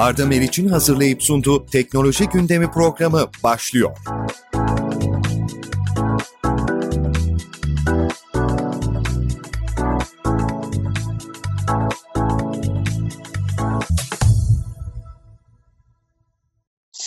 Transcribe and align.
Arda 0.00 0.26
Meriç'in 0.26 0.68
hazırlayıp 0.68 1.22
sunduğu 1.22 1.66
Teknoloji 1.66 2.28
Gündemi 2.28 2.70
programı 2.70 3.26
başlıyor. 3.42 3.90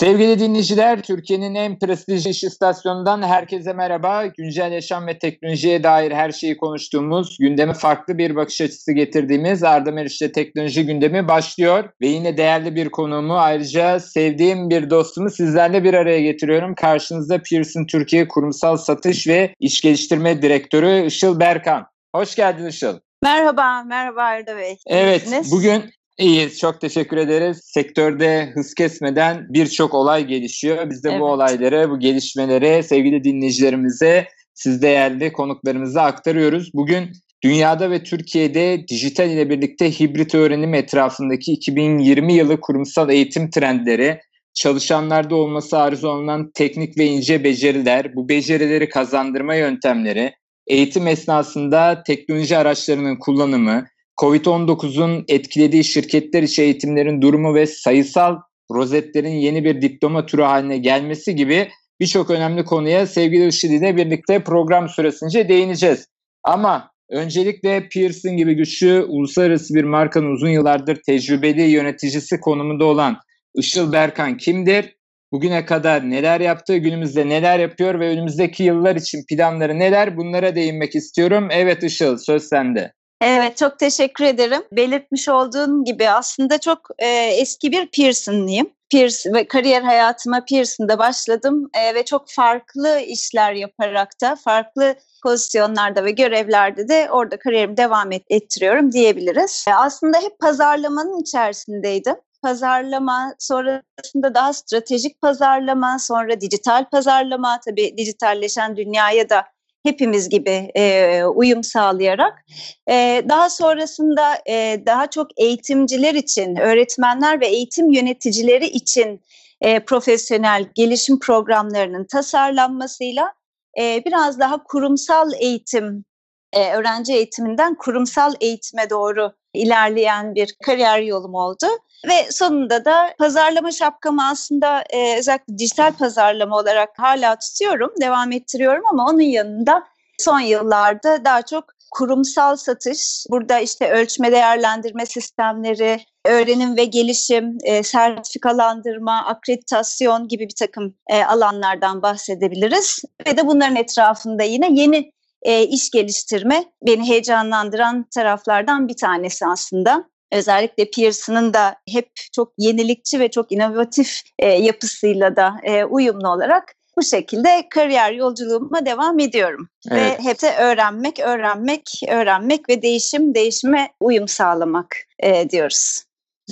Sevgili 0.04 0.40
dinleyiciler, 0.40 1.02
Türkiye'nin 1.02 1.56
en 1.56 1.80
prestijli 1.80 2.30
iş 2.30 2.44
istasyonundan 2.44 3.22
herkese 3.22 3.74
merhaba. 3.74 4.26
Güncel 4.26 4.72
yaşam 4.72 5.08
ve 5.08 5.20
teknolojiye 5.20 5.84
dair 5.84 6.12
her 6.12 6.32
şeyi 6.32 6.58
konuştuğumuz, 6.58 7.38
gündeme 7.40 7.74
farklı 7.74 8.18
bir 8.18 8.36
bakış 8.36 8.62
açısı 8.62 8.92
getirdiğimiz 8.92 9.64
Arda 9.64 9.92
Meriç'te 9.92 10.32
Teknoloji 10.32 10.86
Gündemi 10.86 11.28
başlıyor. 11.28 11.90
Ve 12.02 12.08
yine 12.08 12.38
değerli 12.38 12.76
bir 12.76 12.90
konuğumu 12.90 13.38
ayrıca 13.38 14.00
sevdiğim 14.00 14.70
bir 14.70 14.90
dostumu 14.90 15.30
sizlerle 15.30 15.84
bir 15.84 15.94
araya 15.94 16.22
getiriyorum. 16.22 16.76
Karşınızda 16.76 17.42
Pearson 17.50 17.86
Türkiye 17.86 18.28
Kurumsal 18.28 18.78
Satış 18.78 19.28
ve 19.28 19.56
İş 19.60 19.82
Geliştirme 19.82 20.42
Direktörü 20.42 21.06
Işıl 21.06 21.40
Berkan. 21.40 21.86
Hoş 22.16 22.36
geldin 22.36 22.66
Işıl. 22.66 23.00
Merhaba, 23.22 23.84
merhaba 23.84 24.22
Arda 24.22 24.58
Bey. 24.58 24.78
Evet, 24.88 25.28
bugün 25.52 25.84
İyiyiz, 26.18 26.60
çok 26.60 26.82
teşekkür 26.82 27.18
ederiz. 27.18 27.62
Sektörde 27.64 28.52
hız 28.54 28.74
kesmeden 28.74 29.46
birçok 29.50 29.94
olay 29.94 30.26
gelişiyor. 30.26 30.90
Biz 30.90 31.04
de 31.04 31.10
evet. 31.10 31.22
bu 31.22 31.26
olayları, 31.26 31.90
bu 31.90 32.00
gelişmeleri 32.00 32.84
sevgili 32.84 33.24
dinleyicilerimize, 33.24 34.28
siz 34.54 34.82
değerli 34.82 35.34
konuklarımıza 35.34 36.02
aktarıyoruz. 36.02 36.72
Bugün 36.74 37.12
dünyada 37.44 37.92
ve 37.92 38.04
Türkiye'de 38.04 38.88
dijital 38.88 39.30
ile 39.30 39.50
birlikte 39.50 39.92
hibrit 39.92 40.36
öğrenim 40.36 40.74
etrafındaki 40.74 41.52
2020 41.52 42.34
yılı 42.34 42.60
kurumsal 42.62 43.10
eğitim 43.10 43.50
trendleri, 43.50 44.20
çalışanlarda 44.54 45.36
olması 45.36 45.78
arzu 45.78 46.08
olunan 46.08 46.52
teknik 46.54 46.98
ve 46.98 47.06
ince 47.06 47.44
beceriler, 47.44 48.16
bu 48.16 48.30
becerileri 48.30 48.90
kazandırma 48.90 49.56
yöntemleri, 49.56 50.34
eğitim 50.68 51.08
esnasında 51.08 52.04
teknoloji 52.04 52.58
araçlarının 52.58 53.16
kullanımı, 53.20 53.86
Covid-19'un 54.22 55.26
etkilediği 55.28 55.84
şirketler 55.84 56.44
içi 56.44 56.62
eğitimlerin 56.62 57.22
durumu 57.22 57.56
ve 57.56 57.66
sayısal 57.66 58.38
rozetlerin 58.72 59.36
yeni 59.36 59.64
bir 59.64 59.82
diploma 59.82 60.26
türü 60.26 60.42
haline 60.42 60.78
gelmesi 60.78 61.36
gibi 61.36 61.70
birçok 62.00 62.30
önemli 62.30 62.66
konuya 62.66 63.08
sevgili 63.08 63.48
Işıl 63.48 63.70
ile 63.70 63.98
birlikte 63.98 64.44
program 64.44 64.90
süresince 64.90 65.50
değineceğiz. 65.50 66.08
Ama 66.44 66.92
öncelikle 67.10 67.90
Pearson 67.90 68.38
gibi 68.38 68.54
güçlü 68.54 69.04
uluslararası 69.04 69.74
bir 69.74 69.84
markanın 69.84 70.32
uzun 70.32 70.50
yıllardır 70.50 70.96
tecrübeli 71.06 71.62
yöneticisi 71.62 72.40
konumunda 72.40 72.86
olan 72.86 73.18
Işıl 73.56 73.92
Berkan 73.92 74.38
kimdir? 74.38 74.96
Bugüne 75.32 75.66
kadar 75.66 76.10
neler 76.10 76.42
yaptı, 76.42 76.78
günümüzde 76.78 77.30
neler 77.30 77.60
yapıyor 77.60 78.00
ve 78.00 78.10
önümüzdeki 78.10 78.64
yıllar 78.64 78.96
için 78.96 79.24
planları 79.30 79.80
neler 79.80 80.18
bunlara 80.18 80.56
değinmek 80.56 80.96
istiyorum. 80.96 81.48
Evet 81.52 81.84
Işıl 81.84 82.18
söz 82.18 82.44
sende. 82.44 82.94
Evet 83.26 83.58
çok 83.58 83.80
teşekkür 83.80 84.26
ederim. 84.26 84.62
Belirtmiş 84.72 85.30
olduğun 85.30 85.84
gibi 85.84 86.10
aslında 86.10 86.58
çok 86.58 86.80
e, 87.00 87.08
eski 87.08 87.72
bir 87.72 87.88
Pearson'lıyım. 87.88 88.70
Pearson 88.92 89.34
ve 89.34 89.48
kariyer 89.48 89.82
hayatıma 89.82 90.46
Pearson'da 90.50 91.00
başladım 91.00 91.70
e, 91.74 91.96
ve 91.96 92.06
çok 92.06 92.30
farklı 92.30 93.00
işler 93.00 93.54
yaparak 93.54 94.22
da 94.22 94.36
farklı 94.36 94.96
pozisyonlarda 95.24 96.06
ve 96.06 96.12
görevlerde 96.12 96.88
de 96.88 97.08
orada 97.12 97.40
kariyerimi 97.40 97.78
devam 97.78 98.12
et, 98.12 98.24
ettiriyorum 98.30 98.92
diyebiliriz. 98.92 99.66
E, 99.68 99.74
aslında 99.74 100.18
hep 100.18 100.40
pazarlamanın 100.40 101.22
içerisindeydim 101.22 102.16
pazarlama, 102.42 103.36
sonrasında 103.40 104.36
daha 104.36 104.54
stratejik 104.54 105.22
pazarlama, 105.22 106.00
sonra 106.00 106.42
dijital 106.42 106.86
pazarlama, 106.92 107.60
tabii 107.66 107.98
dijitalleşen 107.98 108.78
dünyaya 108.78 109.30
da 109.30 109.44
hepimiz 109.84 110.30
gibi 110.30 110.72
e, 110.76 111.24
uyum 111.24 111.64
sağlayarak 111.64 112.46
e, 112.90 113.24
daha 113.30 113.50
sonrasında 113.50 114.42
e, 114.50 114.84
daha 114.86 115.10
çok 115.10 115.28
eğitimciler 115.38 116.14
için, 116.14 116.56
öğretmenler 116.56 117.42
ve 117.42 117.48
eğitim 117.48 117.92
yöneticileri 117.92 118.66
için 118.68 119.22
e, 119.62 119.80
profesyonel 119.80 120.66
gelişim 120.76 121.20
programlarının 121.20 122.06
tasarlanmasıyla 122.06 123.34
e, 123.80 124.06
biraz 124.06 124.40
daha 124.40 124.64
kurumsal 124.64 125.32
eğitim, 125.40 126.06
e, 126.54 126.74
öğrenci 126.74 127.14
eğitiminden 127.14 127.76
kurumsal 127.76 128.34
eğitime 128.42 128.90
doğru 128.90 129.34
ilerleyen 129.54 130.36
bir 130.36 130.56
kariyer 130.66 131.00
yolum 131.00 131.36
oldu. 131.36 131.66
Ve 132.08 132.32
sonunda 132.32 132.86
da 132.86 133.14
pazarlama 133.20 133.72
şapkamı 133.72 134.28
aslında 134.28 134.84
e, 134.90 135.18
özellikle 135.18 135.58
dijital 135.58 135.92
pazarlama 135.92 136.58
olarak 136.58 136.90
hala 136.98 137.36
tutuyorum, 137.40 137.92
devam 138.02 138.32
ettiriyorum 138.32 138.84
ama 138.92 139.06
onun 139.06 139.22
yanında 139.22 139.84
son 140.20 140.40
yıllarda 140.40 141.26
daha 141.26 141.42
çok 141.42 141.66
kurumsal 141.92 142.56
satış, 142.56 143.26
burada 143.30 143.60
işte 143.60 143.92
ölçme 143.92 144.32
değerlendirme 144.32 145.06
sistemleri, 145.06 146.00
öğrenim 146.26 146.78
ve 146.78 146.86
gelişim, 146.86 147.58
e, 147.64 147.84
sertifikalandırma, 147.84 149.26
akreditasyon 149.26 150.28
gibi 150.28 150.44
bir 150.44 150.56
takım 150.60 150.96
e, 151.10 151.24
alanlardan 151.24 152.02
bahsedebiliriz. 152.02 153.04
Ve 153.28 153.38
de 153.38 153.48
bunların 153.48 153.76
etrafında 153.76 154.44
yine 154.44 154.68
yeni 154.72 155.12
e, 155.44 155.64
iş 155.64 155.90
geliştirme 155.90 156.66
beni 156.88 157.10
heyecanlandıran 157.10 158.06
taraflardan 158.16 158.88
bir 158.88 158.96
tanesi 158.96 159.46
aslında. 159.46 160.04
Özellikle 160.32 160.92
Pearson'ın 160.92 161.54
da 161.54 161.76
hep 161.90 162.10
çok 162.32 162.54
yenilikçi 162.58 163.20
ve 163.20 163.32
çok 163.32 163.52
inovatif 163.52 164.22
e, 164.40 164.48
yapısıyla 164.48 165.36
da 165.36 165.56
e, 165.64 165.86
uyumlu 165.86 166.30
olarak 166.30 166.76
bu 166.98 167.04
şekilde 167.04 167.68
kariyer 167.70 168.12
yolculuğuma 168.12 168.86
devam 168.86 169.20
ediyorum. 169.20 169.70
Evet. 169.92 170.20
Ve 170.20 170.24
hep 170.24 170.42
de 170.42 170.56
öğrenmek, 170.56 171.20
öğrenmek, 171.20 172.02
öğrenmek 172.10 172.70
ve 172.70 172.82
değişim, 172.82 173.36
değişime 173.36 173.90
uyum 174.00 174.28
sağlamak 174.28 174.96
e, 175.20 175.50
diyoruz. 175.50 176.04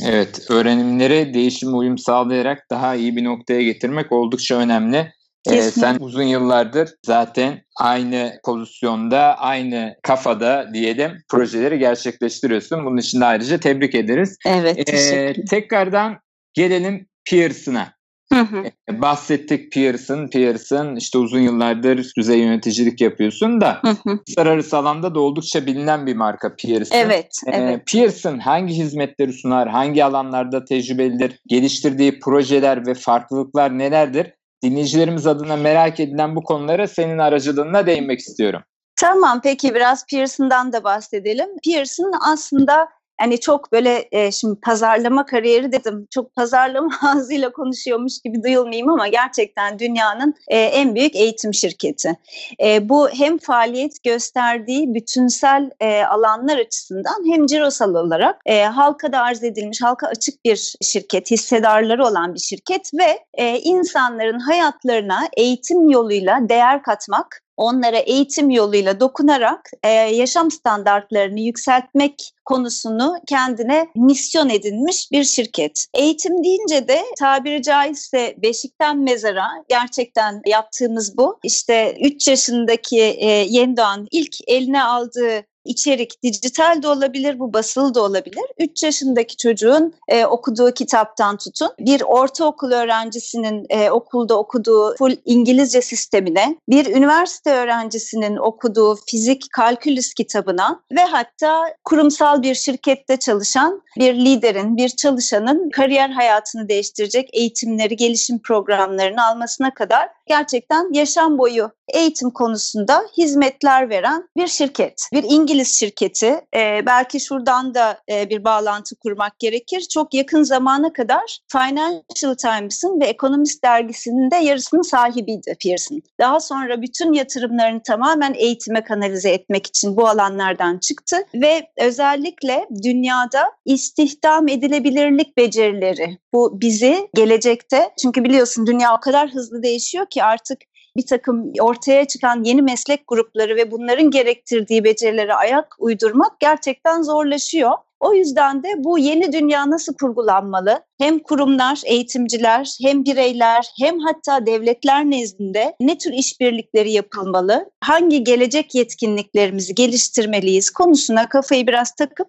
Evet, 0.06 0.42
öğrenimleri 0.50 1.34
değişime 1.34 1.76
uyum 1.76 1.98
sağlayarak 1.98 2.68
daha 2.70 2.96
iyi 2.96 3.16
bir 3.16 3.24
noktaya 3.24 3.62
getirmek 3.62 4.12
oldukça 4.12 4.56
önemli. 4.56 5.14
Ee, 5.50 5.62
sen 5.62 5.98
uzun 6.00 6.24
yıllardır 6.24 6.90
zaten 7.06 7.62
aynı 7.80 8.34
pozisyonda, 8.46 9.38
aynı 9.38 9.96
kafada 10.04 10.70
diyelim 10.74 11.12
projeleri 11.30 11.80
gerçekleştiriyorsun. 11.80 12.86
Bunun 12.86 12.98
için 12.98 13.22
de 13.22 13.26
ayrıca 13.26 13.58
tebrik 13.58 13.96
ederiz. 13.96 14.38
Evet, 14.46 14.94
ee, 14.94 15.34
Tekrardan 15.50 16.18
gelelim 16.54 17.08
Pearson'a. 17.30 17.94
Hı 18.34 18.40
hı. 18.40 18.64
Ee, 18.90 19.02
bahsettik 19.02 19.72
Pearson, 19.72 20.28
Pearson 20.28 20.96
işte 20.96 21.18
uzun 21.18 21.40
yıllardır 21.40 22.12
düzey 22.18 22.40
yöneticilik 22.40 23.02
yapıyorsun 23.02 23.62
da 23.62 23.82
uluslararası 24.06 24.78
alanda 24.78 25.16
da 25.16 25.20
oldukça 25.20 25.66
bilinen 25.66 26.06
bir 26.06 26.16
marka 26.16 26.56
Pearson. 26.56 26.98
Evet, 26.98 27.32
ee, 27.48 27.52
evet. 27.52 27.82
Pearson 27.92 28.40
hangi 28.40 28.74
hizmetleri 28.74 29.34
sunar, 29.34 29.70
hangi 29.70 30.06
alanlarda 30.06 30.66
tecrübelidir, 30.66 31.40
geliştirdiği 31.48 32.20
projeler 32.20 32.88
ve 32.88 32.94
farklılıklar 32.94 33.78
nelerdir? 33.78 34.28
Dinleyicilerimiz 34.64 35.28
adına 35.28 35.56
merak 35.56 36.00
edilen 36.00 36.36
bu 36.36 36.44
konulara 36.44 36.88
senin 36.88 37.18
aracılığına 37.18 37.86
değinmek 37.86 38.20
istiyorum. 38.20 38.62
Tamam 38.96 39.42
peki 39.44 39.76
biraz 39.76 40.06
Pearson'dan 40.06 40.74
da 40.74 40.84
bahsedelim. 40.84 41.50
Pearson 41.66 42.12
aslında 42.32 42.90
hani 43.22 43.40
çok 43.40 43.72
böyle 43.72 44.08
e, 44.12 44.32
şimdi 44.32 44.60
pazarlama 44.60 45.26
kariyeri 45.26 45.72
dedim. 45.72 46.08
Çok 46.12 46.36
pazarlama 46.36 46.92
ağzıyla 47.16 47.52
konuşuyormuş 47.52 48.14
gibi 48.26 48.44
duyulmayayım 48.44 48.90
ama 48.90 49.08
gerçekten 49.08 49.80
dünyanın 49.80 50.34
e, 50.48 50.60
en 50.60 50.96
büyük 50.96 51.16
eğitim 51.16 51.54
şirketi. 51.54 52.18
E, 52.64 52.90
bu 52.90 53.10
hem 53.10 53.38
faaliyet 53.38 54.04
gösterdiği 54.04 54.94
bütünsel 54.94 55.70
e, 55.80 56.04
alanlar 56.04 56.58
açısından 56.58 57.32
hem 57.32 57.46
cirosal 57.46 57.96
olarak 57.96 58.42
e, 58.46 58.64
halka 58.64 59.12
da 59.12 59.20
arz 59.20 59.44
edilmiş, 59.44 59.82
halka 59.82 60.08
açık 60.08 60.46
bir 60.46 60.74
şirket, 60.82 61.32
hissedarları 61.32 62.06
olan 62.06 62.34
bir 62.34 62.40
şirket 62.40 62.92
ve 62.94 63.20
e, 63.34 63.60
insanların 63.60 64.40
hayatlarına 64.40 65.22
eğitim 65.38 65.90
yoluyla 65.90 66.40
değer 66.50 66.84
katmak 66.84 67.42
onlara 67.62 67.98
eğitim 67.98 68.50
yoluyla 68.50 69.00
dokunarak 69.00 69.72
e, 69.84 69.90
yaşam 69.90 70.52
standartlarını 70.52 71.40
yükseltmek 71.40 72.34
konusunu 72.46 73.16
kendine 73.28 73.88
misyon 73.96 74.50
edinmiş 74.50 75.12
bir 75.12 75.24
şirket. 75.24 75.88
Eğitim 75.94 76.44
deyince 76.44 76.88
de 76.88 77.02
tabiri 77.20 77.62
caizse 77.62 78.36
beşikten 78.38 79.00
mezara 79.00 79.48
gerçekten 79.70 80.42
yaptığımız 80.46 81.18
bu. 81.18 81.40
İşte 81.44 81.98
3 82.02 82.28
yaşındaki 82.28 83.02
e, 83.02 83.30
yeni 83.30 83.78
doğan 83.78 84.08
ilk 84.12 84.36
eline 84.48 84.84
aldığı 84.84 85.44
içerik 85.66 86.24
dijital 86.24 86.84
de 86.84 86.88
olabilir, 86.88 87.40
bu 87.40 87.54
basılı 87.54 87.94
da 87.94 88.04
olabilir. 88.04 88.44
3 88.60 88.84
yaşındaki 88.84 89.38
çocuğun 89.38 89.94
e, 90.08 90.26
okuduğu 90.26 90.72
kitaptan 90.72 91.38
tutun, 91.38 91.70
bir 91.80 92.02
ortaokul 92.02 92.72
öğrencisinin 92.72 93.66
e, 93.70 93.90
okulda 93.90 94.38
okuduğu 94.38 94.96
full 94.98 95.16
İngilizce 95.26 95.82
sistemine, 95.82 96.56
bir 96.70 96.96
üniversite 96.96 97.52
öğrencisinin 97.52 98.38
okuduğu 98.38 98.96
fizik 98.96 99.44
kalkülüs 99.52 100.14
kitabına 100.14 100.80
ve 100.92 101.02
hatta 101.02 101.74
kurumsal 101.84 102.42
bir 102.42 102.56
şirkette 102.56 103.18
çalışan 103.18 103.82
bir 103.98 104.16
liderin, 104.16 104.78
bir 104.78 104.90
çalışanın 104.90 105.70
kariyer 105.70 106.10
hayatını 106.10 106.70
değiştirecek 106.70 107.30
eğitimleri, 107.34 107.96
gelişim 107.96 108.40
programlarını 108.42 109.26
almasına 109.26 109.74
kadar 109.74 110.10
gerçekten 110.28 110.94
yaşam 110.94 111.38
boyu 111.38 111.72
eğitim 111.94 112.30
konusunda 112.30 113.04
hizmetler 113.18 113.90
veren 113.90 114.30
bir 114.38 114.48
şirket. 114.48 115.08
Bir 115.14 115.24
İngiliz 115.24 115.51
şirketi. 115.52 116.42
E, 116.56 116.86
belki 116.86 117.20
şuradan 117.20 117.74
da 117.74 118.00
e, 118.12 118.30
bir 118.30 118.44
bağlantı 118.44 118.96
kurmak 118.96 119.40
gerekir. 119.40 119.82
Çok 119.82 120.14
yakın 120.14 120.44
zamana 120.44 120.94
kadar 120.94 121.40
Financial 121.52 122.36
Times'ın 122.36 123.02
ve 123.02 123.06
Economist 123.06 123.64
dergisinin 123.64 124.32
de 124.32 124.36
yarısının 124.36 124.82
sahibiydi 124.82 125.56
Pearson. 125.64 126.02
Daha 126.20 126.40
sonra 126.40 126.82
bütün 126.82 127.14
yatırımlarını 127.14 127.84
tamamen 127.84 128.34
eğitime 128.34 128.84
kanalize 128.84 129.30
etmek 129.30 129.68
için 129.68 129.98
bu 129.98 130.08
alanlardan 130.08 130.78
çıktı 130.78 131.18
ve 131.34 131.68
özellikle 131.78 132.68
dünyada 132.84 133.52
istihdam 133.66 134.48
edilebilirlik 134.48 135.38
becerileri 135.38 136.18
bu 136.34 136.62
bizi 136.62 137.10
gelecekte 137.14 137.90
çünkü 138.02 138.24
biliyorsun 138.24 138.68
dünya 138.68 138.96
o 138.96 139.00
kadar 139.00 139.30
hızlı 139.30 139.64
değişiyor 139.64 140.06
ki 140.06 140.24
artık 140.24 140.60
bir 140.98 141.06
takım 141.06 141.52
ortaya 141.60 142.06
çıkan 142.06 142.44
yeni 142.44 142.62
meslek 142.62 143.08
grupları 143.08 143.56
ve 143.56 143.72
bunların 143.72 144.12
gerektirdiği 144.12 144.84
becerilere 144.84 145.34
ayak 145.34 145.76
uydurmak 145.80 146.40
gerçekten 146.40 147.02
zorlaşıyor. 147.02 147.72
O 148.00 148.14
yüzden 148.14 148.64
de 148.64 148.68
bu 148.78 148.98
yeni 149.00 149.34
dünya 149.34 149.70
nasıl 149.70 149.94
kurgulanmalı? 149.94 150.84
Hem 150.98 151.20
kurumlar, 151.20 151.82
eğitimciler, 151.86 152.78
hem 152.82 153.06
bireyler, 153.06 153.74
hem 153.80 154.00
hatta 154.00 154.46
devletler 154.46 155.06
nezdinde 155.06 155.76
ne 155.80 155.98
tür 155.98 156.14
işbirlikleri 156.14 156.92
yapılmalı? 156.92 157.70
Hangi 157.84 158.24
gelecek 158.24 158.76
yetkinliklerimizi 158.76 159.76
geliştirmeliyiz 159.76 160.70
konusuna 160.70 161.30
kafayı 161.30 161.68
biraz 161.68 161.96
takıp 161.96 162.28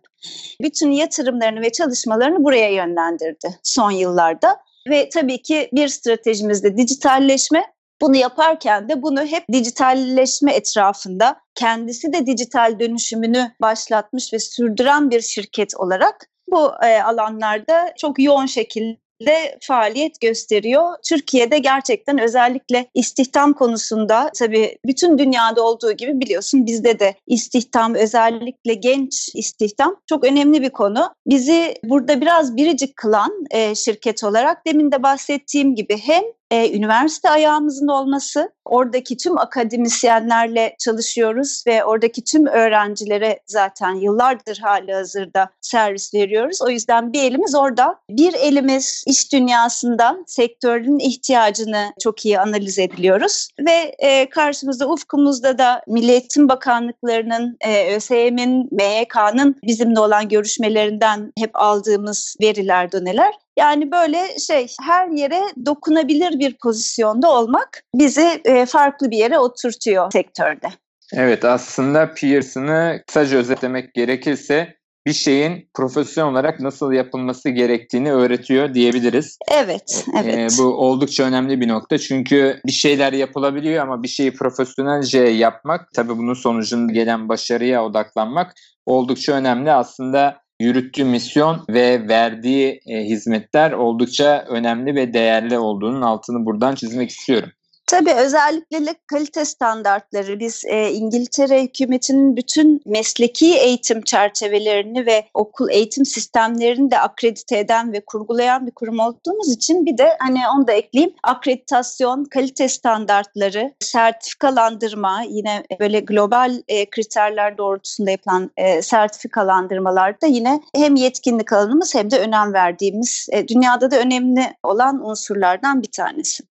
bütün 0.63 0.91
yatırımlarını 0.91 1.61
ve 1.61 1.73
çalışmalarını 1.73 2.45
buraya 2.45 2.71
yönlendirdi 2.71 3.49
son 3.63 3.91
yıllarda. 3.91 4.57
Ve 4.91 5.09
tabii 5.09 5.43
ki 5.43 5.69
bir 5.73 5.89
stratejimiz 5.89 6.65
de 6.65 6.77
dijitalleşme 6.77 7.65
bunu 8.01 8.17
yaparken 8.17 8.89
de 8.89 9.03
bunu 9.03 9.27
hep 9.27 9.45
dijitalleşme 9.53 10.53
etrafında 10.53 11.37
kendisi 11.55 12.13
de 12.13 12.27
dijital 12.27 12.81
dönüşümünü 12.81 13.53
başlatmış 13.61 14.33
ve 14.33 14.39
sürdüren 14.39 15.11
bir 15.11 15.21
şirket 15.21 15.77
olarak 15.77 16.29
bu 16.51 16.71
e, 16.85 17.03
alanlarda 17.03 17.95
çok 17.99 18.19
yoğun 18.19 18.47
şekilde 18.47 19.03
de 19.27 19.59
faaliyet 19.61 20.21
gösteriyor. 20.21 20.95
Türkiye'de 21.09 21.59
gerçekten 21.59 22.19
özellikle 22.19 22.87
istihdam 22.95 23.53
konusunda 23.53 24.31
tabii 24.39 24.79
bütün 24.87 25.19
dünyada 25.19 25.63
olduğu 25.63 25.93
gibi 25.93 26.21
biliyorsun 26.21 26.67
bizde 26.67 26.99
de 26.99 27.15
istihdam 27.27 27.95
özellikle 27.95 28.75
genç 28.75 29.29
istihdam 29.35 29.97
çok 30.09 30.25
önemli 30.25 30.63
bir 30.63 30.71
konu. 30.71 31.15
Bizi 31.27 31.75
burada 31.85 32.21
biraz 32.21 32.57
biricik 32.57 32.97
kılan 32.97 33.45
e, 33.51 33.75
şirket 33.75 34.25
olarak 34.25 34.67
demin 34.67 34.93
de 34.93 35.03
bahsettiğim 35.03 35.75
gibi 35.75 35.99
hem 35.99 36.23
e, 36.53 36.77
üniversite 36.77 37.31
ayağımızın 37.31 37.89
olması, 37.89 38.53
oradaki 38.65 39.17
tüm 39.17 39.39
akademisyenlerle 39.39 40.77
çalışıyoruz 40.79 41.65
ve 41.67 41.85
oradaki 41.85 42.25
tüm 42.25 42.47
öğrencilere 42.47 43.41
zaten 43.47 43.95
yıllardır 43.95 44.59
hali 44.59 44.93
hazırda 44.95 45.49
servis 45.61 46.15
veriyoruz. 46.15 46.63
O 46.63 46.69
yüzden 46.69 47.13
bir 47.13 47.23
elimiz 47.23 47.55
orada. 47.55 47.95
Bir 48.11 48.35
elimiz 48.35 49.05
iş 49.07 49.33
dünyasından 49.33 50.25
sektörün 50.27 50.99
ihtiyacını 50.99 51.93
çok 52.03 52.27
iyi 52.27 52.41
analiz 52.41 52.79
ediliyoruz 52.79 53.49
ve 53.67 53.95
e, 53.99 54.29
karşımızda 54.29 54.89
ufkumuzda 54.89 55.59
da 55.59 55.83
Milli 55.89 56.11
Eğitim 56.11 56.49
Bakanlıklarının, 56.49 57.57
e, 57.61 57.97
ÖSYM'in, 57.97 58.69
MYK'nın 58.71 59.57
bizimle 59.67 60.01
olan 60.01 60.29
görüşmelerinden 60.29 61.33
hep 61.39 61.51
aldığımız 61.55 62.37
veriler 62.43 62.93
doneler. 62.93 63.35
Yani 63.59 63.93
böyle 63.93 64.39
şey 64.39 64.67
her 64.83 65.09
yere 65.09 65.41
dokunabilir 65.67 66.39
bir 66.39 66.57
pozisyonda 66.63 67.31
olmak 67.31 67.83
bizi 67.95 68.41
e, 68.45 68.67
farklı 68.67 69.11
bir 69.11 69.17
yere 69.17 69.39
oturtuyor 69.39 70.13
sektörde. 70.13 70.69
Evet 71.13 71.45
aslında 71.45 72.15
Pearson'ı 72.15 73.03
kısaca 73.07 73.39
özetlemek 73.39 73.95
gerekirse 73.95 74.77
bir 75.07 75.13
şeyin 75.13 75.69
profesyonel 75.75 76.33
olarak 76.33 76.61
nasıl 76.61 76.93
yapılması 76.93 77.51
gerektiğini 77.51 78.13
öğretiyor 78.13 78.75
diyebiliriz. 78.75 79.39
Evet, 79.51 80.05
evet. 80.23 80.53
Ee, 80.53 80.59
bu 80.59 80.63
oldukça 80.63 81.25
önemli 81.25 81.61
bir 81.61 81.69
nokta 81.69 81.99
çünkü 81.99 82.61
bir 82.67 82.73
şeyler 82.73 83.13
yapılabiliyor 83.13 83.83
ama 83.83 84.03
bir 84.03 84.09
şeyi 84.09 84.33
profesyonelce 84.35 85.19
yapmak, 85.19 85.93
tabii 85.95 86.19
bunun 86.19 86.35
sonucunda 86.35 86.93
gelen 86.93 87.29
başarıya 87.29 87.85
odaklanmak 87.85 88.55
oldukça 88.87 89.33
önemli. 89.33 89.73
Aslında 89.73 90.42
yürüttüğü 90.63 91.05
misyon 91.05 91.65
ve 91.69 92.09
verdiği 92.09 92.81
e, 92.87 93.05
hizmetler 93.05 93.73
oldukça 93.73 94.45
önemli 94.49 94.95
ve 94.95 95.15
değerli 95.15 95.59
olduğunun 95.59 96.03
altını 96.03 96.47
buradan 96.47 96.75
çizmek 96.75 97.11
istiyorum. 97.11 97.51
Tabii 97.93 98.13
özellikle 98.13 98.95
kalite 99.07 99.45
standartları 99.45 100.41
biz 100.41 100.65
e, 100.67 100.91
İngiltere 100.91 101.63
hükümetinin 101.63 102.37
bütün 102.37 102.81
mesleki 102.87 103.59
eğitim 103.59 104.03
çerçevelerini 104.03 105.07
ve 105.07 105.25
okul 105.35 105.71
eğitim 105.71 106.05
sistemlerini 106.05 106.91
de 106.91 106.99
akredite 106.99 107.59
eden 107.59 107.93
ve 107.93 108.05
kurgulayan 108.07 108.67
bir 108.67 108.71
kurum 108.71 108.99
olduğumuz 108.99 109.53
için 109.53 109.87
bir 109.87 109.99
de 109.99 110.17
hani 110.19 110.41
onu 110.57 110.67
da 110.67 110.73
ekleyeyim 110.73 111.15
akreditasyon, 111.23 112.25
kalite 112.25 112.69
standartları, 112.69 113.75
sertifikalandırma 113.81 115.23
yine 115.29 115.65
böyle 115.81 116.01
global 116.01 116.63
e, 116.69 116.91
kriterler 116.91 117.59
doğrultusunda 117.59 118.11
yapılan 118.11 118.51
e, 118.57 118.83
sertifikalandırmalarda 118.83 120.27
yine 120.27 120.61
hem 120.77 120.97
yetkinlik 120.97 121.53
alanımız 121.53 121.95
hem 121.95 122.11
de 122.11 122.19
önem 122.19 122.53
verdiğimiz 122.53 123.27
e, 123.33 123.49
dünyada 123.49 123.91
da 123.91 123.99
önemli 123.99 124.43
olan 124.63 125.09
unsurlardan 125.11 125.83
bir 125.83 125.91
tanesi. 125.91 126.52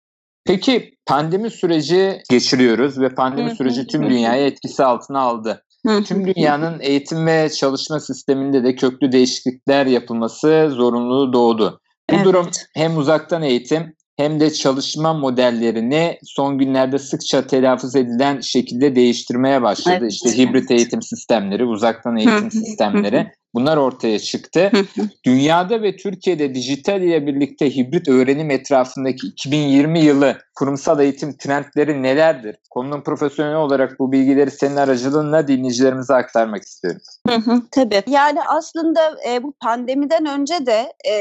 Peki 0.45 0.91
pandemi 1.05 1.51
süreci 1.51 2.21
geçiriyoruz 2.29 2.99
ve 2.99 3.09
pandemi 3.09 3.55
süreci 3.55 3.87
tüm 3.87 4.09
dünyayı 4.09 4.45
etkisi 4.45 4.83
altına 4.83 5.19
aldı. 5.19 5.63
Tüm 6.05 6.27
dünyanın 6.27 6.79
eğitim 6.79 7.25
ve 7.25 7.49
çalışma 7.49 7.99
sisteminde 7.99 8.63
de 8.63 8.75
köklü 8.75 9.11
değişiklikler 9.11 9.85
yapılması 9.85 10.69
zorunluluğu 10.71 11.33
doğdu. 11.33 11.79
Bu 12.09 12.15
evet. 12.15 12.25
durum 12.25 12.49
hem 12.75 12.97
uzaktan 12.97 13.41
eğitim 13.41 13.95
hem 14.17 14.39
de 14.39 14.53
çalışma 14.53 15.13
modellerini 15.13 16.17
son 16.23 16.57
günlerde 16.57 16.99
sıkça 16.99 17.47
telaffuz 17.47 17.95
edilen 17.95 18.39
şekilde 18.41 18.95
değiştirmeye 18.95 19.61
başladı. 19.61 19.97
Evet. 20.01 20.11
İşte 20.11 20.37
hibrit 20.37 20.71
eğitim 20.71 21.01
sistemleri, 21.01 21.65
uzaktan 21.65 22.17
eğitim 22.17 22.51
sistemleri 22.51 23.31
Bunlar 23.55 23.77
ortaya 23.77 24.19
çıktı. 24.19 24.71
Dünyada 25.25 25.81
ve 25.81 25.95
Türkiye'de 25.95 26.55
dijital 26.55 27.01
ile 27.01 27.27
birlikte 27.27 27.75
hibrit 27.75 28.09
öğrenim 28.09 28.51
etrafındaki 28.51 29.27
2020 29.27 29.99
yılı 29.99 30.37
kurumsal 30.55 30.99
eğitim 30.99 31.37
trendleri 31.37 32.03
nelerdir? 32.03 32.55
Konunun 32.69 33.01
profesyonel 33.01 33.55
olarak 33.55 33.99
bu 33.99 34.11
bilgileri 34.11 34.51
senin 34.51 34.75
aracılığınla 34.75 35.47
dinleyicilerimize 35.47 36.13
aktarmak 36.13 36.63
istiyorum. 36.63 37.01
Hı 37.27 37.35
hı, 37.35 37.61
tabii. 37.71 38.03
Yani 38.07 38.39
aslında 38.47 39.17
e, 39.29 39.43
bu 39.43 39.51
pandemiden 39.51 40.25
önce 40.25 40.65
de 40.65 40.93
e, 41.03 41.15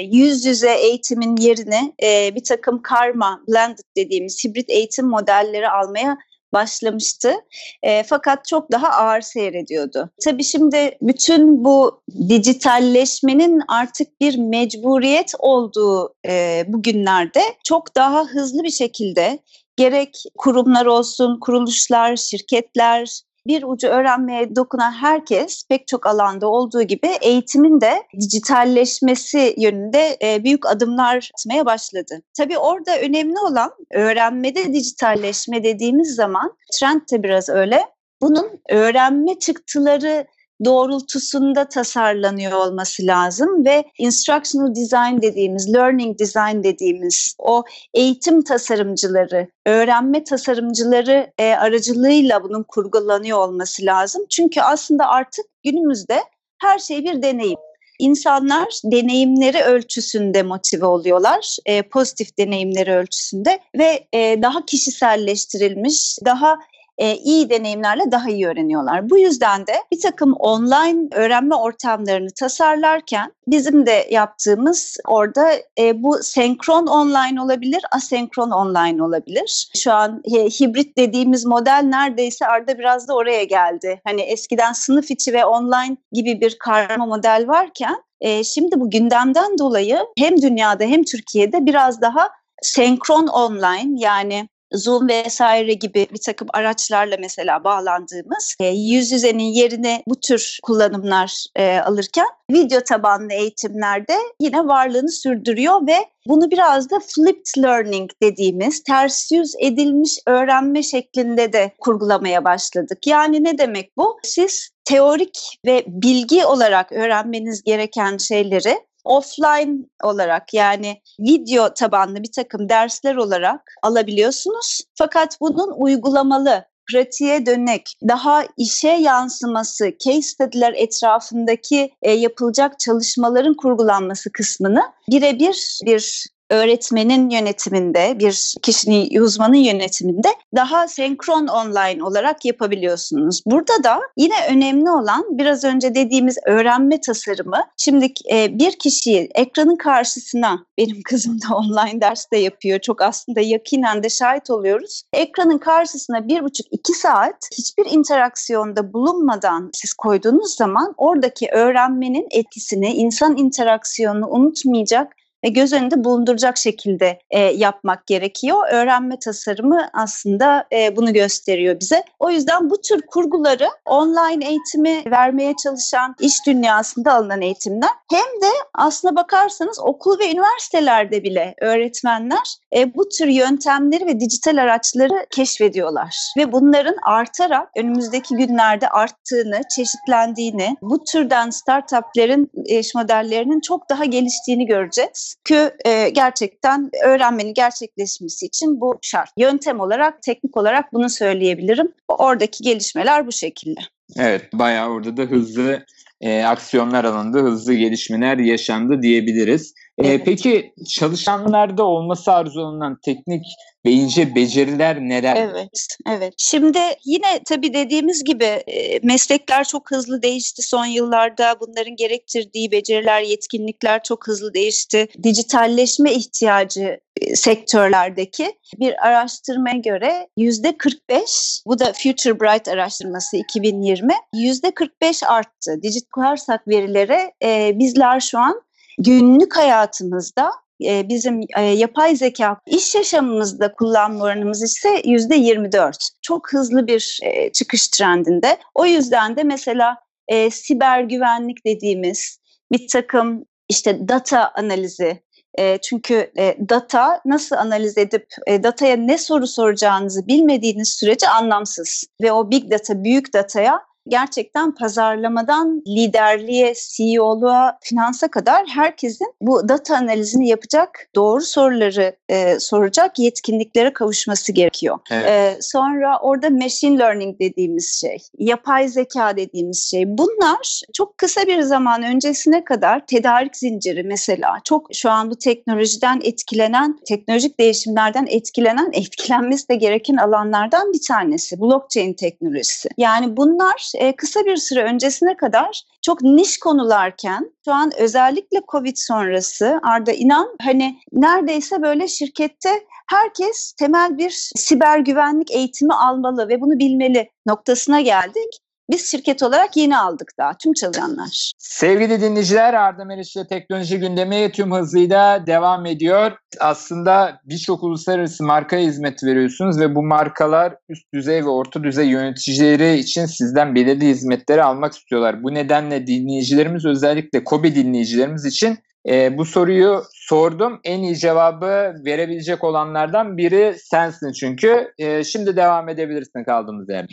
yüz 0.00 0.44
yüze 0.44 0.74
eğitimin 0.74 1.36
yerine 1.36 1.92
e, 2.02 2.34
bir 2.34 2.44
takım 2.44 2.82
karma, 2.82 3.40
blended 3.48 3.84
dediğimiz 3.96 4.44
hibrit 4.44 4.70
eğitim 4.70 5.06
modelleri 5.06 5.68
almaya 5.68 6.18
başlamıştı. 6.56 7.34
E, 7.82 8.02
fakat 8.02 8.44
çok 8.44 8.72
daha 8.72 8.88
ağır 8.88 9.20
seyrediyordu. 9.20 10.10
Tabii 10.24 10.44
şimdi 10.44 10.98
bütün 11.02 11.64
bu 11.64 12.02
dijitalleşmenin 12.28 13.62
artık 13.68 14.20
bir 14.20 14.38
mecburiyet 14.38 15.32
olduğu 15.38 16.14
e, 16.28 16.64
bugünlerde 16.68 17.42
çok 17.64 17.96
daha 17.96 18.24
hızlı 18.24 18.62
bir 18.62 18.70
şekilde 18.70 19.38
gerek 19.76 20.22
kurumlar 20.38 20.86
olsun, 20.86 21.40
kuruluşlar, 21.40 22.16
şirketler, 22.16 23.20
bir 23.46 23.62
ucu 23.62 23.88
öğrenmeye 23.88 24.56
dokunan 24.56 24.92
herkes 24.92 25.64
pek 25.68 25.88
çok 25.88 26.06
alanda 26.06 26.48
olduğu 26.48 26.82
gibi 26.82 27.08
eğitimin 27.20 27.80
de 27.80 28.02
dijitalleşmesi 28.20 29.54
yönünde 29.58 30.16
e, 30.22 30.44
büyük 30.44 30.66
adımlar 30.66 31.30
atmaya 31.38 31.66
başladı. 31.66 32.22
Tabii 32.38 32.58
orada 32.58 32.98
önemli 33.00 33.38
olan 33.38 33.70
öğrenmede 33.92 34.72
dijitalleşme 34.72 35.64
dediğimiz 35.64 36.14
zaman 36.14 36.56
trend 36.72 37.00
de 37.12 37.22
biraz 37.22 37.48
öyle. 37.48 37.82
Bunun 38.22 38.60
öğrenme 38.70 39.38
çıktıları 39.38 40.26
doğrultusunda 40.64 41.68
tasarlanıyor 41.68 42.52
olması 42.52 43.06
lazım 43.06 43.64
ve 43.64 43.84
instructional 43.98 44.74
design 44.74 45.22
dediğimiz, 45.22 45.74
learning 45.74 46.18
design 46.18 46.62
dediğimiz 46.62 47.34
o 47.38 47.64
eğitim 47.94 48.42
tasarımcıları, 48.42 49.48
öğrenme 49.66 50.24
tasarımcıları 50.24 51.32
e, 51.38 51.52
aracılığıyla 51.52 52.42
bunun 52.42 52.62
kurgulanıyor 52.62 53.38
olması 53.38 53.86
lazım. 53.86 54.22
Çünkü 54.30 54.60
aslında 54.60 55.08
artık 55.08 55.46
günümüzde 55.64 56.22
her 56.58 56.78
şey 56.78 57.04
bir 57.04 57.22
deneyim. 57.22 57.58
İnsanlar 57.98 58.68
deneyimleri 58.84 59.62
ölçüsünde 59.62 60.42
motive 60.42 60.86
oluyorlar, 60.86 61.56
e, 61.66 61.82
pozitif 61.82 62.38
deneyimleri 62.38 62.94
ölçüsünde 62.94 63.58
ve 63.78 64.06
e, 64.12 64.42
daha 64.42 64.64
kişiselleştirilmiş, 64.66 66.18
daha 66.24 66.58
e, 66.98 67.16
iyi 67.16 67.50
deneyimlerle 67.50 68.12
daha 68.12 68.30
iyi 68.30 68.46
öğreniyorlar. 68.46 69.10
Bu 69.10 69.18
yüzden 69.18 69.66
de 69.66 69.72
bir 69.92 70.00
takım 70.00 70.32
online 70.32 71.08
öğrenme 71.12 71.54
ortamlarını 71.54 72.30
tasarlarken 72.40 73.32
bizim 73.46 73.86
de 73.86 74.08
yaptığımız 74.10 74.96
orada 75.08 75.52
e, 75.78 76.02
bu 76.02 76.18
senkron 76.22 76.86
online 76.86 77.42
olabilir, 77.42 77.82
asenkron 77.92 78.50
online 78.50 79.02
olabilir. 79.02 79.70
Şu 79.76 79.92
an 79.92 80.22
e, 80.24 80.44
hibrit 80.44 80.98
dediğimiz 80.98 81.44
model 81.44 81.82
neredeyse 81.84 82.46
arada 82.46 82.78
biraz 82.78 83.08
da 83.08 83.14
oraya 83.14 83.44
geldi. 83.44 84.00
Hani 84.04 84.20
eskiden 84.20 84.72
sınıf 84.72 85.10
içi 85.10 85.32
ve 85.32 85.44
online 85.44 85.96
gibi 86.12 86.40
bir 86.40 86.58
karma 86.58 87.06
model 87.06 87.44
varken 87.48 87.96
e, 88.20 88.44
şimdi 88.44 88.80
bu 88.80 88.90
gündemden 88.90 89.58
dolayı 89.58 89.98
hem 90.18 90.42
dünyada 90.42 90.84
hem 90.84 91.04
Türkiye'de 91.04 91.66
biraz 91.66 92.00
daha 92.00 92.28
senkron 92.62 93.26
online 93.26 94.00
yani 94.00 94.48
Zoom 94.74 95.08
vesaire 95.08 95.72
gibi 95.74 96.06
bir 96.12 96.20
takım 96.26 96.48
araçlarla 96.52 97.16
mesela 97.20 97.64
bağlandığımız 97.64 98.56
e, 98.60 98.66
yüz 98.66 99.12
yüzenin 99.12 99.52
yerine 99.52 100.02
bu 100.08 100.20
tür 100.20 100.58
kullanımlar 100.62 101.44
e, 101.56 101.78
alırken 101.78 102.26
video 102.50 102.80
tabanlı 102.80 103.32
eğitimlerde 103.32 104.16
yine 104.40 104.66
varlığını 104.66 105.10
sürdürüyor 105.10 105.86
ve 105.86 105.96
bunu 106.28 106.50
biraz 106.50 106.90
da 106.90 107.00
flipped 107.00 107.62
learning 107.62 108.10
dediğimiz 108.22 108.82
ters 108.82 109.32
yüz 109.32 109.54
edilmiş 109.58 110.18
öğrenme 110.26 110.82
şeklinde 110.82 111.52
de 111.52 111.72
kurgulamaya 111.80 112.44
başladık. 112.44 113.06
Yani 113.06 113.44
ne 113.44 113.58
demek 113.58 113.96
bu? 113.96 114.18
Siz 114.22 114.70
teorik 114.84 115.58
ve 115.66 115.84
bilgi 115.86 116.44
olarak 116.44 116.92
öğrenmeniz 116.92 117.62
gereken 117.62 118.16
şeyleri 118.16 118.78
offline 119.06 119.78
olarak 120.04 120.54
yani 120.54 121.02
video 121.20 121.74
tabanlı 121.74 122.22
bir 122.22 122.32
takım 122.32 122.68
dersler 122.68 123.16
olarak 123.16 123.74
alabiliyorsunuz. 123.82 124.80
Fakat 124.94 125.38
bunun 125.40 125.72
uygulamalı 125.76 126.64
pratiğe 126.90 127.46
dönek, 127.46 127.98
daha 128.08 128.44
işe 128.56 128.88
yansıması, 128.88 129.92
case 130.04 130.22
study'ler 130.22 130.72
etrafındaki 130.76 131.90
e, 132.02 132.12
yapılacak 132.12 132.80
çalışmaların 132.80 133.54
kurgulanması 133.54 134.32
kısmını 134.32 134.82
birebir 135.10 135.80
bir 135.84 136.26
öğretmenin 136.50 137.30
yönetiminde, 137.30 138.18
bir 138.18 138.54
kişinin, 138.62 139.20
uzmanın 139.20 139.54
yönetiminde 139.54 140.28
daha 140.56 140.88
senkron 140.88 141.46
online 141.46 142.04
olarak 142.04 142.44
yapabiliyorsunuz. 142.44 143.42
Burada 143.46 143.84
da 143.84 144.00
yine 144.16 144.34
önemli 144.50 144.90
olan 144.90 145.24
biraz 145.38 145.64
önce 145.64 145.94
dediğimiz 145.94 146.38
öğrenme 146.46 147.00
tasarımı. 147.00 147.60
Şimdi 147.76 148.12
e, 148.32 148.58
bir 148.58 148.78
kişiyi 148.78 149.28
ekranın 149.34 149.76
karşısına, 149.76 150.66
benim 150.78 151.02
kızım 151.02 151.38
da 151.42 151.54
online 151.56 152.00
derste 152.00 152.36
yapıyor, 152.36 152.78
çok 152.80 153.02
aslında 153.02 153.40
yakinen 153.40 154.02
de 154.02 154.08
şahit 154.08 154.50
oluyoruz. 154.50 155.02
Ekranın 155.12 155.58
karşısına 155.58 156.28
bir 156.28 156.42
buçuk 156.42 156.66
iki 156.70 156.92
saat 156.92 157.36
hiçbir 157.58 157.86
interaksiyonda 157.90 158.92
bulunmadan 158.92 159.70
siz 159.72 159.94
koyduğunuz 159.94 160.56
zaman 160.56 160.94
oradaki 160.96 161.48
öğrenmenin 161.52 162.26
etkisini, 162.30 162.92
insan 162.92 163.36
interaksiyonunu 163.36 164.28
unutmayacak 164.28 165.12
ve 165.46 165.50
göz 165.50 165.72
önünde 165.72 166.04
bulunduracak 166.04 166.58
şekilde 166.58 167.18
e, 167.30 167.40
yapmak 167.40 168.06
gerekiyor. 168.06 168.68
Öğrenme 168.72 169.18
tasarımı 169.18 169.88
aslında 169.92 170.66
e, 170.72 170.96
bunu 170.96 171.12
gösteriyor 171.12 171.80
bize. 171.80 172.02
O 172.18 172.30
yüzden 172.30 172.70
bu 172.70 172.80
tür 172.80 173.02
kurguları 173.02 173.68
online 173.84 174.48
eğitimi 174.48 175.02
vermeye 175.10 175.54
çalışan 175.62 176.14
iş 176.20 176.46
dünyasında 176.46 177.12
alınan 177.12 177.42
eğitimler 177.42 177.90
hem 178.10 178.42
de 178.42 178.54
aslına 178.74 179.16
bakarsanız 179.16 179.78
okul 179.80 180.18
ve 180.18 180.30
üniversitelerde 180.30 181.24
bile 181.24 181.54
öğretmenler 181.60 182.56
e, 182.76 182.94
bu 182.94 183.08
tür 183.08 183.26
yöntemleri 183.26 184.06
ve 184.06 184.20
dijital 184.20 184.56
araçları 184.56 185.26
keşfediyorlar. 185.30 186.16
Ve 186.36 186.52
bunların 186.52 186.96
artarak 187.02 187.68
önümüzdeki 187.76 188.36
günlerde 188.36 188.88
arttığını, 188.88 189.60
çeşitlendiğini, 189.76 190.76
bu 190.82 191.04
türden 191.04 191.50
startuplerin 191.50 192.50
iş 192.64 192.94
modellerinin 192.94 193.60
çok 193.60 193.90
daha 193.90 194.04
geliştiğini 194.04 194.66
göreceğiz. 194.66 195.35
Çünkü 195.44 195.76
e, 195.84 196.08
gerçekten 196.08 196.90
öğrenmenin 197.04 197.54
gerçekleşmesi 197.54 198.46
için 198.46 198.80
bu 198.80 198.98
şart. 199.02 199.30
Yöntem 199.38 199.80
olarak, 199.80 200.22
teknik 200.22 200.56
olarak 200.56 200.92
bunu 200.92 201.10
söyleyebilirim. 201.10 201.92
Oradaki 202.08 202.64
gelişmeler 202.64 203.26
bu 203.26 203.32
şekilde. 203.32 203.80
Evet, 204.16 204.52
bayağı 204.52 204.90
orada 204.90 205.16
da 205.16 205.22
hızlı 205.22 205.86
e, 206.20 206.44
aksiyonlar 206.44 207.04
alındı, 207.04 207.42
hızlı 207.42 207.74
gelişmeler 207.74 208.38
yaşandı 208.38 209.02
diyebiliriz. 209.02 209.74
E, 209.98 210.08
evet. 210.08 210.22
Peki 210.24 210.72
çalışanlarda 210.88 211.84
olması 211.84 212.32
arzulanan 212.32 212.98
teknik 213.04 213.44
ve 213.86 213.90
ince 213.90 214.34
beceriler 214.34 215.00
neler? 215.00 215.36
Evet, 215.36 215.86
evet. 216.08 216.34
Şimdi 216.38 216.78
yine 217.04 217.40
tabii 217.46 217.74
dediğimiz 217.74 218.24
gibi 218.24 218.44
e, 218.44 219.00
meslekler 219.02 219.64
çok 219.64 219.90
hızlı 219.90 220.22
değişti 220.22 220.62
son 220.62 220.86
yıllarda. 220.86 221.56
Bunların 221.60 221.96
gerektirdiği 221.96 222.70
beceriler, 222.72 223.22
yetkinlikler 223.22 224.02
çok 224.02 224.26
hızlı 224.26 224.54
değişti. 224.54 225.08
Dijitalleşme 225.22 226.12
ihtiyacı 226.12 227.00
sektörlerdeki 227.34 228.58
bir 228.80 229.06
araştırmaya 229.06 229.76
göre 229.76 230.28
yüzde 230.36 230.78
45, 230.78 231.62
bu 231.66 231.78
da 231.78 231.92
Future 231.92 232.40
Bright 232.40 232.68
araştırması 232.68 233.36
2020, 233.36 234.12
yüzde 234.34 234.70
45 234.70 235.22
arttı. 235.22 235.82
Dijital 235.82 236.36
verilere 236.68 237.32
e, 237.42 237.78
bizler 237.78 238.20
şu 238.20 238.38
an 238.38 238.62
günlük 238.98 239.56
hayatımızda 239.56 240.50
e, 240.84 241.08
bizim 241.08 241.40
e, 241.58 241.62
yapay 241.62 242.16
zeka 242.16 242.60
iş 242.66 242.94
yaşamımızda 242.94 243.72
kullanma 243.72 244.24
oranımız 244.24 244.62
ise 244.62 245.02
yüzde 245.04 245.36
24. 245.36 245.96
Çok 246.22 246.52
hızlı 246.52 246.86
bir 246.86 247.18
e, 247.22 247.52
çıkış 247.52 247.88
trendinde. 247.88 248.56
O 248.74 248.86
yüzden 248.86 249.36
de 249.36 249.42
mesela 249.42 249.96
e, 250.28 250.50
siber 250.50 251.00
güvenlik 251.00 251.66
dediğimiz 251.66 252.38
bir 252.72 252.88
takım 252.88 253.44
işte 253.68 254.08
data 254.08 254.52
analizi, 254.54 255.22
e, 255.58 255.78
çünkü 255.78 256.32
e, 256.38 256.56
data 256.68 257.20
nasıl 257.24 257.56
analiz 257.56 257.98
edip 257.98 258.26
e, 258.46 258.62
dataya 258.62 258.96
ne 258.96 259.18
soru 259.18 259.46
soracağınızı 259.46 260.26
bilmediğiniz 260.26 260.88
sürece 260.88 261.28
anlamsız. 261.28 262.04
Ve 262.22 262.32
o 262.32 262.50
big 262.50 262.70
data, 262.70 263.04
büyük 263.04 263.32
dataya 263.32 263.82
gerçekten 264.08 264.74
pazarlamadan 264.74 265.82
liderliğe, 265.88 266.74
CEO'luğa, 266.96 267.78
finansa 267.82 268.28
kadar 268.28 268.66
herkesin 268.66 269.34
bu 269.40 269.68
data 269.68 269.96
analizini 269.96 270.48
yapacak, 270.48 271.08
doğru 271.14 271.40
soruları 271.40 272.16
e, 272.28 272.60
soracak 272.60 273.18
yetkinliklere 273.18 273.92
kavuşması 273.92 274.52
gerekiyor. 274.52 274.98
Evet. 275.10 275.26
E, 275.26 275.58
sonra 275.60 276.18
orada 276.20 276.50
machine 276.50 276.98
learning 276.98 277.40
dediğimiz 277.40 278.00
şey, 278.00 278.18
yapay 278.38 278.88
zeka 278.88 279.36
dediğimiz 279.36 279.90
şey. 279.90 280.04
Bunlar 280.06 280.82
çok 280.94 281.18
kısa 281.18 281.46
bir 281.46 281.62
zaman 281.62 282.02
öncesine 282.02 282.64
kadar 282.64 283.06
tedarik 283.06 283.56
zinciri 283.56 284.02
mesela 284.02 284.54
çok 284.64 284.88
şu 284.92 285.10
an 285.10 285.30
bu 285.30 285.38
teknolojiden 285.38 286.20
etkilenen, 286.24 286.98
teknolojik 287.08 287.60
değişimlerden 287.60 288.26
etkilenen, 288.30 288.90
etkilenmesi 288.92 289.68
de 289.68 289.74
gereken 289.74 290.16
alanlardan 290.16 290.92
bir 290.92 291.02
tanesi. 291.08 291.60
Blockchain 291.60 292.14
teknolojisi. 292.14 292.88
Yani 292.98 293.36
bunlar 293.36 293.92
e, 293.96 294.16
kısa 294.16 294.44
bir 294.44 294.56
süre 294.56 294.82
öncesine 294.82 295.36
kadar 295.36 295.82
çok 296.02 296.22
niş 296.22 296.58
konularken 296.58 297.50
şu 297.64 297.72
an 297.72 297.90
özellikle 297.98 298.60
Covid 298.68 298.96
sonrası 298.96 299.80
Arda 299.82 300.12
inan 300.12 300.56
hani 300.62 300.98
neredeyse 301.12 301.82
böyle 301.82 302.08
şirkette 302.08 302.70
herkes 303.10 303.72
temel 303.72 304.18
bir 304.18 304.50
siber 304.56 304.98
güvenlik 304.98 305.50
eğitimi 305.50 305.94
almalı 305.94 306.48
ve 306.48 306.60
bunu 306.60 306.78
bilmeli 306.78 307.30
noktasına 307.46 308.00
geldik. 308.00 308.65
Biz 308.90 309.10
şirket 309.10 309.42
olarak 309.42 309.76
yeni 309.76 309.98
aldık 309.98 310.32
daha 310.38 310.52
tüm 310.58 310.72
çalışanlar. 310.72 311.52
Sevgili 311.58 312.20
dinleyiciler 312.20 312.74
Arda 312.74 313.04
Meriç'le 313.04 313.48
teknoloji 313.48 313.98
gündemi 313.98 314.52
tüm 314.52 314.72
hızıyla 314.72 315.46
devam 315.46 315.86
ediyor. 315.86 316.32
Aslında 316.60 317.40
birçok 317.44 317.82
uluslararası 317.82 318.44
markaya 318.44 318.86
hizmet 318.86 319.24
veriyorsunuz 319.24 319.80
ve 319.80 319.94
bu 319.94 320.02
markalar 320.02 320.76
üst 320.88 321.14
düzey 321.14 321.44
ve 321.44 321.48
orta 321.48 321.84
düzey 321.84 322.08
yöneticileri 322.08 322.98
için 322.98 323.26
sizden 323.26 323.74
belirli 323.74 324.06
hizmetleri 324.06 324.62
almak 324.62 324.92
istiyorlar. 324.92 325.42
Bu 325.42 325.54
nedenle 325.54 326.06
dinleyicilerimiz 326.06 326.84
özellikle 326.84 327.44
KOBİ 327.44 327.74
dinleyicilerimiz 327.74 328.44
için 328.44 328.78
e, 329.08 329.38
bu 329.38 329.44
soruyu 329.44 330.02
sordum. 330.12 330.80
En 330.84 331.02
iyi 331.02 331.16
cevabı 331.16 331.94
verebilecek 332.04 332.64
olanlardan 332.64 333.36
biri 333.36 333.76
sensin 333.78 334.32
çünkü. 334.32 334.92
E, 334.98 335.24
şimdi 335.24 335.56
devam 335.56 335.88
edebilirsin 335.88 336.44
kaldığımız 336.44 336.88
yerde. 336.88 337.12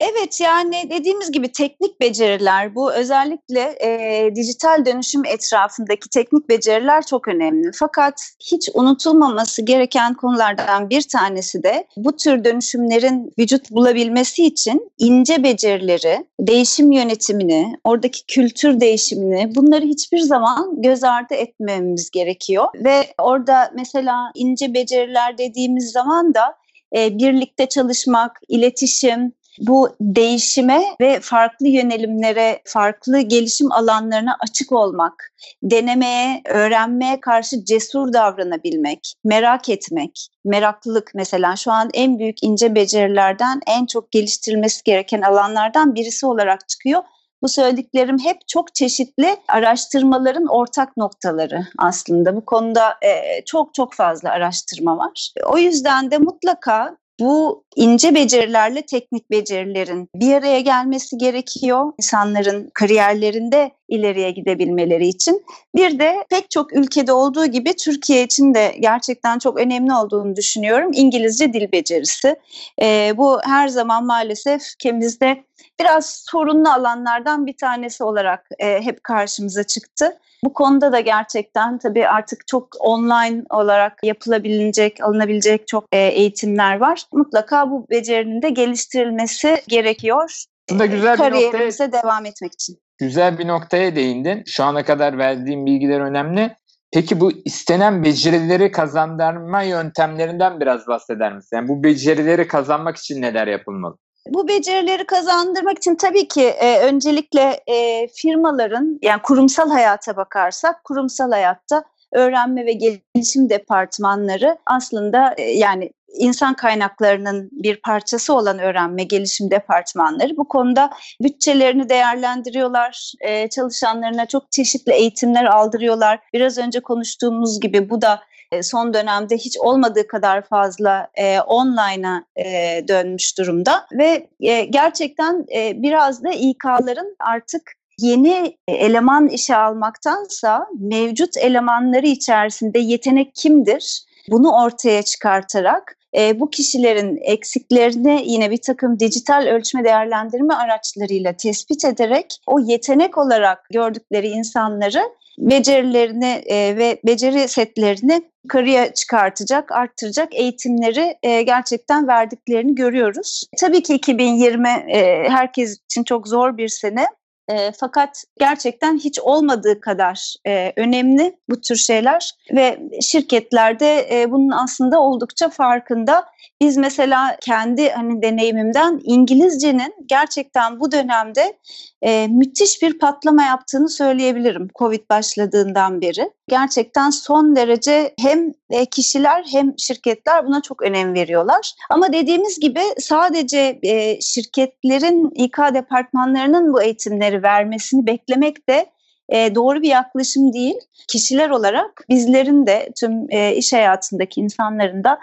Evet 0.00 0.40
yani 0.40 0.90
dediğimiz 0.90 1.32
gibi 1.32 1.52
teknik 1.52 2.00
beceriler 2.00 2.74
bu 2.74 2.92
özellikle 2.92 3.60
e, 3.60 4.30
dijital 4.34 4.84
dönüşüm 4.86 5.24
etrafındaki 5.24 6.08
teknik 6.08 6.48
beceriler 6.48 7.06
çok 7.06 7.28
önemli. 7.28 7.70
Fakat 7.74 8.20
hiç 8.52 8.68
unutulmaması 8.74 9.62
gereken 9.62 10.14
konulardan 10.14 10.90
bir 10.90 11.02
tanesi 11.02 11.62
de 11.62 11.86
bu 11.96 12.16
tür 12.16 12.44
dönüşümlerin 12.44 13.32
vücut 13.38 13.70
bulabilmesi 13.70 14.44
için 14.44 14.90
ince 14.98 15.42
becerileri, 15.42 16.26
değişim 16.40 16.92
yönetimini, 16.92 17.76
oradaki 17.84 18.26
kültür 18.26 18.80
değişimini 18.80 19.54
bunları 19.54 19.84
hiçbir 19.84 20.20
zaman 20.20 20.82
göz 20.82 21.04
ardı 21.04 21.34
etmememiz 21.34 22.10
gerekiyor. 22.10 22.68
Ve 22.74 23.14
orada 23.18 23.70
mesela 23.74 24.30
ince 24.34 24.74
beceriler 24.74 25.38
dediğimiz 25.38 25.90
zaman 25.90 26.34
da 26.34 26.54
e, 26.96 27.18
birlikte 27.18 27.66
çalışmak, 27.66 28.40
iletişim, 28.48 29.32
bu 29.60 29.96
değişime 30.00 30.82
ve 31.00 31.20
farklı 31.20 31.68
yönelimlere, 31.68 32.62
farklı 32.64 33.20
gelişim 33.20 33.72
alanlarına 33.72 34.36
açık 34.40 34.72
olmak, 34.72 35.32
denemeye, 35.62 36.42
öğrenmeye 36.44 37.20
karşı 37.20 37.64
cesur 37.64 38.12
davranabilmek, 38.12 39.12
merak 39.24 39.68
etmek, 39.68 40.28
meraklılık 40.44 41.10
mesela 41.14 41.56
şu 41.56 41.72
an 41.72 41.90
en 41.94 42.18
büyük 42.18 42.42
ince 42.42 42.74
becerilerden 42.74 43.60
en 43.66 43.86
çok 43.86 44.12
geliştirilmesi 44.12 44.84
gereken 44.84 45.22
alanlardan 45.22 45.94
birisi 45.94 46.26
olarak 46.26 46.68
çıkıyor. 46.68 47.02
Bu 47.42 47.48
söylediklerim 47.48 48.18
hep 48.18 48.48
çok 48.48 48.74
çeşitli 48.74 49.36
araştırmaların 49.48 50.46
ortak 50.46 50.96
noktaları 50.96 51.66
aslında. 51.78 52.36
Bu 52.36 52.44
konuda 52.44 52.98
çok 53.46 53.74
çok 53.74 53.94
fazla 53.94 54.30
araştırma 54.30 54.98
var. 54.98 55.32
O 55.46 55.58
yüzden 55.58 56.10
de 56.10 56.18
mutlaka 56.18 56.96
bu 57.20 57.64
ince 57.76 58.14
becerilerle 58.14 58.82
teknik 58.82 59.30
becerilerin 59.30 60.08
bir 60.14 60.34
araya 60.34 60.60
gelmesi 60.60 61.18
gerekiyor 61.18 61.92
insanların 61.98 62.70
kariyerlerinde 62.74 63.70
ileriye 63.88 64.30
gidebilmeleri 64.30 65.08
için. 65.08 65.44
Bir 65.74 65.98
de 65.98 66.24
pek 66.30 66.50
çok 66.50 66.76
ülkede 66.76 67.12
olduğu 67.12 67.46
gibi 67.46 67.76
Türkiye 67.76 68.22
için 68.22 68.54
de 68.54 68.76
gerçekten 68.80 69.38
çok 69.38 69.58
önemli 69.58 69.94
olduğunu 69.94 70.36
düşünüyorum. 70.36 70.90
İngilizce 70.94 71.52
dil 71.52 71.72
becerisi. 71.72 72.36
E, 72.82 73.12
bu 73.16 73.40
her 73.44 73.68
zaman 73.68 74.06
maalesef 74.06 74.62
ülkemizde 74.74 75.44
biraz 75.80 76.24
sorunlu 76.30 76.72
alanlardan 76.72 77.46
bir 77.46 77.56
tanesi 77.56 78.04
olarak 78.04 78.48
e, 78.58 78.80
hep 78.80 79.04
karşımıza 79.04 79.64
çıktı. 79.64 80.18
Bu 80.44 80.52
konuda 80.52 80.92
da 80.92 81.00
gerçekten 81.00 81.78
tabii 81.78 82.08
artık 82.08 82.46
çok 82.46 82.68
online 82.80 83.42
olarak 83.50 83.98
yapılabilecek, 84.02 85.02
alınabilecek 85.02 85.68
çok 85.68 85.84
e, 85.92 85.98
eğitimler 85.98 86.78
var. 86.78 87.02
Mutlaka 87.12 87.70
bu 87.70 87.86
becerinin 87.90 88.42
de 88.42 88.50
geliştirilmesi 88.50 89.62
gerekiyor. 89.68 90.44
Bu 90.70 90.78
da 90.78 90.86
güzel 90.86 91.16
kariyerimize 91.16 91.84
noktaya, 91.84 92.02
devam 92.02 92.26
etmek 92.26 92.52
için. 92.52 92.78
Güzel 92.98 93.38
bir 93.38 93.48
noktaya 93.48 93.96
değindin. 93.96 94.42
Şu 94.46 94.64
ana 94.64 94.84
kadar 94.84 95.18
verdiğim 95.18 95.66
bilgiler 95.66 96.00
önemli. 96.00 96.56
Peki 96.92 97.20
bu 97.20 97.32
istenen 97.44 98.04
becerileri 98.04 98.70
kazandırma 98.70 99.62
yöntemlerinden 99.62 100.60
biraz 100.60 100.86
bahseder 100.86 101.34
misin? 101.34 101.56
Yani 101.56 101.68
bu 101.68 101.82
becerileri 101.82 102.48
kazanmak 102.48 102.96
için 102.96 103.22
neler 103.22 103.46
yapılmalı? 103.46 103.96
Bu 104.28 104.48
becerileri 104.48 105.06
kazandırmak 105.06 105.78
için 105.78 105.94
tabii 105.94 106.28
ki 106.28 106.42
e, 106.42 106.80
öncelikle 106.80 107.60
e, 107.66 108.08
firmaların 108.08 108.98
yani 109.02 109.22
kurumsal 109.22 109.70
hayata 109.70 110.16
bakarsak 110.16 110.84
kurumsal 110.84 111.30
hayatta 111.30 111.84
öğrenme 112.12 112.66
ve 112.66 112.72
gelişim 112.72 113.50
departmanları 113.50 114.58
aslında 114.66 115.34
e, 115.38 115.42
yani 115.42 115.90
insan 116.14 116.54
kaynaklarının 116.54 117.48
bir 117.52 117.80
parçası 117.80 118.34
olan 118.34 118.58
öğrenme 118.58 119.04
gelişim 119.04 119.50
departmanları 119.50 120.36
bu 120.36 120.48
konuda 120.48 120.90
bütçelerini 121.22 121.88
değerlendiriyorlar. 121.88 123.12
E, 123.20 123.48
çalışanlarına 123.48 124.26
çok 124.26 124.52
çeşitli 124.52 124.92
eğitimler 124.92 125.44
aldırıyorlar. 125.44 126.20
Biraz 126.32 126.58
önce 126.58 126.80
konuştuğumuz 126.80 127.60
gibi 127.60 127.90
bu 127.90 128.02
da 128.02 128.20
e, 128.52 128.62
son 128.62 128.94
dönemde 128.94 129.36
hiç 129.36 129.58
olmadığı 129.58 130.06
kadar 130.06 130.42
fazla 130.42 131.08
e, 131.14 131.40
online'a 131.40 132.24
e, 132.36 132.44
dönmüş 132.88 133.38
durumda 133.38 133.86
ve 133.92 134.28
e, 134.40 134.64
gerçekten 134.64 135.46
e, 135.54 135.82
biraz 135.82 136.24
da 136.24 136.30
İK'ların 136.30 137.16
artık 137.20 137.72
yeni 137.98 138.56
eleman 138.68 139.28
işe 139.28 139.56
almaktansa 139.56 140.66
mevcut 140.80 141.36
elemanları 141.36 142.06
içerisinde 142.06 142.78
yetenek 142.78 143.34
kimdir? 143.34 144.04
Bunu 144.30 144.52
ortaya 144.52 145.02
çıkartarak 145.02 145.97
e, 146.16 146.40
bu 146.40 146.50
kişilerin 146.50 147.18
eksiklerini 147.22 148.22
yine 148.26 148.50
bir 148.50 148.62
takım 148.62 149.00
dijital 149.00 149.46
ölçme 149.46 149.84
değerlendirme 149.84 150.54
araçlarıyla 150.54 151.32
tespit 151.32 151.84
ederek 151.84 152.40
o 152.46 152.60
yetenek 152.60 153.18
olarak 153.18 153.68
gördükleri 153.70 154.28
insanları 154.28 155.02
becerilerini 155.38 156.42
e, 156.46 156.76
ve 156.76 157.00
beceri 157.06 157.48
setlerini 157.48 158.22
yukarıya 158.44 158.94
çıkartacak, 158.94 159.72
arttıracak 159.72 160.34
eğitimleri 160.34 161.16
e, 161.22 161.42
gerçekten 161.42 162.08
verdiklerini 162.08 162.74
görüyoruz. 162.74 163.44
Tabii 163.60 163.82
ki 163.82 163.94
2020 163.94 164.68
e, 164.68 165.28
herkes 165.28 165.78
için 165.84 166.04
çok 166.04 166.28
zor 166.28 166.56
bir 166.56 166.68
sene. 166.68 167.06
E, 167.48 167.72
fakat 167.72 168.24
gerçekten 168.38 168.96
hiç 168.96 169.20
olmadığı 169.20 169.80
kadar 169.80 170.34
e, 170.46 170.72
önemli 170.76 171.36
bu 171.50 171.60
tür 171.60 171.76
şeyler 171.76 172.32
ve 172.54 172.78
şirketlerde 173.00 174.20
e, 174.20 174.30
bunun 174.30 174.50
aslında 174.50 175.00
oldukça 175.00 175.48
farkında. 175.48 176.24
Biz 176.60 176.76
mesela 176.76 177.36
kendi 177.40 177.90
hani 177.90 178.22
deneyimimden 178.22 179.00
İngilizcenin 179.04 179.94
gerçekten 180.06 180.80
bu 180.80 180.92
dönemde 180.92 181.58
e, 182.02 182.28
müthiş 182.28 182.82
bir 182.82 182.98
patlama 182.98 183.42
yaptığını 183.42 183.88
söyleyebilirim 183.88 184.68
Covid 184.78 185.10
başladığından 185.10 186.00
beri. 186.00 186.30
Gerçekten 186.48 187.10
son 187.10 187.56
derece 187.56 188.14
hem 188.20 188.52
e, 188.70 188.86
kişiler 188.86 189.44
hem 189.52 189.78
şirketler 189.78 190.46
buna 190.46 190.62
çok 190.62 190.82
önem 190.82 191.14
veriyorlar. 191.14 191.72
Ama 191.90 192.12
dediğimiz 192.12 192.60
gibi 192.60 192.80
sadece 192.98 193.78
e, 193.82 194.20
şirketlerin 194.20 195.30
İK 195.34 195.58
departmanlarının 195.74 196.72
bu 196.72 196.82
eğitimleri 196.82 197.42
vermesini 197.42 198.06
beklemek 198.06 198.68
de 198.68 198.86
e, 199.28 199.54
doğru 199.54 199.82
bir 199.82 199.88
yaklaşım 199.88 200.52
değil. 200.52 200.76
Kişiler 201.08 201.50
olarak 201.50 202.04
bizlerin 202.08 202.66
de 202.66 202.88
tüm 203.00 203.26
e, 203.30 203.54
iş 203.54 203.72
hayatındaki 203.72 204.40
insanların 204.40 205.04
da 205.04 205.18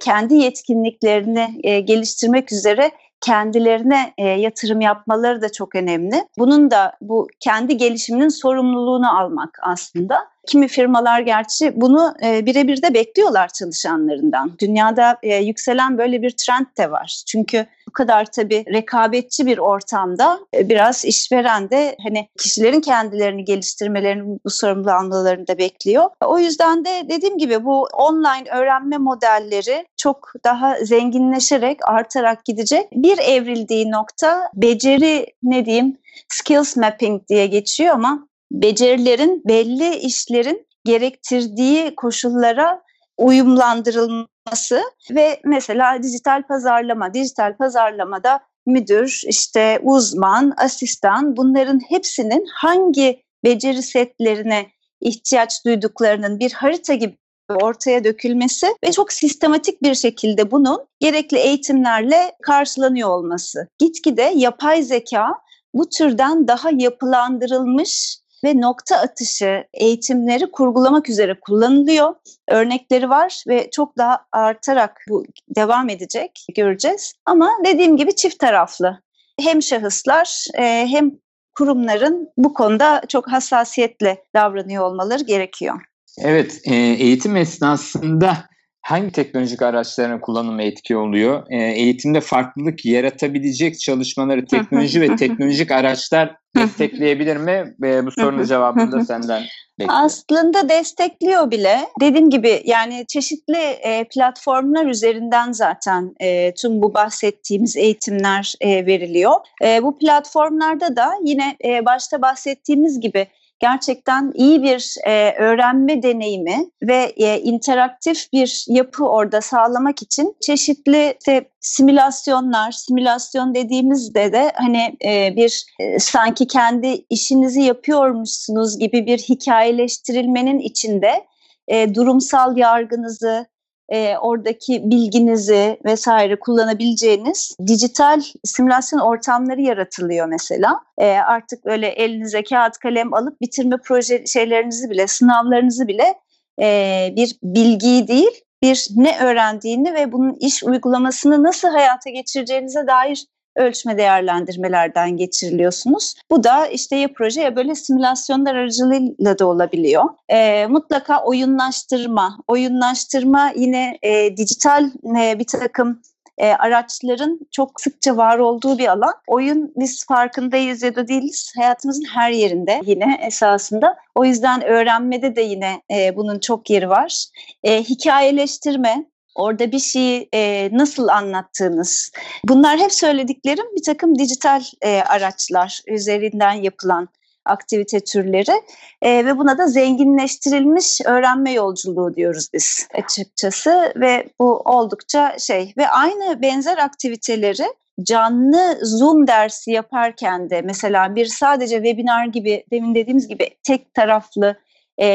kendi 0.00 0.34
yetkinliklerini 0.34 1.60
geliştirmek 1.84 2.52
üzere 2.52 2.90
kendilerine 3.20 4.14
yatırım 4.18 4.80
yapmaları 4.80 5.42
da 5.42 5.52
çok 5.52 5.74
önemli. 5.74 6.24
Bunun 6.38 6.70
da 6.70 6.92
bu 7.00 7.28
kendi 7.40 7.76
gelişiminin 7.76 8.28
sorumluluğunu 8.28 9.18
almak 9.20 9.58
aslında. 9.62 10.31
Kimi 10.46 10.68
firmalar 10.68 11.20
gerçi 11.20 11.72
bunu 11.74 12.14
e, 12.24 12.46
birebir 12.46 12.82
de 12.82 12.94
bekliyorlar 12.94 13.48
çalışanlarından. 13.48 14.52
Dünyada 14.58 15.18
e, 15.22 15.36
yükselen 15.36 15.98
böyle 15.98 16.22
bir 16.22 16.30
trend 16.30 16.66
de 16.78 16.90
var. 16.90 17.22
Çünkü 17.26 17.66
bu 17.88 17.92
kadar 17.92 18.24
tabii 18.24 18.64
rekabetçi 18.72 19.46
bir 19.46 19.58
ortamda 19.58 20.40
e, 20.56 20.68
biraz 20.68 21.04
işveren 21.04 21.70
de 21.70 21.96
hani 22.02 22.28
kişilerin 22.38 22.80
kendilerini 22.80 23.44
geliştirmelerini 23.44 24.38
bu 24.44 24.50
sorumluluğu 24.50 24.92
almalarını 24.92 25.46
da 25.46 25.58
bekliyor. 25.58 26.10
O 26.24 26.38
yüzden 26.38 26.84
de 26.84 27.06
dediğim 27.08 27.38
gibi 27.38 27.64
bu 27.64 27.82
online 27.82 28.50
öğrenme 28.50 28.98
modelleri 28.98 29.86
çok 29.96 30.32
daha 30.44 30.76
zenginleşerek, 30.84 31.88
artarak 31.88 32.44
gidecek. 32.44 32.92
Bir 32.92 33.18
evrildiği 33.18 33.90
nokta 33.90 34.50
beceri 34.54 35.26
ne 35.42 35.66
diyeyim 35.66 35.98
skills 36.28 36.76
mapping 36.76 37.28
diye 37.28 37.46
geçiyor 37.46 37.94
ama 37.94 38.28
becerilerin 38.52 39.42
belli 39.48 39.96
işlerin 39.96 40.66
gerektirdiği 40.84 41.94
koşullara 41.94 42.82
uyumlandırılması 43.18 44.82
ve 45.10 45.40
mesela 45.44 46.02
dijital 46.02 46.42
pazarlama, 46.42 47.14
dijital 47.14 47.56
pazarlamada 47.56 48.40
müdür, 48.66 49.20
işte 49.26 49.80
uzman, 49.82 50.52
asistan 50.56 51.36
bunların 51.36 51.80
hepsinin 51.88 52.46
hangi 52.54 53.22
beceri 53.44 53.82
setlerine 53.82 54.66
ihtiyaç 55.00 55.64
duyduklarının 55.64 56.40
bir 56.40 56.52
harita 56.52 56.94
gibi 56.94 57.16
ortaya 57.48 58.04
dökülmesi 58.04 58.66
ve 58.84 58.92
çok 58.92 59.12
sistematik 59.12 59.82
bir 59.82 59.94
şekilde 59.94 60.50
bunun 60.50 60.86
gerekli 61.00 61.38
eğitimlerle 61.38 62.32
karşılanıyor 62.42 63.08
olması. 63.08 63.68
Gitgide 63.78 64.32
yapay 64.34 64.82
zeka 64.82 65.28
bu 65.74 65.88
türden 65.88 66.48
daha 66.48 66.70
yapılandırılmış 66.78 68.21
ve 68.44 68.60
nokta 68.60 68.96
atışı 68.96 69.64
eğitimleri 69.74 70.50
kurgulamak 70.50 71.08
üzere 71.08 71.40
kullanılıyor. 71.40 72.14
Örnekleri 72.48 73.10
var 73.10 73.44
ve 73.48 73.70
çok 73.70 73.98
daha 73.98 74.18
artarak 74.32 75.04
bu 75.08 75.24
devam 75.56 75.88
edecek 75.88 76.46
göreceğiz. 76.56 77.12
Ama 77.26 77.50
dediğim 77.64 77.96
gibi 77.96 78.14
çift 78.16 78.38
taraflı. 78.38 79.02
Hem 79.40 79.62
şahıslar 79.62 80.46
e, 80.58 80.86
hem 80.86 81.10
kurumların 81.54 82.28
bu 82.36 82.54
konuda 82.54 83.02
çok 83.08 83.28
hassasiyetle 83.28 84.24
davranıyor 84.34 84.84
olmaları 84.84 85.22
gerekiyor. 85.22 85.80
Evet, 86.18 86.60
e, 86.64 86.74
eğitim 86.74 87.36
esnasında 87.36 88.51
hangi 88.82 89.12
teknolojik 89.12 89.62
araçların 89.62 90.20
kullanımı 90.20 90.62
etki 90.62 90.96
oluyor? 90.96 91.42
E, 91.50 91.56
eğitimde 91.56 92.20
farklılık 92.20 92.84
yaratabilecek 92.84 93.80
çalışmaları 93.80 94.46
teknoloji 94.46 95.00
ve 95.00 95.16
teknolojik 95.16 95.70
araçlar 95.70 96.36
destekleyebilir 96.56 97.36
mi? 97.36 97.74
E, 97.84 98.06
bu 98.06 98.10
sorunun 98.10 98.44
cevabını 98.44 98.92
da 98.92 99.04
senden 99.04 99.42
bekliyorum. 99.78 100.04
Aslında 100.04 100.68
destekliyor 100.68 101.50
bile. 101.50 101.78
Dediğim 102.00 102.30
gibi 102.30 102.62
yani 102.64 103.04
çeşitli 103.08 103.58
e, 103.58 104.04
platformlar 104.04 104.86
üzerinden 104.86 105.52
zaten 105.52 106.14
e, 106.20 106.54
tüm 106.54 106.82
bu 106.82 106.94
bahsettiğimiz 106.94 107.76
eğitimler 107.76 108.54
e, 108.60 108.86
veriliyor. 108.86 109.34
E, 109.64 109.82
bu 109.82 109.98
platformlarda 109.98 110.96
da 110.96 111.12
yine 111.24 111.56
e, 111.64 111.84
başta 111.84 112.22
bahsettiğimiz 112.22 113.00
gibi 113.00 113.26
gerçekten 113.62 114.32
iyi 114.34 114.62
bir 114.62 114.94
e, 115.06 115.34
öğrenme 115.38 116.02
deneyimi 116.02 116.66
ve 116.82 117.12
e, 117.16 117.40
interaktif 117.40 118.32
bir 118.32 118.64
yapı 118.68 119.08
orada 119.08 119.40
sağlamak 119.40 120.02
için 120.02 120.36
çeşitli 120.40 121.14
işte, 121.18 121.48
simülasyonlar, 121.60 122.72
simülasyon 122.72 123.54
dediğimizde 123.54 124.32
de 124.32 124.52
hani 124.54 124.96
e, 125.04 125.36
bir 125.36 125.64
e, 125.80 125.98
sanki 125.98 126.46
kendi 126.46 127.04
işinizi 127.10 127.62
yapıyormuşsunuz 127.62 128.78
gibi 128.78 129.06
bir 129.06 129.18
hikayeleştirilmenin 129.18 130.58
içinde 130.58 131.26
e, 131.68 131.94
durumsal 131.94 132.56
yargınızı, 132.56 133.46
e, 133.92 134.18
oradaki 134.18 134.90
bilginizi 134.90 135.78
vesaire 135.84 136.38
kullanabileceğiniz 136.38 137.56
dijital 137.66 138.22
simülasyon 138.44 139.00
ortamları 139.00 139.60
yaratılıyor 139.60 140.26
mesela. 140.26 140.80
E, 140.98 141.06
artık 141.06 141.66
öyle 141.66 141.88
elinize 141.88 142.44
kağıt 142.44 142.78
kalem 142.78 143.14
alıp 143.14 143.40
bitirme 143.40 143.76
proje 143.84 144.26
şeylerinizi 144.26 144.90
bile, 144.90 145.06
sınavlarınızı 145.06 145.88
bile 145.88 146.14
e, 146.60 147.08
bir 147.16 147.36
bilgiyi 147.42 148.08
değil, 148.08 148.44
bir 148.62 148.88
ne 148.96 149.18
öğrendiğini 149.18 149.94
ve 149.94 150.12
bunun 150.12 150.36
iş 150.40 150.64
uygulamasını 150.64 151.42
nasıl 151.42 151.68
hayata 151.68 152.10
geçireceğinize 152.10 152.86
dair 152.86 153.26
ölçme 153.56 153.98
değerlendirmelerden 153.98 155.16
geçiriliyorsunuz. 155.16 156.14
Bu 156.30 156.44
da 156.44 156.66
işte 156.66 156.96
ya 156.96 157.08
proje 157.14 157.40
ya 157.40 157.56
böyle 157.56 157.74
simülasyonlar 157.74 158.54
aracılığıyla 158.54 159.38
da 159.38 159.46
olabiliyor. 159.46 160.04
E, 160.28 160.66
mutlaka 160.66 161.24
oyunlaştırma. 161.24 162.38
Oyunlaştırma 162.48 163.52
yine 163.56 163.98
e, 164.02 164.36
dijital 164.36 164.90
e, 165.18 165.38
bir 165.38 165.46
takım 165.46 166.00
e, 166.38 166.52
araçların 166.52 167.40
çok 167.50 167.80
sıkça 167.80 168.16
var 168.16 168.38
olduğu 168.38 168.78
bir 168.78 168.88
alan. 168.88 169.14
Oyun 169.26 169.72
biz 169.76 170.06
farkındayız 170.06 170.82
ya 170.82 170.94
da 170.94 171.08
değiliz 171.08 171.52
hayatımızın 171.56 172.04
her 172.14 172.30
yerinde 172.30 172.80
yine 172.84 173.20
esasında. 173.26 173.96
O 174.14 174.24
yüzden 174.24 174.64
öğrenmede 174.64 175.36
de 175.36 175.42
yine 175.42 175.82
e, 175.90 176.16
bunun 176.16 176.38
çok 176.38 176.70
yeri 176.70 176.88
var. 176.88 177.24
E, 177.62 177.82
hikayeleştirme, 177.82 179.04
orada 179.34 179.72
bir 179.72 179.78
şeyi 179.78 180.28
e, 180.34 180.68
nasıl 180.72 181.08
anlattığınız. 181.08 182.12
Bunlar 182.44 182.78
hep 182.78 182.92
söylediklerim 182.92 183.66
bir 183.76 183.82
takım 183.82 184.18
dijital 184.18 184.62
e, 184.82 185.00
araçlar 185.02 185.80
üzerinden 185.86 186.52
yapılan 186.52 187.08
aktivite 187.44 188.00
türleri 188.00 188.62
e, 189.02 189.24
ve 189.26 189.38
buna 189.38 189.58
da 189.58 189.66
zenginleştirilmiş 189.66 191.00
öğrenme 191.06 191.52
yolculuğu 191.52 192.14
diyoruz 192.14 192.48
biz 192.52 192.88
açıkçası 192.94 193.92
ve 193.96 194.28
bu 194.40 194.62
oldukça 194.64 195.38
şey 195.38 195.72
ve 195.76 195.88
aynı 195.88 196.42
benzer 196.42 196.78
aktiviteleri 196.78 197.66
canlı 198.02 198.78
Zoom 198.82 199.26
dersi 199.26 199.70
yaparken 199.70 200.50
de 200.50 200.62
mesela 200.62 201.14
bir 201.14 201.26
sadece 201.26 201.76
webinar 201.76 202.26
gibi 202.26 202.64
demin 202.72 202.94
dediğimiz 202.94 203.28
gibi 203.28 203.50
tek 203.62 203.94
taraflı 203.94 204.56
e, 204.98 205.06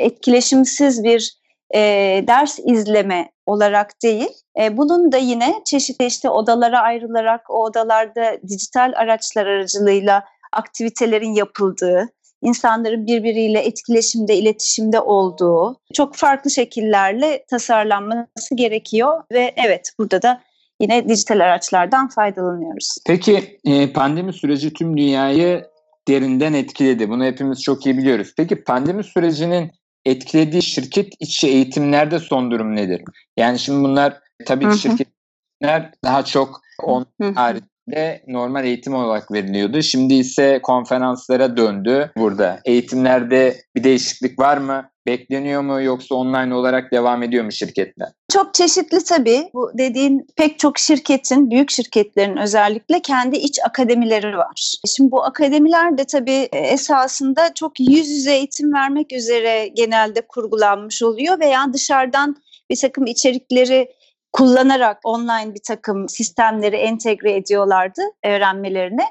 etkileşimsiz 0.00 1.04
bir 1.04 1.41
e, 1.74 1.80
ders 2.28 2.58
izleme 2.66 3.30
olarak 3.46 4.02
değil. 4.02 4.28
E, 4.60 4.76
bunun 4.76 5.12
da 5.12 5.16
yine 5.16 5.54
çeşitli 5.64 6.06
işte 6.06 6.30
odalara 6.30 6.80
ayrılarak 6.80 7.50
o 7.50 7.64
odalarda 7.64 8.38
dijital 8.48 8.92
araçlar 8.96 9.46
aracılığıyla 9.46 10.24
aktivitelerin 10.52 11.34
yapıldığı, 11.34 12.08
insanların 12.42 13.06
birbiriyle 13.06 13.60
etkileşimde, 13.60 14.36
iletişimde 14.36 15.00
olduğu 15.00 15.76
çok 15.94 16.14
farklı 16.14 16.50
şekillerle 16.50 17.44
tasarlanması 17.50 18.54
gerekiyor 18.54 19.22
ve 19.32 19.54
evet 19.66 19.92
burada 19.98 20.22
da 20.22 20.40
yine 20.80 21.08
dijital 21.08 21.40
araçlardan 21.40 22.08
faydalanıyoruz. 22.08 22.88
Peki 23.06 23.58
e, 23.64 23.92
pandemi 23.92 24.32
süreci 24.32 24.72
tüm 24.72 24.96
dünyayı 24.96 25.66
derinden 26.08 26.52
etkiledi. 26.52 27.10
Bunu 27.10 27.24
hepimiz 27.24 27.62
çok 27.62 27.86
iyi 27.86 27.98
biliyoruz. 27.98 28.32
Peki 28.36 28.64
pandemi 28.64 29.04
sürecinin 29.04 29.72
etkilediği 30.04 30.62
şirket 30.62 31.12
içi 31.20 31.48
eğitimlerde 31.48 32.18
son 32.18 32.50
durum 32.50 32.76
nedir? 32.76 33.02
Yani 33.36 33.58
şimdi 33.58 33.84
bunlar 33.84 34.18
tabii 34.46 34.68
ki 34.68 34.78
şirketler 34.78 35.90
daha 36.04 36.24
çok 36.24 36.60
on 36.82 37.06
haricinde 37.34 38.24
normal 38.26 38.64
eğitim 38.64 38.94
olarak 38.94 39.32
veriliyordu. 39.32 39.82
Şimdi 39.82 40.14
ise 40.14 40.60
konferanslara 40.62 41.56
döndü 41.56 42.12
burada. 42.16 42.60
Eğitimlerde 42.64 43.56
bir 43.76 43.84
değişiklik 43.84 44.38
var 44.38 44.56
mı? 44.56 44.90
Bekleniyor 45.06 45.62
mu 45.62 45.82
yoksa 45.82 46.14
online 46.14 46.54
olarak 46.54 46.92
devam 46.92 47.22
ediyor 47.22 47.44
mu 47.44 47.52
şirketler? 47.52 48.08
Çok 48.32 48.54
çeşitli 48.54 49.04
tabii. 49.04 49.50
Bu 49.54 49.70
dediğin 49.78 50.26
pek 50.36 50.58
çok 50.58 50.78
şirketin, 50.78 51.50
büyük 51.50 51.70
şirketlerin 51.70 52.36
özellikle 52.36 53.00
kendi 53.02 53.36
iç 53.36 53.58
akademileri 53.66 54.36
var. 54.36 54.74
Şimdi 54.96 55.10
bu 55.10 55.24
akademiler 55.24 55.98
de 55.98 56.04
tabii 56.04 56.48
esasında 56.52 57.54
çok 57.54 57.80
yüz 57.80 58.10
yüze 58.10 58.34
eğitim 58.34 58.72
vermek 58.74 59.12
üzere 59.12 59.68
genelde 59.68 60.20
kurgulanmış 60.20 61.02
oluyor 61.02 61.40
veya 61.40 61.72
dışarıdan 61.72 62.36
bir 62.70 62.76
takım 62.76 63.06
içerikleri 63.06 63.88
kullanarak 64.32 64.98
online 65.04 65.54
bir 65.54 65.62
takım 65.66 66.08
sistemleri 66.08 66.76
entegre 66.76 67.36
ediyorlardı 67.36 68.02
öğrenmelerine. 68.24 69.04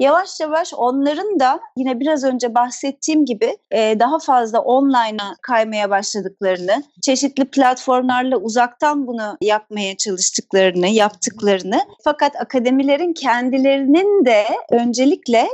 Yavaş 0.00 0.40
yavaş 0.40 0.74
onların 0.74 1.40
da 1.40 1.60
yine 1.76 2.00
biraz 2.00 2.24
önce 2.24 2.54
bahsettiğim 2.54 3.24
gibi 3.24 3.56
e, 3.70 4.00
daha 4.00 4.18
fazla 4.18 4.60
online'a 4.60 5.36
kaymaya 5.42 5.90
başladıklarını, 5.90 6.82
çeşitli 7.02 7.44
platformlarla 7.44 8.36
uzaktan 8.36 9.06
bunu 9.06 9.36
yapmaya 9.40 9.96
çalıştıklarını, 9.96 10.86
yaptıklarını 10.88 11.80
fakat 12.04 12.36
akademilerin 12.36 13.12
kendilerinin 13.12 14.24
de 14.24 14.44
öncelikle 14.70 15.48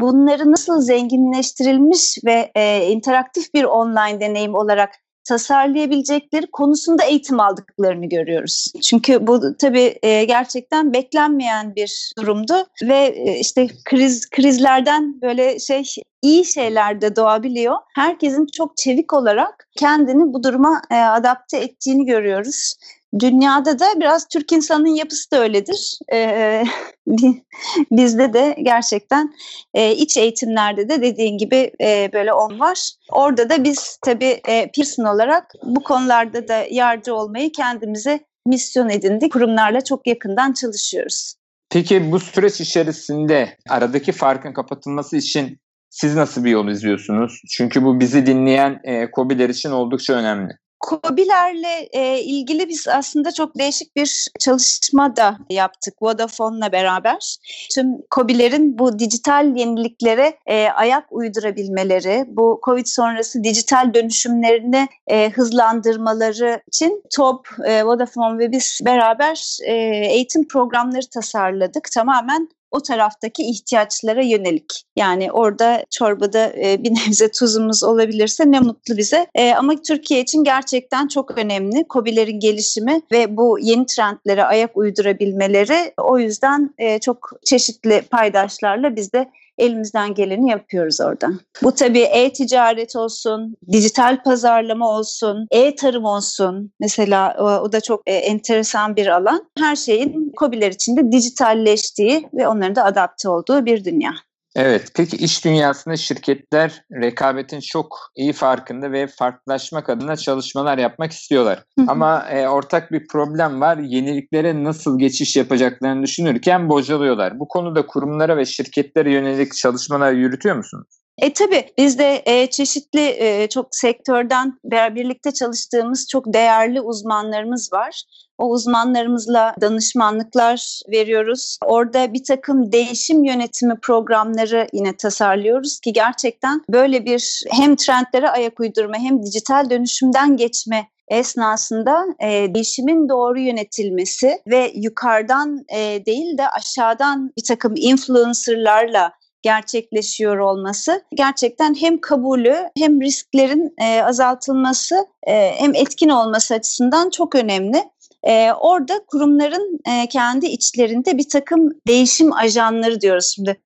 bunları 0.00 0.52
nasıl 0.52 0.80
zenginleştirilmiş 0.80 2.18
ve 2.24 2.50
e, 2.54 2.86
interaktif 2.86 3.54
bir 3.54 3.64
online 3.64 4.20
deneyim 4.20 4.54
olarak 4.54 4.90
tasarlayabilecekleri 5.28 6.46
konusunda 6.46 7.04
eğitim 7.04 7.40
aldıklarını 7.40 8.06
görüyoruz. 8.08 8.72
Çünkü 8.82 9.26
bu 9.26 9.56
tabii 9.56 9.98
e, 10.02 10.24
gerçekten 10.24 10.92
beklenmeyen 10.92 11.74
bir 11.76 12.12
durumdu 12.18 12.54
ve 12.82 12.98
e, 12.98 13.38
işte 13.38 13.68
kriz 13.84 14.30
krizlerden 14.30 15.20
böyle 15.22 15.58
şey 15.58 15.84
iyi 16.22 16.44
şeyler 16.44 17.00
de 17.00 17.16
doğabiliyor. 17.16 17.76
Herkesin 17.94 18.46
çok 18.56 18.76
çevik 18.76 19.12
olarak 19.12 19.68
kendini 19.76 20.32
bu 20.32 20.42
duruma 20.42 20.82
e, 20.90 20.94
adapte 20.94 21.58
ettiğini 21.58 22.06
görüyoruz. 22.06 22.74
Dünyada 23.20 23.78
da 23.78 23.86
biraz 23.96 24.28
Türk 24.28 24.52
insanının 24.52 24.94
yapısı 24.94 25.30
da 25.30 25.40
öyledir. 25.40 25.98
Ee, 26.12 26.64
bizde 27.90 28.32
de 28.32 28.56
gerçekten 28.62 29.34
e, 29.74 29.92
iç 29.92 30.16
eğitimlerde 30.16 30.88
de 30.88 31.02
dediğin 31.02 31.38
gibi 31.38 31.72
e, 31.80 32.10
böyle 32.12 32.32
on 32.32 32.60
var. 32.60 32.90
Orada 33.10 33.50
da 33.50 33.64
biz 33.64 33.98
tabii 34.04 34.40
e, 34.48 34.70
Pearson 34.76 35.04
olarak 35.04 35.52
bu 35.62 35.82
konularda 35.82 36.48
da 36.48 36.64
yardımcı 36.70 37.14
olmayı 37.14 37.52
kendimize 37.52 38.20
misyon 38.46 38.88
edindik. 38.88 39.32
Kurumlarla 39.32 39.84
çok 39.84 40.06
yakından 40.06 40.52
çalışıyoruz. 40.52 41.34
Peki 41.70 42.12
bu 42.12 42.20
süreç 42.20 42.60
içerisinde 42.60 43.56
aradaki 43.68 44.12
farkın 44.12 44.52
kapatılması 44.52 45.16
için 45.16 45.58
siz 45.90 46.14
nasıl 46.14 46.44
bir 46.44 46.50
yol 46.50 46.68
izliyorsunuz? 46.68 47.42
Çünkü 47.50 47.84
bu 47.84 48.00
bizi 48.00 48.26
dinleyen 48.26 48.80
e, 48.84 49.08
COBİ'ler 49.14 49.48
için 49.48 49.70
oldukça 49.70 50.14
önemli. 50.14 50.52
Kobilerle 50.80 51.88
e, 51.92 52.20
ilgili 52.20 52.68
biz 52.68 52.88
aslında 52.88 53.32
çok 53.32 53.58
değişik 53.58 53.96
bir 53.96 54.26
çalışma 54.40 55.16
da 55.16 55.38
yaptık 55.50 55.94
Vodafone'la 56.02 56.72
beraber. 56.72 57.36
Tüm 57.74 57.86
Kobilerin 58.10 58.78
bu 58.78 58.98
dijital 58.98 59.56
yeniliklere 59.56 60.38
e, 60.46 60.68
ayak 60.68 61.04
uydurabilmeleri, 61.10 62.24
bu 62.28 62.60
Covid 62.64 62.86
sonrası 62.86 63.44
dijital 63.44 63.94
dönüşümlerini 63.94 64.88
e, 65.06 65.30
hızlandırmaları 65.30 66.62
için 66.66 67.02
TOP, 67.16 67.48
e, 67.64 67.84
Vodafone 67.84 68.38
ve 68.38 68.52
biz 68.52 68.80
beraber 68.84 69.58
e, 69.64 69.72
eğitim 70.06 70.48
programları 70.48 71.06
tasarladık. 71.10 71.90
Tamamen 71.94 72.48
o 72.70 72.80
taraftaki 72.82 73.42
ihtiyaçlara 73.42 74.22
yönelik. 74.22 74.84
Yani 74.96 75.32
orada 75.32 75.84
çorbada 75.90 76.52
e, 76.56 76.84
bir 76.84 76.90
nebze 77.06 77.30
tuzumuz 77.30 77.84
olabilirse 77.84 78.50
ne 78.50 78.60
mutlu 78.60 78.96
bize. 78.96 79.26
E, 79.34 79.54
ama 79.54 79.82
Türkiye 79.82 80.20
için 80.20 80.44
gerçekten 80.44 81.08
çok 81.08 81.38
önemli. 81.38 81.84
COBİ'lerin 81.90 82.40
gelişimi 82.40 83.02
ve 83.12 83.36
bu 83.36 83.58
yeni 83.60 83.86
trendlere 83.86 84.44
ayak 84.44 84.76
uydurabilmeleri 84.76 85.92
o 85.96 86.18
yüzden 86.18 86.74
e, 86.78 86.98
çok 86.98 87.30
çeşitli 87.44 88.02
paydaşlarla 88.10 88.96
biz 88.96 89.12
de 89.12 89.30
elimizden 89.58 90.14
geleni 90.14 90.50
yapıyoruz 90.50 91.00
orada. 91.00 91.30
Bu 91.62 91.74
tabii 91.74 92.02
e-ticaret 92.02 92.96
olsun, 92.96 93.56
dijital 93.72 94.22
pazarlama 94.22 94.88
olsun, 94.88 95.46
e-tarım 95.50 96.04
olsun. 96.04 96.72
Mesela 96.80 97.36
o 97.62 97.72
da 97.72 97.80
çok 97.80 98.02
e, 98.06 98.14
enteresan 98.14 98.96
bir 98.96 99.06
alan. 99.06 99.50
Her 99.58 99.76
şeyin 99.76 100.32
COBİ'ler 100.38 100.72
içinde 100.72 101.12
dijitalleştiği 101.12 102.28
ve 102.34 102.48
onların 102.48 102.76
da 102.76 102.84
adapte 102.84 103.28
olduğu 103.28 103.64
bir 103.66 103.84
dünya. 103.84 104.10
Evet, 104.56 104.92
peki 104.96 105.16
iş 105.16 105.44
dünyasında 105.44 105.96
şirketler 105.96 106.82
rekabetin 106.92 107.60
çok 107.60 107.98
iyi 108.16 108.32
farkında 108.32 108.92
ve 108.92 109.06
farklılaşmak 109.06 109.88
adına 109.88 110.16
çalışmalar 110.16 110.78
yapmak 110.78 111.12
istiyorlar. 111.12 111.64
Ama 111.86 112.28
e, 112.30 112.48
ortak 112.48 112.92
bir 112.92 113.06
problem 113.06 113.60
var. 113.60 113.78
Yeniliklere 113.78 114.64
nasıl 114.64 114.98
geçiş 114.98 115.36
yapacaklarını 115.36 116.02
düşünürken 116.02 116.68
bocalıyorlar. 116.68 117.38
Bu 117.38 117.48
konuda 117.48 117.86
kurumlara 117.86 118.36
ve 118.36 118.44
şirketlere 118.44 119.12
yönelik 119.12 119.54
çalışmalar 119.54 120.12
yürütüyor 120.12 120.56
musunuz? 120.56 121.07
E 121.18 121.32
tabii 121.32 121.64
biz 121.78 121.98
de 121.98 122.22
e, 122.26 122.46
çeşitli 122.46 123.00
e, 123.00 123.48
çok 123.48 123.74
sektörden 123.74 124.58
birlikte 124.64 125.30
çalıştığımız 125.32 126.08
çok 126.08 126.32
değerli 126.34 126.80
uzmanlarımız 126.80 127.72
var. 127.72 128.02
O 128.38 128.50
uzmanlarımızla 128.50 129.54
danışmanlıklar 129.60 130.80
veriyoruz. 130.90 131.58
Orada 131.64 132.12
bir 132.12 132.24
takım 132.24 132.72
değişim 132.72 133.24
yönetimi 133.24 133.80
programları 133.82 134.66
yine 134.72 134.96
tasarlıyoruz 134.96 135.80
ki 135.80 135.92
gerçekten 135.92 136.60
böyle 136.72 137.04
bir 137.04 137.42
hem 137.50 137.76
trendlere 137.76 138.30
ayak 138.30 138.60
uydurma 138.60 138.96
hem 138.96 139.22
dijital 139.22 139.70
dönüşümden 139.70 140.36
geçme 140.36 140.88
esnasında 141.08 142.04
e, 142.20 142.54
değişimin 142.54 143.08
doğru 143.08 143.40
yönetilmesi 143.40 144.38
ve 144.46 144.72
yukarıdan 144.74 145.64
e, 145.74 146.06
değil 146.06 146.38
de 146.38 146.48
aşağıdan 146.48 147.32
bir 147.38 147.44
takım 147.44 147.74
influencerlarla 147.76 149.12
gerçekleşiyor 149.42 150.38
olması 150.38 151.02
gerçekten 151.14 151.74
hem 151.74 152.00
kabulü 152.00 152.56
hem 152.78 153.00
risklerin 153.00 153.74
e, 153.80 154.02
azaltılması 154.02 155.06
e, 155.26 155.52
hem 155.56 155.74
etkin 155.74 156.08
olması 156.08 156.54
açısından 156.54 157.10
çok 157.10 157.34
önemli. 157.34 157.84
E, 158.22 158.52
orada 158.52 159.00
kurumların 159.06 159.80
e, 159.88 160.06
kendi 160.08 160.46
içlerinde 160.46 161.18
bir 161.18 161.28
takım 161.28 161.70
değişim 161.86 162.32
ajanları 162.32 163.00
diyoruz 163.00 163.32
şimdi. 163.34 163.56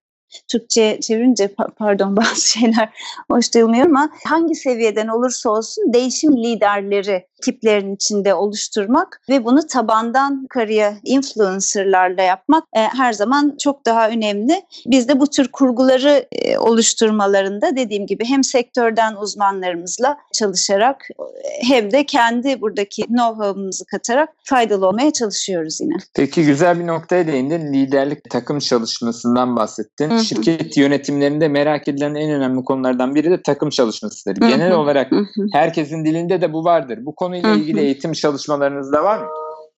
Türkçe 0.49 1.01
çevirince 1.01 1.55
pardon 1.79 2.17
bazı 2.17 2.49
şeyler 2.49 2.89
hoş 3.31 3.55
duyulmuyor 3.55 3.87
ama 3.87 4.11
hangi 4.27 4.55
seviyeden 4.55 5.09
olursa 5.09 5.51
olsun 5.51 5.93
değişim 5.93 6.37
liderleri 6.37 7.27
tiplerin 7.43 7.95
içinde 7.95 8.35
oluşturmak 8.35 9.21
ve 9.29 9.45
bunu 9.45 9.67
tabandan 9.67 10.41
yukarıya 10.43 10.95
influencerlarla 11.05 12.23
yapmak 12.23 12.65
e, 12.77 12.81
her 12.81 13.13
zaman 13.13 13.57
çok 13.61 13.87
daha 13.87 14.09
önemli. 14.09 14.63
Biz 14.87 15.09
de 15.09 15.21
bu 15.21 15.27
tür 15.27 15.49
kurguları 15.49 16.27
e, 16.33 16.59
oluşturmalarında 16.59 17.77
dediğim 17.77 18.07
gibi 18.07 18.25
hem 18.25 18.45
sektörden 18.45 19.17
uzmanlarımızla 19.17 20.17
çalışarak 20.33 21.09
hem 21.63 21.91
de 21.91 22.07
kendi 22.07 22.61
buradaki 22.61 23.03
know-how'ımızı 23.03 23.85
katarak 23.85 24.29
faydalı 24.45 24.89
olmaya 24.89 25.13
çalışıyoruz 25.13 25.81
yine. 25.81 25.95
Peki 26.15 26.45
güzel 26.45 26.81
bir 26.81 26.87
noktaya 26.87 27.27
değindin. 27.27 27.73
Liderlik 27.73 28.31
takım 28.31 28.59
çalışmasından 28.59 29.57
bahsettin. 29.57 30.11
Hı. 30.11 30.22
Şirket 30.23 30.77
yönetimlerinde 30.77 31.49
merak 31.49 31.89
edilen 31.89 32.15
en 32.15 32.31
önemli 32.31 32.65
konulardan 32.65 33.15
biri 33.15 33.31
de 33.31 33.43
takım 33.43 33.71
çalışmasıdır. 33.71 34.37
Genel 34.37 34.73
olarak 34.73 35.13
herkesin 35.53 36.05
dilinde 36.05 36.41
de 36.41 36.53
bu 36.53 36.65
vardır. 36.65 36.99
Bu 37.03 37.15
konuyla 37.15 37.55
ilgili 37.55 37.81
eğitim 37.81 38.13
çalışmalarınız 38.13 38.93
da 38.93 39.05
var 39.05 39.19
mı? 39.19 39.29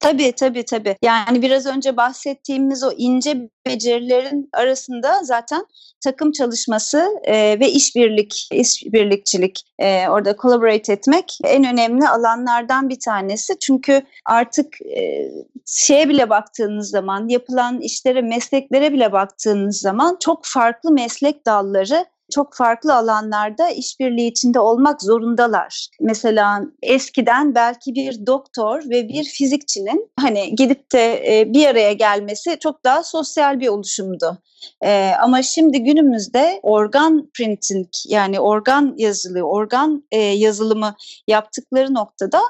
Tabii 0.04 0.32
tabii 0.32 0.64
tabii. 0.64 0.96
Yani 1.02 1.42
biraz 1.42 1.66
önce 1.66 1.96
bahsettiğimiz 1.96 2.84
o 2.84 2.92
ince 2.96 3.48
becerilerin 3.66 4.48
arasında 4.52 5.20
zaten 5.22 5.66
takım 6.04 6.32
çalışması 6.32 7.08
e, 7.22 7.60
ve 7.60 7.70
işbirlik, 7.70 8.48
işbirlikçilik 8.52 9.60
e, 9.78 10.08
orada 10.08 10.36
collaborate 10.36 10.92
etmek 10.92 11.38
en 11.44 11.64
önemli 11.64 12.08
alanlardan 12.08 12.88
bir 12.88 12.98
tanesi. 13.00 13.58
Çünkü 13.58 14.02
artık 14.24 14.82
e, 14.82 15.30
şeye 15.66 16.08
bile 16.08 16.30
baktığınız 16.30 16.90
zaman, 16.90 17.28
yapılan 17.28 17.80
işlere, 17.80 18.22
mesleklere 18.22 18.92
bile 18.92 19.12
baktığınız 19.12 19.80
zaman 19.80 20.16
çok 20.20 20.40
farklı 20.44 20.90
meslek 20.92 21.46
dalları 21.46 22.06
çok 22.32 22.54
farklı 22.54 22.94
alanlarda 22.94 23.70
işbirliği 23.70 24.30
içinde 24.30 24.60
olmak 24.60 25.02
zorundalar. 25.02 25.88
Mesela 26.00 26.62
eskiden 26.82 27.54
belki 27.54 27.94
bir 27.94 28.26
doktor 28.26 28.90
ve 28.90 29.08
bir 29.08 29.24
fizikçinin 29.24 30.10
hani 30.20 30.54
gidip 30.54 30.92
de 30.92 31.38
e, 31.40 31.52
bir 31.52 31.66
araya 31.66 31.92
gelmesi 31.92 32.58
çok 32.60 32.84
daha 32.84 33.02
sosyal 33.02 33.60
bir 33.60 33.68
oluşumdu. 33.68 34.38
Ee, 34.84 35.12
ama 35.20 35.42
şimdi 35.42 35.82
günümüzde 35.82 36.60
organ 36.62 37.30
printing 37.34 37.88
yani 38.08 38.40
organ 38.40 38.94
yazılı, 38.96 39.42
organ 39.42 40.04
e, 40.10 40.18
yazılımı 40.18 40.94
yaptıkları 41.28 41.94
noktada 41.94 42.40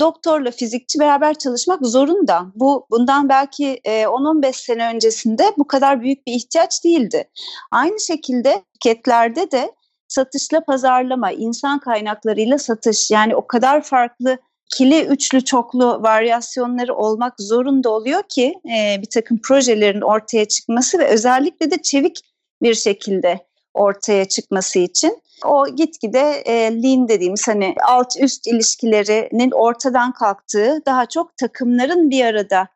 doktorla 0.00 0.50
fizikçi 0.50 0.98
beraber 0.98 1.34
çalışmak 1.34 1.86
zorunda. 1.86 2.46
Bu 2.54 2.86
bundan 2.90 3.28
belki 3.28 3.80
e, 3.84 4.02
10-15 4.02 4.52
sene 4.52 4.94
öncesinde 4.94 5.52
bu 5.58 5.66
kadar 5.66 6.02
büyük 6.02 6.26
bir 6.26 6.32
ihtiyaç 6.32 6.84
değildi. 6.84 7.28
Aynı 7.70 8.00
şekilde 8.00 8.62
şirketlerde 8.82 9.50
de 9.50 9.72
satışla 10.08 10.64
pazarlama, 10.64 11.32
insan 11.32 11.78
kaynaklarıyla 11.78 12.58
satış 12.58 13.10
yani 13.10 13.36
o 13.36 13.46
kadar 13.46 13.82
farklı 13.82 14.38
ikili, 14.66 15.04
üçlü, 15.04 15.44
çoklu 15.44 16.02
varyasyonları 16.02 16.94
olmak 16.94 17.34
zorunda 17.38 17.90
oluyor 17.90 18.22
ki 18.28 18.54
e, 18.64 19.02
bir 19.02 19.10
takım 19.10 19.40
projelerin 19.42 20.00
ortaya 20.00 20.44
çıkması 20.44 20.98
ve 20.98 21.06
özellikle 21.06 21.70
de 21.70 21.82
çevik 21.82 22.20
bir 22.62 22.74
şekilde 22.74 23.46
ortaya 23.74 24.24
çıkması 24.24 24.78
için 24.78 25.22
o 25.44 25.66
gitgide 25.76 26.42
e, 26.44 26.82
lean 26.82 27.08
dediğimiz 27.08 27.48
hani 27.48 27.74
alt 27.88 28.12
üst 28.20 28.46
ilişkilerinin 28.46 29.50
ortadan 29.50 30.12
kalktığı 30.12 30.82
daha 30.86 31.06
çok 31.06 31.36
takımların 31.36 32.10
bir 32.10 32.24
arada 32.24 32.68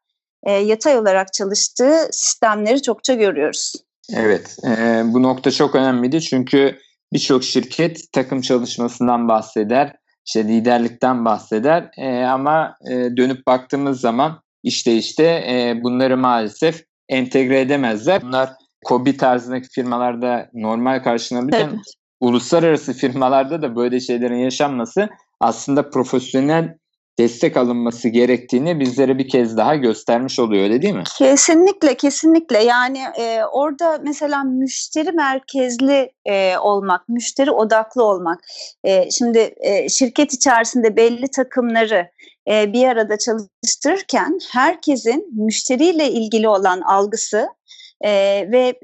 e, 0.43 0.53
yatay 0.53 0.99
olarak 0.99 1.33
çalıştığı 1.33 2.09
sistemleri 2.13 2.83
çokça 2.83 3.15
görüyoruz. 3.15 3.73
Evet 4.15 4.57
e, 4.65 5.03
bu 5.05 5.23
nokta 5.23 5.51
çok 5.51 5.75
önemliydi 5.75 6.21
çünkü 6.21 6.79
birçok 7.13 7.45
şirket 7.45 8.13
takım 8.13 8.41
çalışmasından 8.41 9.29
bahseder, 9.29 9.97
işte 10.27 10.45
liderlikten 10.49 11.25
bahseder 11.25 11.91
e, 11.99 12.25
ama 12.25 12.77
e, 12.91 12.95
dönüp 12.95 13.47
baktığımız 13.47 14.01
zaman 14.01 14.41
işte 14.63 14.97
işte 14.97 15.25
e, 15.25 15.83
bunları 15.83 16.17
maalesef 16.17 16.85
entegre 17.09 17.61
edemezler. 17.61 18.23
Bunlar 18.23 18.51
Kobi 18.87 19.17
tarzındaki 19.17 19.69
firmalarda 19.69 20.51
normal 20.55 21.03
karşılanabilirken 21.03 21.69
evet 21.69 21.97
uluslararası 22.21 22.93
firmalarda 22.93 23.63
da 23.63 23.77
böyle 23.77 24.01
şeylerin 24.01 24.39
yaşanması 24.39 25.09
aslında 25.41 25.91
profesyonel 25.91 26.77
destek 27.19 27.57
alınması 27.57 28.09
gerektiğini 28.09 28.81
bizlere 28.81 29.19
bir 29.19 29.29
kez 29.29 29.57
daha 29.57 29.75
göstermiş 29.75 30.39
oluyor 30.39 30.63
öyle 30.65 30.83
değil 30.83 30.95
mi? 30.95 31.03
Kesinlikle 31.19 31.97
kesinlikle 31.97 32.63
yani 32.63 32.99
e, 33.19 33.45
orada 33.45 33.99
mesela 34.03 34.45
müşteri 34.45 35.13
merkezli 35.13 36.13
e, 36.25 36.59
olmak, 36.59 37.09
müşteri 37.09 37.51
odaklı 37.51 38.05
olmak. 38.05 38.41
E, 38.85 39.11
şimdi 39.11 39.55
e, 39.61 39.89
şirket 39.89 40.35
içerisinde 40.35 40.97
belli 40.97 41.29
takımları 41.29 42.11
e, 42.51 42.73
bir 42.73 42.89
arada 42.89 43.19
çalıştırırken 43.19 44.39
herkesin 44.53 45.45
müşteriyle 45.45 46.11
ilgili 46.11 46.49
olan 46.49 46.81
algısı 46.81 47.49
ve 48.03 48.75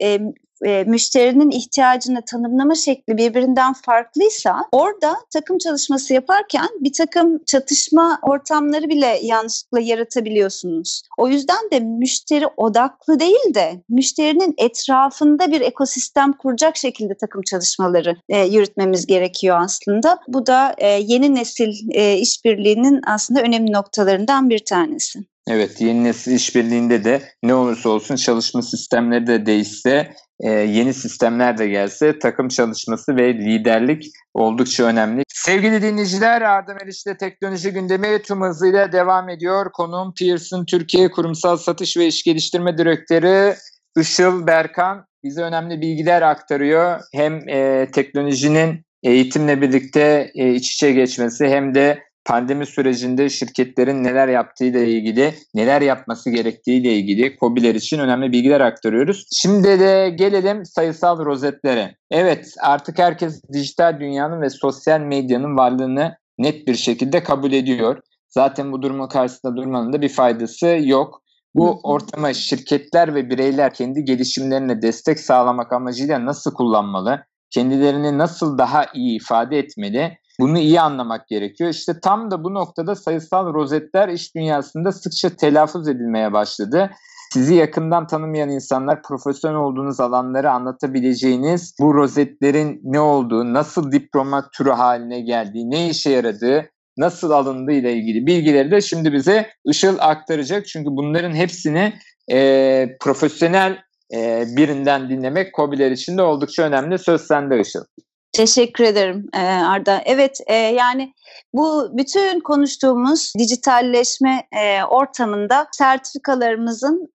e, 0.65 0.85
müşterinin 0.85 1.51
ihtiyacını 1.51 2.23
tanımlama 2.25 2.75
şekli 2.75 3.17
birbirinden 3.17 3.73
farklıysa 3.73 4.57
orada 4.73 5.17
takım 5.33 5.59
çalışması 5.59 6.15
yaparken 6.15 6.69
bir 6.81 6.93
takım 6.93 7.45
çatışma 7.47 8.19
ortamları 8.23 8.89
bile 8.89 9.19
yanlışlıkla 9.23 9.81
yaratabiliyorsunuz. 9.81 11.03
O 11.19 11.29
yüzden 11.29 11.71
de 11.73 11.81
müşteri 11.81 12.47
odaklı 12.57 13.21
değil 13.21 13.55
de 13.55 13.83
müşterinin 13.89 14.55
etrafında 14.59 15.51
bir 15.51 15.61
ekosistem 15.61 16.33
kuracak 16.33 16.77
şekilde 16.77 17.15
takım 17.15 17.43
çalışmaları 17.43 18.17
e, 18.29 18.47
yürütmemiz 18.47 19.07
gerekiyor 19.07 19.57
aslında. 19.61 20.19
Bu 20.29 20.47
da 20.47 20.75
e, 20.79 20.89
yeni 20.89 21.35
nesil 21.35 21.73
e, 21.91 22.17
işbirliğinin 22.17 23.01
aslında 23.07 23.43
önemli 23.43 23.73
noktalarından 23.73 24.51
bir 24.51 24.59
tanesi. 24.59 25.19
Evet 25.49 25.81
yeni 25.81 26.05
nesil 26.05 26.33
işbirliğinde 26.33 27.05
de 27.05 27.23
ne 27.43 27.55
olursa 27.55 27.89
olsun 27.89 28.17
çalışma 28.17 28.63
sistemleri 28.63 29.27
de 29.27 29.47
değişse 29.47 30.15
e, 30.43 30.51
yeni 30.51 30.95
sistemler 30.95 31.59
de 31.59 31.69
gelse 31.69 32.19
takım 32.19 32.49
çalışması 32.49 33.17
ve 33.17 33.35
liderlik 33.35 34.05
oldukça 34.35 34.85
önemli. 34.85 35.23
Sevgili 35.29 35.83
dinleyiciler 35.83 36.43
Arda 36.43 36.75
Meriç'te 36.75 37.17
teknoloji 37.17 37.71
gündemi 37.71 38.23
tüm 38.23 38.43
hızıyla 38.43 38.93
devam 38.93 39.29
ediyor. 39.29 39.73
Konuğum 39.73 40.15
Pearson 40.19 40.65
Türkiye 40.65 41.11
Kurumsal 41.11 41.57
Satış 41.57 41.97
ve 41.97 42.07
İş 42.07 42.23
Geliştirme 42.23 42.79
Direktörü 42.79 43.55
Işıl 43.97 44.47
Berkan 44.47 45.07
bize 45.25 45.43
önemli 45.43 45.81
bilgiler 45.81 46.23
aktarıyor. 46.23 47.01
Hem 47.13 47.49
e, 47.49 47.89
teknolojinin 47.93 48.85
eğitimle 49.03 49.61
birlikte 49.61 50.31
e, 50.35 50.55
iç 50.55 50.75
içe 50.75 50.93
geçmesi 50.93 51.49
hem 51.49 51.75
de 51.75 52.03
pandemi 52.25 52.67
sürecinde 52.67 53.29
şirketlerin 53.29 54.05
neler 54.05 54.29
yaptığı 54.29 54.65
ile 54.65 54.89
ilgili, 54.89 55.35
neler 55.55 55.81
yapması 55.83 56.31
gerektiği 56.31 56.81
ile 56.81 56.95
ilgili 56.95 57.37
COBİ'ler 57.41 57.75
için 57.75 57.99
önemli 57.99 58.33
bilgiler 58.33 58.61
aktarıyoruz. 58.61 59.27
Şimdi 59.33 59.81
de 59.81 60.15
gelelim 60.19 60.67
sayısal 60.67 61.25
rozetlere. 61.25 61.97
Evet 62.11 62.55
artık 62.61 62.99
herkes 62.99 63.43
dijital 63.53 64.01
dünyanın 64.01 64.41
ve 64.41 64.51
sosyal 64.51 65.01
medyanın 65.01 65.57
varlığını 65.57 66.17
net 66.39 66.67
bir 66.67 66.75
şekilde 66.75 67.23
kabul 67.23 67.53
ediyor. 67.53 67.99
Zaten 68.29 68.73
bu 68.73 68.83
durumun 68.83 69.09
karşısında 69.09 69.57
durmanın 69.57 69.93
da 69.93 70.03
bir 70.03 70.09
faydası 70.09 70.79
yok. 70.83 71.23
Bu 71.55 71.81
ortamı 71.83 72.35
şirketler 72.35 73.15
ve 73.15 73.31
bireyler 73.31 73.75
kendi 73.75 74.05
gelişimlerine 74.05 74.83
destek 74.83 75.21
sağlamak 75.21 75.73
amacıyla 75.73 76.27
nasıl 76.27 76.55
kullanmalı? 76.55 77.25
Kendilerini 77.51 78.19
nasıl 78.19 78.59
daha 78.59 78.87
iyi 78.95 79.17
ifade 79.17 79.59
etmeli? 79.59 80.19
Bunu 80.43 80.59
iyi 80.59 80.81
anlamak 80.81 81.29
gerekiyor. 81.29 81.71
İşte 81.71 82.01
tam 82.01 82.31
da 82.31 82.45
bu 82.45 82.55
noktada 82.55 82.95
sayısal 82.95 83.55
rozetler 83.55 84.09
iş 84.09 84.35
dünyasında 84.35 84.93
sıkça 84.93 85.31
telaffuz 85.31 85.89
edilmeye 85.89 86.33
başladı. 86.33 86.91
Sizi 87.33 87.55
yakından 87.55 88.07
tanımayan 88.07 88.51
insanlar 88.51 89.03
profesyonel 89.03 89.59
olduğunuz 89.59 90.01
alanları 90.01 90.51
anlatabileceğiniz 90.51 91.75
bu 91.81 91.95
rozetlerin 91.95 92.81
ne 92.85 93.01
olduğu, 93.01 93.55
nasıl 93.55 93.93
diploma 93.93 94.51
türü 94.51 94.71
haline 94.71 95.21
geldiği, 95.21 95.71
ne 95.71 95.91
işe 95.91 96.11
yaradığı, 96.11 96.71
nasıl 96.99 97.31
alındığı 97.31 97.73
ile 97.73 97.93
ilgili 97.93 98.27
bilgileri 98.27 98.71
de 98.71 98.81
şimdi 98.81 99.13
bize 99.13 99.51
Işıl 99.65 99.97
aktaracak. 100.01 100.67
Çünkü 100.67 100.91
bunların 100.91 101.33
hepsini 101.33 101.93
e, 102.33 102.97
profesyonel 103.01 103.79
e, 104.15 104.45
birinden 104.57 105.11
dinlemek 105.11 105.55
COBİ'ler 105.55 105.91
için 105.91 106.19
de 106.19 106.23
oldukça 106.23 106.63
önemli. 106.63 106.99
Söz 106.99 107.21
sende 107.21 107.61
Işıl. 107.61 107.85
Teşekkür 108.33 108.85
ederim 108.85 109.29
Arda. 109.67 110.03
Evet 110.05 110.39
yani 110.51 111.13
bu 111.53 111.91
bütün 111.93 112.41
konuştuğumuz 112.41 113.33
dijitalleşme 113.39 114.43
ortamında 114.91 115.67
sertifikalarımızın 115.73 117.13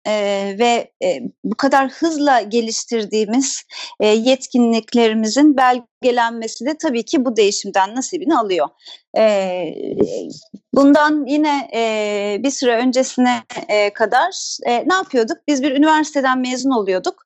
ve 0.60 0.92
bu 1.44 1.56
kadar 1.56 1.90
hızla 1.90 2.42
geliştirdiğimiz 2.42 3.64
yetkinliklerimizin 4.02 5.58
belgelenmesi 6.04 6.66
de 6.66 6.78
tabii 6.78 7.04
ki 7.04 7.26
bu 7.26 7.36
değişimden 7.36 7.96
nasibini 7.96 8.38
alıyor. 8.38 8.68
Bundan 10.74 11.26
yine 11.26 11.70
bir 12.44 12.52
süre 12.52 12.76
öncesine 12.76 13.44
kadar 13.94 14.58
ne 14.66 14.94
yapıyorduk? 14.94 15.38
Biz 15.48 15.64
bir 15.64 15.72
üniversiteden 15.72 16.40
mezun 16.40 16.72
oluyorduk. 16.72 17.24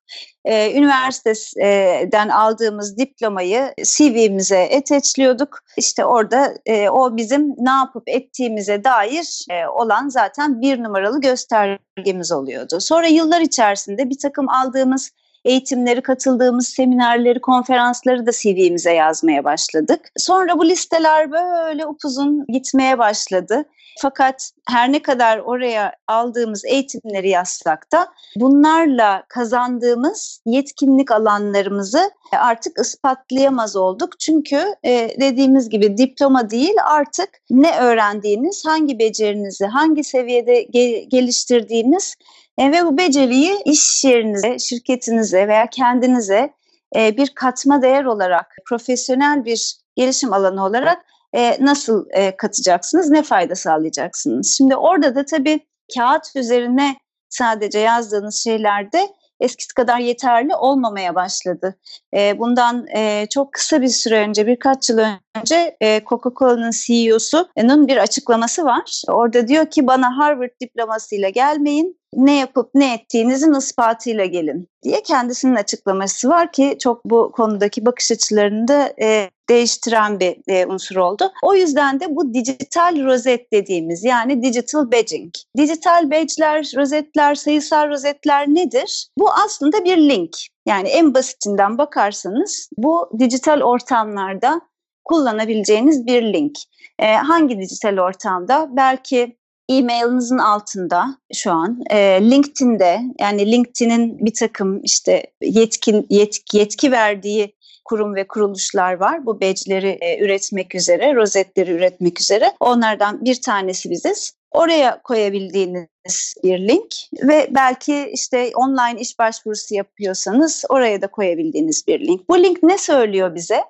Üniversiteden 0.48 2.28
aldığımız 2.28 2.98
diplomayı 2.98 3.74
CV'mize 3.82 4.62
eteçliyorduk. 4.62 5.58
İşte 5.76 6.04
orada 6.04 6.54
o 6.92 7.16
bizim 7.16 7.54
ne 7.58 7.70
yapıp 7.70 8.02
ettiğimize 8.06 8.84
dair 8.84 9.46
olan 9.76 10.08
zaten 10.08 10.60
bir 10.60 10.82
numaralı 10.82 11.20
göstergemiz 11.20 12.32
oluyordu. 12.32 12.80
Sonra 12.80 13.06
yıllar 13.06 13.40
içerisinde 13.40 14.10
bir 14.10 14.18
takım 14.18 14.48
aldığımız 14.48 15.10
eğitimleri, 15.44 16.02
katıldığımız 16.02 16.68
seminerleri, 16.68 17.40
konferansları 17.40 18.26
da 18.26 18.30
CV'mize 18.32 18.92
yazmaya 18.92 19.44
başladık. 19.44 20.00
Sonra 20.16 20.58
bu 20.58 20.66
listeler 20.66 21.32
böyle 21.32 21.86
upuzun 21.86 22.46
gitmeye 22.48 22.98
başladı. 22.98 23.64
Fakat 24.00 24.50
her 24.68 24.92
ne 24.92 25.02
kadar 25.02 25.38
oraya 25.38 25.92
aldığımız 26.08 26.64
eğitimleri 26.64 27.28
yazsak 27.28 27.92
da 27.92 28.08
bunlarla 28.36 29.22
kazandığımız 29.28 30.40
yetkinlik 30.46 31.10
alanlarımızı 31.10 32.10
artık 32.32 32.78
ispatlayamaz 32.78 33.76
olduk. 33.76 34.20
Çünkü 34.20 34.74
dediğimiz 35.20 35.68
gibi 35.68 35.96
diploma 35.96 36.50
değil 36.50 36.74
artık 36.84 37.28
ne 37.50 37.78
öğrendiğiniz, 37.78 38.66
hangi 38.66 38.98
becerinizi, 38.98 39.66
hangi 39.66 40.04
seviyede 40.04 40.62
geliştirdiğiniz 41.08 42.14
e, 42.58 42.72
ve 42.72 42.84
bu 42.84 42.98
beceriyi 42.98 43.62
iş 43.64 44.04
yerinize, 44.04 44.58
şirketinize 44.58 45.48
veya 45.48 45.66
kendinize 45.66 46.52
e, 46.96 47.16
bir 47.16 47.34
katma 47.34 47.82
değer 47.82 48.04
olarak, 48.04 48.56
profesyonel 48.68 49.44
bir 49.44 49.76
gelişim 49.96 50.32
alanı 50.32 50.64
olarak 50.64 51.04
e, 51.34 51.64
nasıl 51.64 52.06
katacaksınız, 52.38 53.10
ne 53.10 53.22
fayda 53.22 53.54
sağlayacaksınız? 53.54 54.54
Şimdi 54.56 54.76
orada 54.76 55.14
da 55.14 55.24
tabii 55.24 55.60
kağıt 55.94 56.36
üzerine 56.36 56.96
sadece 57.28 57.78
yazdığınız 57.78 58.42
şeylerde 58.44 59.08
eskisi 59.40 59.74
kadar 59.74 59.98
yeterli 59.98 60.54
olmamaya 60.56 61.14
başladı. 61.14 61.78
Bundan 62.14 62.86
çok 63.30 63.52
kısa 63.52 63.82
bir 63.82 63.88
süre 63.88 64.18
önce, 64.18 64.46
birkaç 64.46 64.90
yıl 64.90 64.98
önce 64.98 65.76
Coca-Cola'nın 65.80 66.70
CEO'sunun 66.70 67.88
bir 67.88 67.96
açıklaması 67.96 68.64
var. 68.64 69.02
Orada 69.08 69.48
diyor 69.48 69.66
ki 69.66 69.86
bana 69.86 70.18
Harvard 70.18 70.60
diplomasıyla 70.60 71.28
gelmeyin, 71.28 72.01
ne 72.14 72.38
yapıp 72.38 72.70
ne 72.74 72.94
ettiğinizin 72.94 73.54
ispatıyla 73.54 74.24
gelin 74.24 74.68
diye 74.82 75.02
kendisinin 75.02 75.54
açıklaması 75.54 76.28
var 76.28 76.52
ki 76.52 76.76
çok 76.80 77.04
bu 77.04 77.32
konudaki 77.32 77.86
bakış 77.86 78.12
açılarını 78.12 78.68
da 78.68 78.92
e, 79.02 79.30
değiştiren 79.48 80.20
bir 80.20 80.36
e, 80.48 80.66
unsur 80.66 80.96
oldu. 80.96 81.32
O 81.42 81.54
yüzden 81.54 82.00
de 82.00 82.16
bu 82.16 82.34
dijital 82.34 83.04
rozet 83.04 83.52
dediğimiz 83.52 84.04
yani 84.04 84.42
digital 84.42 84.92
badging. 84.92 85.34
Dijital 85.56 86.10
badge'ler, 86.10 86.72
rozetler, 86.76 87.34
sayısal 87.34 87.88
rozetler 87.88 88.48
nedir? 88.48 89.08
Bu 89.18 89.30
aslında 89.44 89.84
bir 89.84 89.96
link. 89.96 90.36
Yani 90.66 90.88
en 90.88 91.14
basitinden 91.14 91.78
bakarsanız 91.78 92.68
bu 92.76 93.10
dijital 93.18 93.60
ortamlarda 93.60 94.60
kullanabileceğiniz 95.04 96.06
bir 96.06 96.22
link. 96.22 96.56
E, 96.98 97.14
hangi 97.14 97.58
dijital 97.58 97.98
ortamda? 97.98 98.68
Belki 98.70 99.36
e-mailinizin 99.68 100.38
altında 100.38 101.18
şu 101.34 101.52
an 101.52 101.82
e, 101.90 101.96
LinkedIn'de 102.30 103.00
yani 103.20 103.52
LinkedIn'in 103.52 104.26
bir 104.26 104.34
takım 104.34 104.80
işte 104.82 105.22
yetkin 105.40 106.06
yetki, 106.10 106.58
yetki 106.58 106.92
verdiği 106.92 107.54
kurum 107.84 108.14
ve 108.14 108.26
kuruluşlar 108.26 108.92
var. 108.94 109.26
Bu 109.26 109.40
badge'leri 109.40 109.98
e, 110.00 110.24
üretmek 110.24 110.74
üzere, 110.74 111.14
rozetleri 111.14 111.70
üretmek 111.70 112.20
üzere. 112.20 112.52
Onlardan 112.60 113.24
bir 113.24 113.40
tanesi 113.42 113.90
biziz. 113.90 114.32
Oraya 114.50 115.02
koyabildiğiniz 115.02 116.34
bir 116.44 116.68
link 116.68 116.94
ve 117.22 117.48
belki 117.50 118.10
işte 118.12 118.50
online 118.54 119.00
iş 119.00 119.18
başvurusu 119.18 119.74
yapıyorsanız 119.74 120.64
oraya 120.68 121.02
da 121.02 121.06
koyabildiğiniz 121.06 121.86
bir 121.86 122.00
link. 122.00 122.28
Bu 122.28 122.42
link 122.42 122.62
ne 122.62 122.78
söylüyor 122.78 123.34
bize? 123.34 123.62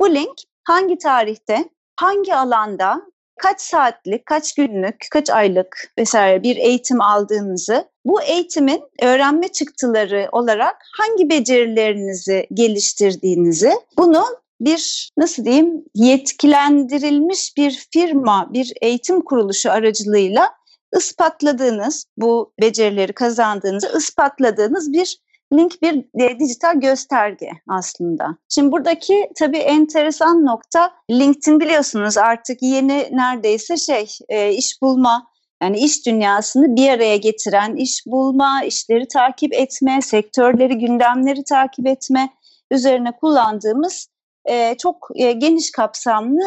Bu 0.00 0.14
link 0.14 0.38
hangi 0.64 0.98
tarihte, 0.98 1.64
hangi 1.96 2.34
alanda 2.34 3.02
kaç 3.42 3.60
saatlik, 3.60 4.26
kaç 4.26 4.54
günlük, 4.54 5.06
kaç 5.10 5.30
aylık 5.30 5.92
vesaire 5.98 6.42
bir 6.42 6.56
eğitim 6.56 7.00
aldığınızı, 7.00 7.88
bu 8.04 8.22
eğitimin 8.22 8.82
öğrenme 9.02 9.48
çıktıları 9.48 10.28
olarak 10.32 10.76
hangi 10.98 11.30
becerilerinizi 11.30 12.46
geliştirdiğinizi, 12.54 13.72
bunu 13.98 14.24
bir 14.60 15.10
nasıl 15.18 15.44
diyeyim 15.44 15.84
yetkilendirilmiş 15.94 17.56
bir 17.56 17.86
firma, 17.92 18.48
bir 18.52 18.72
eğitim 18.82 19.20
kuruluşu 19.20 19.70
aracılığıyla 19.70 20.50
ispatladığınız, 20.96 22.04
bu 22.16 22.52
becerileri 22.60 23.12
kazandığınızı 23.12 23.98
ispatladığınız 23.98 24.92
bir 24.92 25.18
link 25.52 25.82
bir 25.82 26.04
e, 26.20 26.38
dijital 26.38 26.80
gösterge 26.80 27.50
aslında. 27.68 28.36
Şimdi 28.48 28.72
buradaki 28.72 29.30
tabii 29.38 29.58
enteresan 29.58 30.46
nokta 30.46 30.92
LinkedIn 31.10 31.60
biliyorsunuz 31.60 32.18
artık 32.18 32.62
yeni 32.62 33.08
neredeyse 33.12 33.76
şey 33.76 34.06
e, 34.28 34.52
iş 34.52 34.82
bulma 34.82 35.26
yani 35.62 35.78
iş 35.78 36.06
dünyasını 36.06 36.76
bir 36.76 36.88
araya 36.88 37.16
getiren 37.16 37.76
iş 37.76 38.06
bulma, 38.06 38.64
işleri 38.64 39.08
takip 39.08 39.54
etme, 39.54 40.02
sektörleri, 40.02 40.78
gündemleri 40.78 41.44
takip 41.44 41.86
etme 41.86 42.30
üzerine 42.70 43.12
kullandığımız 43.12 44.08
e, 44.44 44.74
çok 44.78 45.08
geniş 45.16 45.70
kapsamlı 45.70 46.42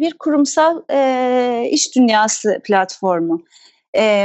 bir 0.00 0.18
kurumsal 0.18 0.82
iş 1.70 1.96
dünyası 1.96 2.60
platformu. 2.64 3.42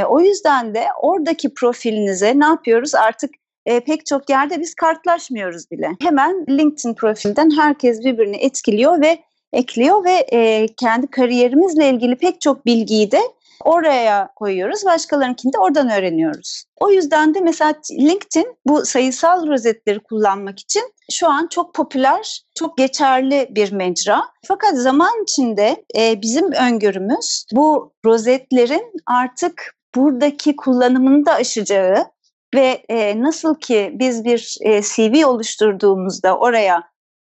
O 0.08 0.20
yüzden 0.20 0.74
de 0.74 0.84
oradaki 1.02 1.54
profilinize 1.54 2.40
ne 2.40 2.44
yapıyoruz? 2.44 2.94
Artık 2.94 3.30
e, 3.66 3.80
pek 3.80 4.06
çok 4.06 4.30
yerde 4.30 4.60
biz 4.60 4.74
kartlaşmıyoruz 4.74 5.70
bile. 5.70 5.90
Hemen 6.00 6.46
LinkedIn 6.48 6.94
profilden 6.94 7.50
herkes 7.50 8.04
birbirini 8.04 8.36
etkiliyor 8.36 9.00
ve 9.00 9.18
ekliyor 9.52 10.04
ve 10.04 10.26
e, 10.32 10.66
kendi 10.76 11.06
kariyerimizle 11.06 11.90
ilgili 11.90 12.16
pek 12.16 12.40
çok 12.40 12.66
bilgiyi 12.66 13.10
de 13.10 13.20
oraya 13.64 14.28
koyuyoruz. 14.36 14.84
Başkalarınkini 14.84 15.52
de 15.52 15.58
oradan 15.58 15.90
öğreniyoruz. 15.90 16.64
O 16.80 16.90
yüzden 16.90 17.34
de 17.34 17.40
mesela 17.40 17.74
LinkedIn 17.92 18.56
bu 18.66 18.86
sayısal 18.86 19.46
rozetleri 19.46 20.00
kullanmak 20.00 20.58
için 20.58 20.82
şu 21.12 21.28
an 21.28 21.46
çok 21.50 21.74
popüler, 21.74 22.42
çok 22.54 22.78
geçerli 22.78 23.48
bir 23.50 23.72
mecra. 23.72 24.22
Fakat 24.46 24.74
zaman 24.74 25.22
içinde 25.22 25.84
e, 25.98 26.22
bizim 26.22 26.52
öngörümüz 26.52 27.46
bu 27.52 27.92
rozetlerin 28.04 28.92
artık 29.06 29.76
buradaki 29.94 30.56
kullanımını 30.56 31.26
da 31.26 31.32
aşacağı 31.32 32.04
ve 32.54 32.84
e, 32.88 33.22
nasıl 33.22 33.60
ki 33.60 33.90
biz 33.94 34.24
bir 34.24 34.56
e, 34.60 34.82
CV 34.82 35.26
oluşturduğumuzda 35.26 36.38
oraya 36.38 36.82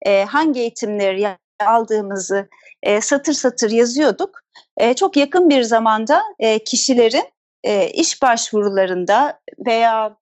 e, 0.03 0.25
hangi 0.25 0.61
eğitimleri 0.61 1.29
aldığımızı 1.67 2.49
e, 2.83 3.01
satır 3.01 3.33
satır 3.33 3.71
yazıyorduk. 3.71 4.41
E, 4.77 4.95
çok 4.95 5.17
yakın 5.17 5.51
bir 5.51 5.63
zamanda 5.63 6.23
e, 6.39 6.59
kişilerin 6.65 7.25
e, 7.65 7.89
iş 7.89 8.23
başvurularında 8.23 9.41
veya 9.67 10.17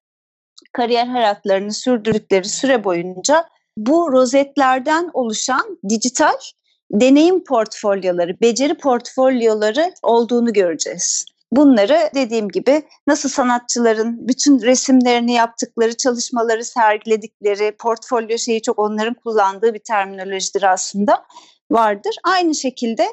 kariyer 0.73 1.07
hayatlarını 1.07 1.73
sürdürdükleri 1.73 2.49
süre 2.49 2.85
boyunca 2.85 3.49
bu 3.77 4.13
rozetlerden 4.13 5.11
oluşan 5.13 5.79
dijital 5.89 6.39
deneyim 6.93 7.45
portfolyoları, 7.45 8.41
beceri 8.41 8.75
portfolyoları 8.75 9.95
olduğunu 10.03 10.53
göreceğiz. 10.53 11.25
Bunları 11.57 12.11
dediğim 12.15 12.49
gibi 12.49 12.83
nasıl 13.07 13.29
sanatçıların 13.29 14.29
bütün 14.29 14.63
resimlerini 14.63 15.33
yaptıkları, 15.33 15.97
çalışmaları 15.97 16.65
sergiledikleri, 16.65 17.77
portfolyo 17.77 18.39
şeyi 18.39 18.63
çok 18.63 18.79
onların 18.79 19.15
kullandığı 19.15 19.75
bir 19.75 19.79
terminolojidir 19.79 20.63
aslında 20.63 21.25
vardır. 21.71 22.17
Aynı 22.25 22.55
şekilde 22.55 23.07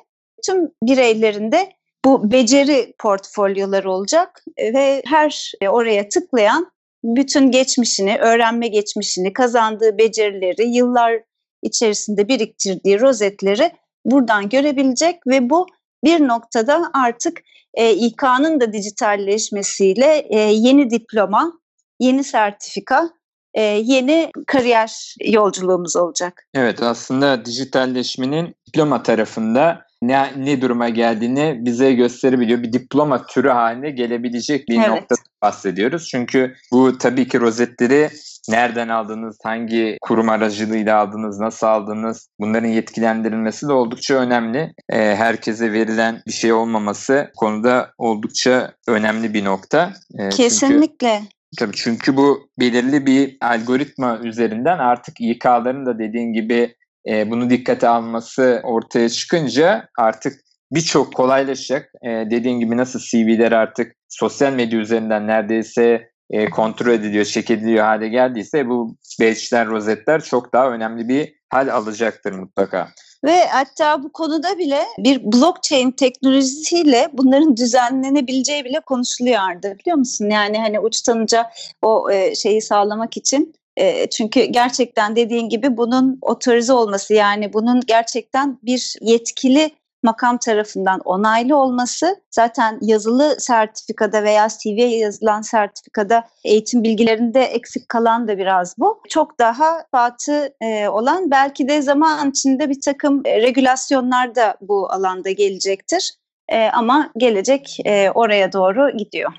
tüm 0.46 0.72
bireylerinde 0.84 1.70
bu 2.06 2.32
beceri 2.32 2.94
portfolyoları 3.00 3.92
olacak 3.92 4.44
ve 4.60 5.02
her 5.06 5.52
oraya 5.70 6.10
tıklayan 6.10 6.72
bütün 7.04 7.52
geçmişini, 7.52 8.18
öğrenme 8.18 8.68
geçmişini, 8.68 9.34
kazandığı 9.34 9.98
becerileri, 9.98 10.68
yıllar 10.68 11.22
içerisinde 11.62 12.28
biriktirdiği 12.28 13.00
rozetleri 13.02 13.72
buradan 14.06 14.50
görebilecek 14.50 15.28
ve 15.28 15.50
bu 15.50 15.68
bir 16.04 16.28
noktada 16.28 16.92
artık 16.94 17.38
e, 17.74 17.94
İK'nın 17.94 18.62
da 18.62 18.74
dijitalleşmesiyle 18.74 20.28
e, 20.30 20.40
yeni 20.40 20.90
diploma, 20.90 21.54
yeni 22.00 22.24
sertifika, 22.24 23.10
e, 23.54 23.62
yeni 23.62 24.32
kariyer 24.48 25.16
yolculuğumuz 25.26 25.96
olacak. 25.96 26.48
Evet 26.54 26.84
aslında 26.84 27.46
dijitalleşmenin 27.46 28.56
diploma 28.68 29.04
tarafında 29.04 29.86
ne, 30.02 30.32
ne 30.38 30.62
duruma 30.62 30.90
geldiğini 30.90 31.58
bize 31.60 31.94
gösterebiliyor. 31.94 32.64
Bir 32.64 32.74
diploma 32.74 33.26
türü 33.26 33.50
haline 33.50 33.92
gelebilecek 33.92 34.68
bir 34.70 34.78
evet. 34.78 34.88
nokta 34.88 35.16
bahsediyoruz. 35.42 36.08
Çünkü 36.12 36.56
bu 36.72 36.98
tabii 36.98 37.28
ki 37.28 37.40
rozetleri 37.40 38.10
nereden 38.50 38.88
aldınız, 38.88 39.38
hangi 39.44 39.98
kurum 40.02 40.30
aracılığıyla 40.30 41.00
aldınız, 41.00 41.40
nasıl 41.40 41.68
aldınız 41.68 42.30
bunların 42.40 42.68
yetkilendirilmesi 42.68 43.68
de 43.68 43.74
oldukça 43.74 44.16
önemli. 44.16 44.74
E, 44.90 45.16
herkese 45.16 45.74
verilen 45.74 46.22
bir 46.28 46.32
şey 46.32 46.54
olmaması 46.54 47.32
konuda 47.38 47.92
oldukça 47.98 48.74
önemli 48.88 49.34
bir 49.34 49.46
nokta. 49.46 49.94
E, 50.20 50.30
Kesinlikle. 50.30 51.20
Çünkü, 51.20 51.32
tabii 51.60 51.76
çünkü 51.76 52.18
bu 52.18 52.50
belirli 52.60 53.06
bir 53.06 53.38
algoritma 53.42 54.20
üzerinden 54.24 54.78
artık 54.78 55.22
İK'ların 55.22 55.86
da 55.86 56.00
dediğin 56.00 56.34
gibi 56.34 56.76
e, 57.10 57.32
bunu 57.32 57.50
dikkate 57.50 57.88
alması 57.88 58.62
ortaya 58.64 59.10
çıkınca 59.10 59.88
artık 59.98 60.34
birçok 60.72 61.16
kolaylaşacak. 61.16 61.92
E, 62.04 62.10
dediğin 62.10 62.60
gibi 62.60 62.78
nasıl 62.78 63.00
CV'ler 63.00 63.52
artık 63.52 63.96
sosyal 64.10 64.54
medya 64.54 64.80
üzerinden 64.80 65.28
neredeyse 65.28 66.11
e, 66.32 66.50
kontrol 66.50 66.92
ediliyor, 66.92 67.26
check 67.26 67.52
ediliyor 67.52 67.86
hale 67.86 68.08
geldiyse 68.08 68.70
bu 68.70 68.96
badge'ler, 69.20 69.68
rozetler 69.68 70.22
çok 70.22 70.54
daha 70.54 70.72
önemli 70.72 71.08
bir 71.08 71.34
hal 71.50 71.68
alacaktır 71.68 72.34
mutlaka. 72.34 72.88
Ve 73.24 73.46
hatta 73.48 74.04
bu 74.04 74.12
konuda 74.12 74.58
bile 74.58 74.82
bir 74.98 75.24
blockchain 75.24 75.92
teknolojisiyle 75.92 77.10
bunların 77.14 77.58
düzenlenebileceği 77.58 78.66
bile 78.66 78.80
konuşuluyor 78.80 79.40
Arda 79.40 79.78
biliyor 79.80 79.98
musun? 79.98 80.30
Yani 80.30 80.60
hani 80.60 80.80
uçtanıca 80.80 81.52
o 81.82 82.12
e, 82.12 82.36
şeyi 82.36 82.62
sağlamak 82.62 83.18
için 83.18 83.54
e, 83.78 84.10
çünkü 84.10 84.44
gerçekten 84.44 85.16
dediğin 85.16 85.50
gibi 85.50 85.78
bunun 85.78 86.18
otorize 86.22 86.74
olması 86.74 87.14
yani 87.14 87.54
bunun 87.54 87.82
gerçekten 87.82 88.60
bir 88.64 88.96
yetkili 89.02 89.72
makam 90.04 90.38
tarafından 90.38 91.00
onaylı 91.00 91.56
olması 91.56 92.16
zaten 92.32 92.78
yazılı 92.82 93.36
sertifikada 93.40 94.24
veya 94.24 94.48
CV'ye 94.50 94.98
yazılan 94.98 95.42
sertifikada 95.42 96.28
eğitim 96.44 96.84
bilgilerinde 96.84 97.42
eksik 97.42 97.90
kalan 97.90 98.28
da 98.28 98.38
biraz 98.38 98.76
bu. 98.78 99.02
Çok 99.10 99.40
daha 99.40 99.86
fatı 99.92 100.54
e, 100.62 100.88
olan 100.88 101.32
belki 101.32 101.68
de 101.68 101.82
zaman 101.82 102.30
içinde 102.30 102.70
bir 102.70 102.82
takım 102.82 103.22
e, 103.26 103.42
regülasyonlar 103.42 104.36
da 104.36 104.56
bu 104.62 104.92
alanda 104.92 105.32
gelecektir. 105.32 106.14
E, 106.50 106.66
ama 106.66 107.12
gelecek 107.18 107.78
e, 107.86 108.12
oraya 108.12 108.54
doğru 108.54 108.98
gidiyor. 108.98 109.32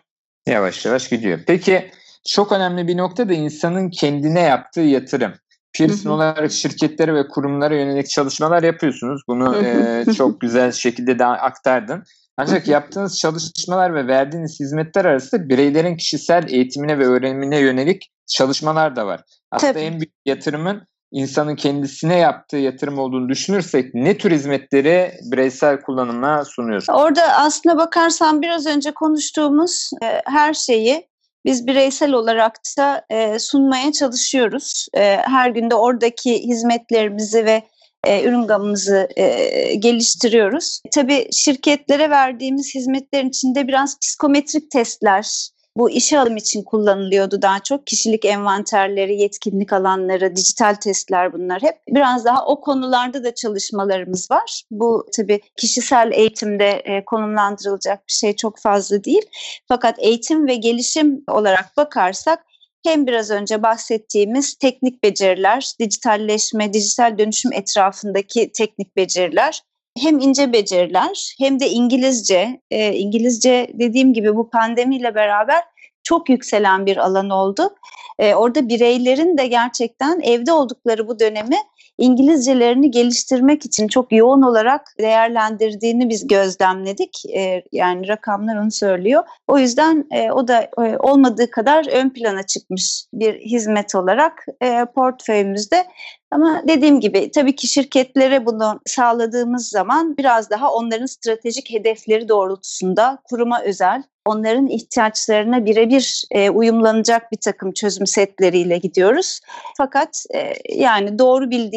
Yavaş 0.47 0.87
yavaş 0.87 1.09
gidiyor. 1.09 1.41
Peki 1.47 1.91
çok 2.29 2.53
önemli 2.53 2.89
bir 2.89 2.97
nokta 2.97 3.29
da 3.29 3.33
insanın 3.33 3.91
kendine 3.91 4.41
yaptığı 4.41 4.81
yatırım. 4.81 5.33
Pearson 5.79 6.11
olarak 6.11 6.53
şirketlere 6.53 7.15
ve 7.15 7.29
kurumlara 7.29 7.75
yönelik 7.75 8.11
çalışmalar 8.11 8.63
yapıyorsunuz. 8.63 9.23
Bunu 9.29 9.57
e, 9.57 10.05
çok 10.17 10.41
güzel 10.41 10.73
şekilde 10.73 11.19
de 11.19 11.27
aktardın. 11.27 12.03
Ancak 12.37 12.69
yaptığınız 12.69 13.19
çalışmalar 13.19 13.95
ve 13.95 14.07
verdiğiniz 14.07 14.61
hizmetler 14.61 15.05
arasında 15.05 15.49
bireylerin 15.49 15.97
kişisel 15.97 16.51
eğitimine 16.51 16.99
ve 16.99 17.07
öğrenimine 17.07 17.59
yönelik 17.59 18.11
çalışmalar 18.27 18.97
da 18.97 19.07
var. 19.07 19.21
Aslında 19.51 19.73
Tabii. 19.73 19.83
en 19.83 19.93
büyük 19.93 20.13
yatırımın 20.27 20.83
insanın 21.13 21.57
kendisine 21.57 22.19
yaptığı 22.19 22.57
yatırım 22.57 22.99
olduğunu 22.99 23.29
düşünürsek 23.29 23.95
ne 23.95 24.19
tür 24.19 24.31
hizmetleri 24.31 25.13
bireysel 25.33 25.81
kullanıma 25.81 26.45
sunuyorsunuz? 26.45 26.99
Orada 26.99 27.23
aslına 27.23 27.77
bakarsan 27.77 28.43
biraz 28.43 28.67
önce 28.67 28.91
konuştuğumuz 28.91 29.91
e, 30.03 30.07
her 30.25 30.55
şeyi 30.55 31.12
biz 31.45 31.67
bireysel 31.67 32.13
olarak 32.13 32.59
da 32.79 33.07
e, 33.11 33.39
sunmaya 33.39 33.93
çalışıyoruz. 33.93 34.87
E, 34.95 35.17
her 35.17 35.51
günde 35.51 35.75
oradaki 35.75 36.49
hizmetlerimizi 36.49 37.45
ve 37.45 37.63
e, 38.05 38.23
ürün 38.23 38.47
gamımızı 38.47 39.09
e, 39.17 39.75
geliştiriyoruz. 39.75 40.81
Tabii 40.95 41.29
şirketlere 41.33 42.11
verdiğimiz 42.11 42.75
hizmetlerin 42.75 43.29
içinde 43.29 43.69
biraz 43.69 43.99
psikometrik 44.01 44.71
testler, 44.71 45.49
bu 45.77 45.91
işe 45.91 46.19
alım 46.19 46.37
için 46.37 46.63
kullanılıyordu 46.63 47.43
daha 47.43 47.59
çok. 47.59 47.87
Kişilik 47.87 48.25
envanterleri, 48.25 49.21
yetkinlik 49.21 49.73
alanları, 49.73 50.37
dijital 50.37 50.75
testler 50.75 51.33
bunlar 51.33 51.63
hep. 51.63 51.77
Biraz 51.89 52.25
daha 52.25 52.47
o 52.47 52.61
konularda 52.61 53.25
da 53.25 53.35
çalışmalarımız 53.35 54.31
var. 54.31 54.63
Bu 54.71 55.07
tabii 55.17 55.41
kişisel 55.57 56.13
eğitimde 56.13 56.69
e, 56.71 57.05
konumlandırılacak 57.05 58.09
bir 58.09 58.13
şey 58.13 58.37
çok 58.37 58.59
fazla 58.59 59.05
değil. 59.05 59.23
Fakat 59.69 59.99
eğitim 59.99 60.47
ve 60.47 60.55
gelişim 60.55 61.25
olarak 61.29 61.77
bakarsak 61.77 62.45
hem 62.85 63.07
biraz 63.07 63.31
önce 63.31 63.63
bahsettiğimiz 63.63 64.55
teknik 64.55 65.05
beceriler, 65.05 65.73
dijitalleşme, 65.81 66.73
dijital 66.73 67.19
dönüşüm 67.19 67.53
etrafındaki 67.53 68.53
teknik 68.53 68.97
beceriler, 68.97 69.63
hem 69.99 70.19
ince 70.19 70.53
beceriler 70.53 71.35
hem 71.39 71.61
de 71.61 71.71
İngilizce. 71.71 72.61
E, 72.71 72.93
İngilizce 72.93 73.67
dediğim 73.75 74.15
gibi 74.15 74.37
bu 74.37 74.51
pandemiyle 74.51 75.15
beraber 75.15 75.63
çok 76.03 76.29
yükselen 76.29 76.87
bir 76.87 76.97
alan 76.97 77.31
oldu. 77.31 77.75
E, 78.19 78.35
orada 78.35 78.69
bireylerin 78.69 79.39
de 79.39 79.47
gerçekten 79.47 80.21
evde 80.21 80.53
oldukları 80.53 81.09
bu 81.09 81.19
dönemi 81.19 81.57
İngilizcelerini 81.99 82.91
geliştirmek 82.91 83.65
için 83.65 83.89
çok 83.89 84.13
yoğun 84.13 84.43
olarak 84.43 84.95
değerlendirdiğini 84.99 86.09
biz 86.09 86.27
gözlemledik. 86.27 87.23
E, 87.37 87.63
yani 87.73 88.09
rakamlar 88.09 88.57
onu 88.57 88.71
söylüyor. 88.71 89.25
O 89.49 89.59
yüzden 89.59 90.07
e, 90.11 90.31
o 90.31 90.49
da 90.49 90.63
e, 90.63 90.97
olmadığı 90.99 91.51
kadar 91.51 91.87
ön 91.93 92.11
plana 92.11 92.43
çıkmış 92.43 93.05
bir 93.13 93.35
hizmet 93.35 93.95
olarak 93.95 94.47
e, 94.63 94.85
portföyümüzde 94.95 95.87
ama 96.31 96.63
dediğim 96.69 97.01
gibi 97.01 97.31
tabii 97.31 97.57
ki 97.57 97.69
şirketlere 97.69 98.47
bunu 98.47 98.81
sağladığımız 98.87 99.69
zaman 99.69 100.17
biraz 100.17 100.51
daha 100.51 100.73
onların 100.73 101.07
stratejik 101.07 101.71
hedefleri 101.71 102.29
doğrultusunda 102.29 103.19
kuruma 103.25 103.63
özel, 103.63 104.03
onların 104.27 104.67
ihtiyaçlarına 104.67 105.65
birebir 105.65 106.25
uyumlanacak 106.53 107.33
bir 107.33 107.37
takım 107.37 107.73
çözüm 107.73 108.07
setleriyle 108.07 108.79
gidiyoruz. 108.79 109.41
Fakat 109.77 110.25
yani 110.69 111.19
doğru 111.19 111.51
bildiğimiz 111.51 111.72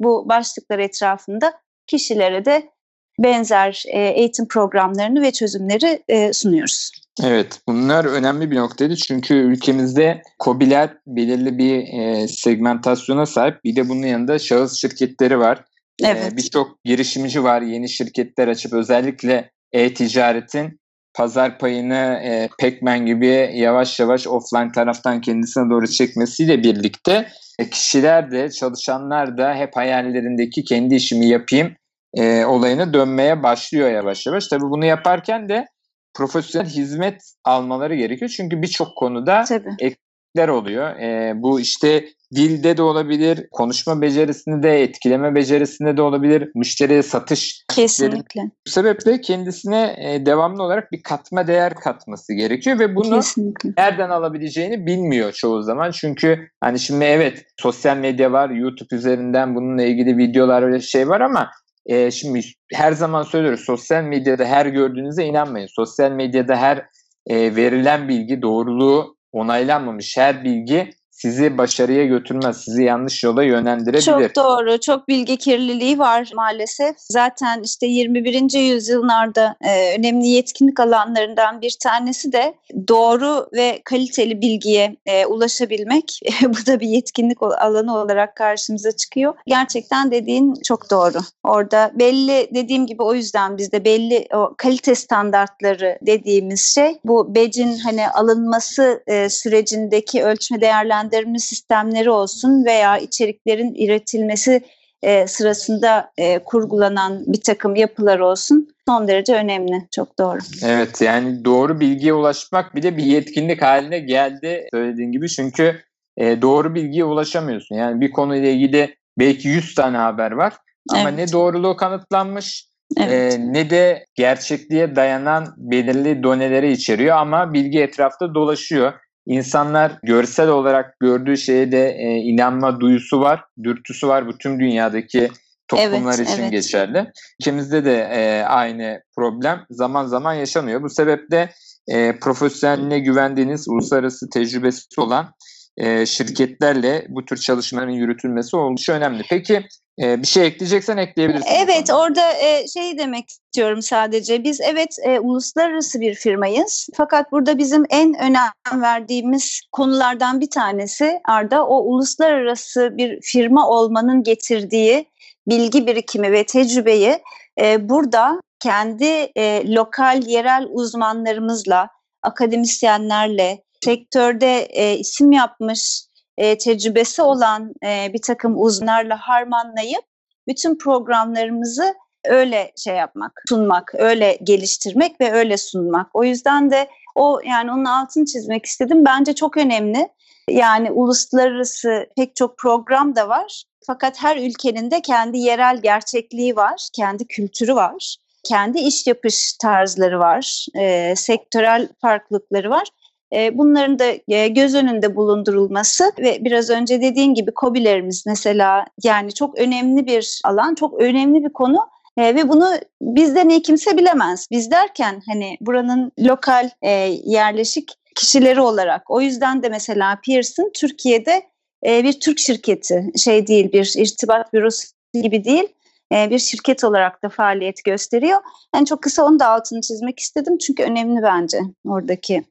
bu 0.00 0.28
başlıklar 0.28 0.78
etrafında 0.78 1.52
kişilere 1.86 2.44
de 2.44 2.70
benzer 3.18 3.84
e, 3.86 4.00
eğitim 4.00 4.48
programlarını 4.48 5.22
ve 5.22 5.32
çözümleri 5.32 6.02
e, 6.08 6.32
sunuyoruz. 6.32 6.90
Evet 7.24 7.60
bunlar 7.68 8.04
önemli 8.04 8.50
bir 8.50 8.56
noktaydı 8.56 8.96
çünkü 8.96 9.34
ülkemizde 9.34 10.22
COBİ'ler 10.40 10.90
belirli 11.06 11.58
bir 11.58 12.00
e, 12.00 12.28
segmentasyona 12.28 13.26
sahip 13.26 13.64
bir 13.64 13.76
de 13.76 13.88
bunun 13.88 14.06
yanında 14.06 14.38
şahıs 14.38 14.80
şirketleri 14.80 15.38
var. 15.38 15.64
Evet. 16.04 16.36
Birçok 16.36 16.84
girişimci 16.84 17.44
var 17.44 17.62
yeni 17.62 17.88
şirketler 17.88 18.48
açıp 18.48 18.72
özellikle 18.72 19.50
e-ticaretin 19.72 20.80
pazar 21.14 21.58
payını 21.58 22.20
e, 22.24 22.48
Pacman 22.60 23.06
gibi 23.06 23.50
yavaş 23.54 24.00
yavaş 24.00 24.26
offline 24.26 24.72
taraftan 24.72 25.20
kendisine 25.20 25.70
doğru 25.70 25.86
çekmesiyle 25.86 26.62
birlikte 26.62 27.28
e, 27.58 27.70
kişiler 27.70 28.30
de 28.30 28.50
çalışanlar 28.50 29.38
da 29.38 29.54
hep 29.54 29.76
hayallerindeki 29.76 30.64
kendi 30.64 30.94
işimi 30.94 31.26
yapayım 31.26 31.76
e, 32.14 32.44
olayına 32.44 32.94
dönmeye 32.94 33.42
başlıyor 33.42 33.90
yavaş 33.90 34.26
yavaş. 34.26 34.46
Tabii 34.46 34.70
bunu 34.70 34.84
yaparken 34.84 35.48
de 35.48 35.66
profesyonel 36.14 36.68
hizmet 36.68 37.22
almaları 37.44 37.94
gerekiyor. 37.94 38.30
Çünkü 38.36 38.62
birçok 38.62 38.96
konuda 38.96 39.44
Tabii. 39.44 39.76
eksikler 39.78 40.48
oluyor. 40.48 40.96
E, 40.96 41.32
bu 41.36 41.60
işte 41.60 42.08
dilde 42.34 42.76
de 42.76 42.82
olabilir, 42.82 43.46
konuşma 43.50 44.02
becerisinde 44.02 44.62
de, 44.62 44.82
etkileme 44.82 45.34
becerisinde 45.34 45.96
de 45.96 46.02
olabilir, 46.02 46.50
müşteriye 46.54 47.02
satış. 47.02 47.64
Kesinlikle. 47.74 48.40
Bu 48.66 48.70
sebeple 48.70 49.20
kendisine 49.20 49.96
e, 49.98 50.26
devamlı 50.26 50.62
olarak 50.62 50.92
bir 50.92 51.02
katma 51.02 51.46
değer 51.46 51.74
katması 51.74 52.34
gerekiyor 52.34 52.78
ve 52.78 52.96
bunu 52.96 53.14
Kesinlikle. 53.14 53.70
nereden 53.78 54.10
alabileceğini 54.10 54.86
bilmiyor 54.86 55.32
çoğu 55.32 55.62
zaman. 55.62 55.90
Çünkü 55.90 56.48
hani 56.60 56.78
şimdi 56.78 57.04
evet 57.04 57.44
sosyal 57.56 57.96
medya 57.96 58.32
var, 58.32 58.50
YouTube 58.50 58.96
üzerinden 58.96 59.54
bununla 59.54 59.82
ilgili 59.82 60.16
videolar 60.16 60.62
öyle 60.62 60.80
şey 60.80 61.08
var 61.08 61.20
ama 61.20 61.50
e, 61.86 62.10
şimdi 62.10 62.40
her 62.74 62.92
zaman 62.92 63.22
söylüyoruz 63.22 63.60
sosyal 63.64 64.02
medyada 64.02 64.44
her 64.44 64.66
gördüğünüze 64.66 65.24
inanmayın. 65.24 65.68
Sosyal 65.76 66.10
medyada 66.10 66.56
her 66.56 66.86
e, 67.26 67.56
verilen 67.56 68.08
bilgi 68.08 68.42
doğruluğu 68.42 69.16
onaylanmamış 69.32 70.16
her 70.16 70.44
bilgi 70.44 70.90
sizi 71.18 71.58
başarıya 71.58 72.04
götürmez, 72.04 72.56
sizi 72.64 72.82
yanlış 72.82 73.24
yola 73.24 73.42
yönlendirebilir. 73.42 74.02
Çok 74.02 74.36
doğru, 74.36 74.80
çok 74.80 75.08
bilgi 75.08 75.36
kirliliği 75.36 75.98
var 75.98 76.30
maalesef. 76.34 76.96
Zaten 76.98 77.62
işte 77.62 77.86
21. 77.86 78.58
yüzyıllarda 78.58 79.56
e, 79.60 79.98
önemli 79.98 80.26
yetkinlik 80.26 80.80
alanlarından 80.80 81.60
bir 81.60 81.76
tanesi 81.82 82.32
de 82.32 82.54
doğru 82.88 83.48
ve 83.52 83.80
kaliteli 83.84 84.40
bilgiye 84.40 84.96
e, 85.06 85.26
ulaşabilmek. 85.26 86.20
Bu 86.42 86.66
da 86.66 86.80
bir 86.80 86.88
yetkinlik 86.88 87.42
alanı 87.42 87.98
olarak 87.98 88.36
karşımıza 88.36 88.92
çıkıyor. 88.92 89.34
Gerçekten 89.46 90.10
dediğin 90.10 90.54
çok 90.64 90.90
doğru. 90.90 91.18
Orada 91.44 91.90
belli 91.94 92.48
dediğim 92.54 92.86
gibi 92.86 93.02
o 93.02 93.14
yüzden 93.14 93.58
bizde 93.58 93.84
belli 93.84 94.26
o 94.34 94.54
kalite 94.58 94.94
standartları 94.94 95.98
dediğimiz 96.02 96.74
şey 96.74 96.98
bu 97.04 97.34
becin 97.34 97.78
hani 97.78 98.08
alınması 98.08 99.02
e, 99.06 99.28
sürecindeki 99.28 100.24
ölçme 100.24 100.60
değerlendirme 100.60 101.07
değerlendirme 101.12 101.38
sistemleri 101.38 102.10
olsun 102.10 102.64
veya 102.64 102.98
içeriklerin 102.98 103.74
üretilmesi 103.74 104.62
e, 105.02 105.26
sırasında 105.26 106.10
e, 106.18 106.38
kurgulanan 106.38 107.24
bir 107.26 107.40
takım 107.40 107.76
yapılar 107.76 108.18
olsun 108.18 108.68
son 108.88 109.08
derece 109.08 109.34
önemli. 109.34 109.88
Çok 109.94 110.18
doğru. 110.18 110.38
Evet 110.64 111.00
yani 111.00 111.44
doğru 111.44 111.80
bilgiye 111.80 112.12
ulaşmak 112.12 112.74
bir 112.74 112.82
de 112.82 112.96
bir 112.96 113.04
yetkinlik 113.04 113.62
haline 113.62 113.98
geldi 113.98 114.68
söylediğin 114.74 115.12
gibi. 115.12 115.28
Çünkü 115.28 115.82
e, 116.16 116.42
doğru 116.42 116.74
bilgiye 116.74 117.04
ulaşamıyorsun. 117.04 117.74
Yani 117.76 118.00
bir 118.00 118.10
konuyla 118.10 118.48
ilgili 118.48 118.94
belki 119.18 119.48
100 119.48 119.74
tane 119.74 119.96
haber 119.96 120.30
var 120.30 120.54
ama 120.90 121.10
evet. 121.10 121.18
ne 121.18 121.32
doğruluğu 121.32 121.76
kanıtlanmış 121.76 122.68
Evet. 122.96 123.34
E, 123.34 123.52
ne 123.52 123.70
de 123.70 124.06
gerçekliğe 124.14 124.96
dayanan 124.96 125.54
belirli 125.56 126.22
doneleri 126.22 126.72
içeriyor 126.72 127.16
ama 127.16 127.52
bilgi 127.52 127.80
etrafta 127.80 128.34
dolaşıyor. 128.34 128.92
İnsanlar 129.28 129.92
görsel 130.02 130.48
olarak 130.48 131.00
gördüğü 131.00 131.36
şeye 131.36 131.72
de 131.72 131.88
e, 131.88 132.16
inanma 132.16 132.80
duyusu 132.80 133.20
var, 133.20 133.44
dürtüsü 133.62 134.08
var. 134.08 134.26
Bu 134.26 134.38
tüm 134.38 134.60
dünyadaki 134.60 135.30
toplumlar 135.68 136.14
evet, 136.18 136.28
için 136.28 136.42
evet. 136.42 136.52
geçerli. 136.52 137.12
Ülkemizde 137.40 137.84
de 137.84 138.08
e, 138.12 138.42
aynı 138.42 139.02
problem 139.16 139.60
zaman 139.70 140.06
zaman 140.06 140.34
yaşanıyor. 140.34 140.82
Bu 140.82 140.88
sebeple 140.88 141.50
e, 141.88 142.18
profesyoneline 142.18 142.98
güvendiğiniz, 142.98 143.68
uluslararası 143.68 144.30
tecrübesi 144.30 145.00
olan 145.00 145.34
e, 145.78 146.06
şirketlerle 146.06 147.06
bu 147.08 147.24
tür 147.24 147.36
çalışmaların 147.36 147.92
yürütülmesi 147.92 148.56
oldukça 148.56 148.92
önemli. 148.92 149.22
Peki 149.30 149.62
e, 150.02 150.22
bir 150.22 150.26
şey 150.26 150.46
ekleyeceksen 150.46 150.96
ekleyebilirsin. 150.96 151.48
Evet 151.64 151.90
orada 151.90 152.32
e, 152.32 152.68
şey 152.68 152.98
demek 152.98 153.28
istiyorum 153.28 153.82
sadece. 153.82 154.44
Biz 154.44 154.60
evet 154.60 154.96
e, 155.02 155.18
uluslararası 155.18 156.00
bir 156.00 156.14
firmayız. 156.14 156.88
Fakat 156.94 157.32
burada 157.32 157.58
bizim 157.58 157.84
en 157.90 158.14
önem 158.14 158.82
verdiğimiz 158.82 159.60
konulardan 159.72 160.40
bir 160.40 160.50
tanesi 160.50 161.20
Arda 161.24 161.66
o 161.66 161.82
uluslararası 161.82 162.96
bir 162.96 163.20
firma 163.22 163.68
olmanın 163.68 164.22
getirdiği 164.22 165.06
bilgi 165.48 165.86
birikimi 165.86 166.32
ve 166.32 166.44
tecrübeyi 166.44 167.18
e, 167.60 167.88
burada 167.88 168.40
kendi 168.60 169.30
e, 169.36 169.74
lokal 169.74 170.22
yerel 170.26 170.66
uzmanlarımızla, 170.70 171.88
akademisyenlerle, 172.22 173.62
sektörde 173.84 174.60
e, 174.60 174.98
isim 174.98 175.32
yapmış, 175.32 176.02
e, 176.38 176.58
tecrübesi 176.58 177.22
olan 177.22 177.74
e, 177.84 178.12
bir 178.12 178.22
takım 178.22 178.62
uzmanlarla 178.62 179.16
harmanlayıp 179.16 180.04
bütün 180.48 180.78
programlarımızı 180.78 181.94
öyle 182.24 182.72
şey 182.76 182.96
yapmak, 182.96 183.42
sunmak, 183.48 183.94
öyle 183.94 184.38
geliştirmek 184.42 185.20
ve 185.20 185.32
öyle 185.32 185.56
sunmak. 185.56 186.06
O 186.14 186.24
yüzden 186.24 186.70
de 186.70 186.88
o 187.14 187.40
yani 187.44 187.72
onun 187.72 187.84
altını 187.84 188.24
çizmek 188.24 188.66
istedim. 188.66 189.04
Bence 189.04 189.34
çok 189.34 189.56
önemli. 189.56 190.08
Yani 190.50 190.90
uluslararası 190.90 192.06
pek 192.16 192.36
çok 192.36 192.58
program 192.58 193.16
da 193.16 193.28
var. 193.28 193.64
Fakat 193.86 194.22
her 194.22 194.36
ülkenin 194.36 194.90
de 194.90 195.02
kendi 195.02 195.38
yerel 195.38 195.82
gerçekliği 195.82 196.56
var, 196.56 196.88
kendi 196.92 197.26
kültürü 197.26 197.74
var, 197.74 198.16
kendi 198.44 198.78
iş 198.78 199.06
yapış 199.06 199.52
tarzları 199.52 200.18
var, 200.18 200.66
e, 200.74 201.14
sektörel 201.16 201.88
farklılıkları 202.00 202.70
var. 202.70 202.88
E, 203.32 203.58
bunların 203.58 203.98
da 203.98 204.04
e, 204.28 204.48
göz 204.48 204.74
önünde 204.74 205.16
bulundurulması 205.16 206.12
ve 206.18 206.44
biraz 206.44 206.70
önce 206.70 207.00
dediğin 207.00 207.34
gibi 207.34 207.50
COBİ'lerimiz 207.60 208.26
mesela 208.26 208.84
yani 209.02 209.34
çok 209.34 209.58
önemli 209.58 210.06
bir 210.06 210.40
alan, 210.44 210.74
çok 210.74 211.00
önemli 211.00 211.44
bir 211.44 211.52
konu. 211.52 211.88
E, 212.16 212.34
ve 212.34 212.48
bunu 212.48 212.70
bizden 213.02 213.48
iyi 213.48 213.62
kimse 213.62 213.96
bilemez. 213.96 214.46
Biz 214.50 214.70
derken 214.70 215.22
hani 215.26 215.56
buranın 215.60 216.12
lokal 216.18 216.70
e, 216.82 216.90
yerleşik 217.24 217.94
kişileri 218.14 218.60
olarak. 218.60 219.10
O 219.10 219.20
yüzden 219.20 219.62
de 219.62 219.68
mesela 219.68 220.18
Pearson 220.26 220.70
Türkiye'de 220.74 221.42
e, 221.86 222.04
bir 222.04 222.20
Türk 222.20 222.38
şirketi 222.38 223.12
şey 223.16 223.46
değil 223.46 223.72
bir 223.72 223.94
irtibat 223.96 224.52
bürosu 224.52 224.88
gibi 225.14 225.44
değil 225.44 225.68
bir 226.12 226.38
şirket 226.38 226.84
olarak 226.84 227.22
da 227.22 227.28
faaliyet 227.28 227.84
gösteriyor. 227.84 228.38
Yani 228.74 228.86
çok 228.86 229.02
kısa 229.02 229.24
onu 229.24 229.38
da 229.38 229.46
altını 229.48 229.80
çizmek 229.80 230.18
istedim 230.18 230.58
çünkü 230.58 230.82
önemli 230.82 231.22
bence 231.22 231.60
oradaki 231.84 232.44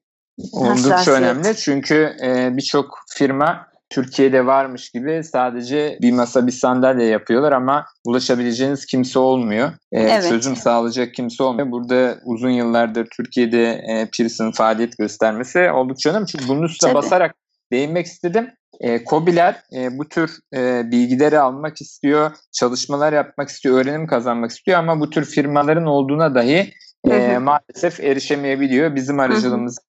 Oldukça 0.52 1.12
önemli 1.12 1.56
çünkü 1.56 2.16
e, 2.24 2.58
birçok 2.58 3.00
firma 3.10 3.68
Türkiye'de 3.90 4.46
varmış 4.46 4.90
gibi 4.90 5.24
sadece 5.24 5.98
bir 6.02 6.12
masa 6.12 6.48
bir 6.48 6.52
sandalye 6.52 7.06
yapıyorlar 7.08 7.52
ama 7.52 7.86
ulaşabileceğiniz 8.06 8.86
kimse 8.86 9.20
olmuyor. 9.20 9.72
E, 9.92 10.02
evet. 10.02 10.30
Çözüm 10.30 10.56
sağlayacak 10.56 11.14
kimse 11.14 11.44
olmuyor. 11.44 11.72
Burada 11.72 12.18
uzun 12.26 12.50
yıllardır 12.50 13.08
Türkiye'de 13.18 13.72
e, 13.72 14.10
Pearson 14.18 14.52
faaliyet 14.52 14.98
göstermesi 14.98 15.72
oldukça 15.72 16.10
önemli. 16.10 16.28
Çünkü 16.28 16.48
bunun 16.48 16.64
üstüne 16.64 16.90
Tabii. 16.90 16.98
basarak 16.98 17.36
değinmek 17.72 18.06
istedim. 18.06 18.50
E, 18.82 19.06
COBİ'ler 19.06 19.56
e, 19.76 19.98
bu 19.98 20.10
tür 20.10 20.40
e, 20.56 20.92
bilgileri 20.92 21.40
almak 21.40 21.82
istiyor, 21.82 22.32
çalışmalar 22.52 23.14
yapmak 23.14 23.50
istiyor, 23.50 23.78
öğrenim 23.78 24.08
kazanmak 24.08 24.52
istiyor 24.52 24.80
ama 24.80 25.00
bu 25.00 25.10
tür 25.10 25.26
firmaların 25.26 25.86
olduğuna 25.86 26.36
dahi 26.36 26.74
e, 27.12 27.38
maalesef 27.38 28.00
erişemeyebiliyor. 28.00 28.96
Bizim 28.96 29.20
aracılığımız 29.20 29.80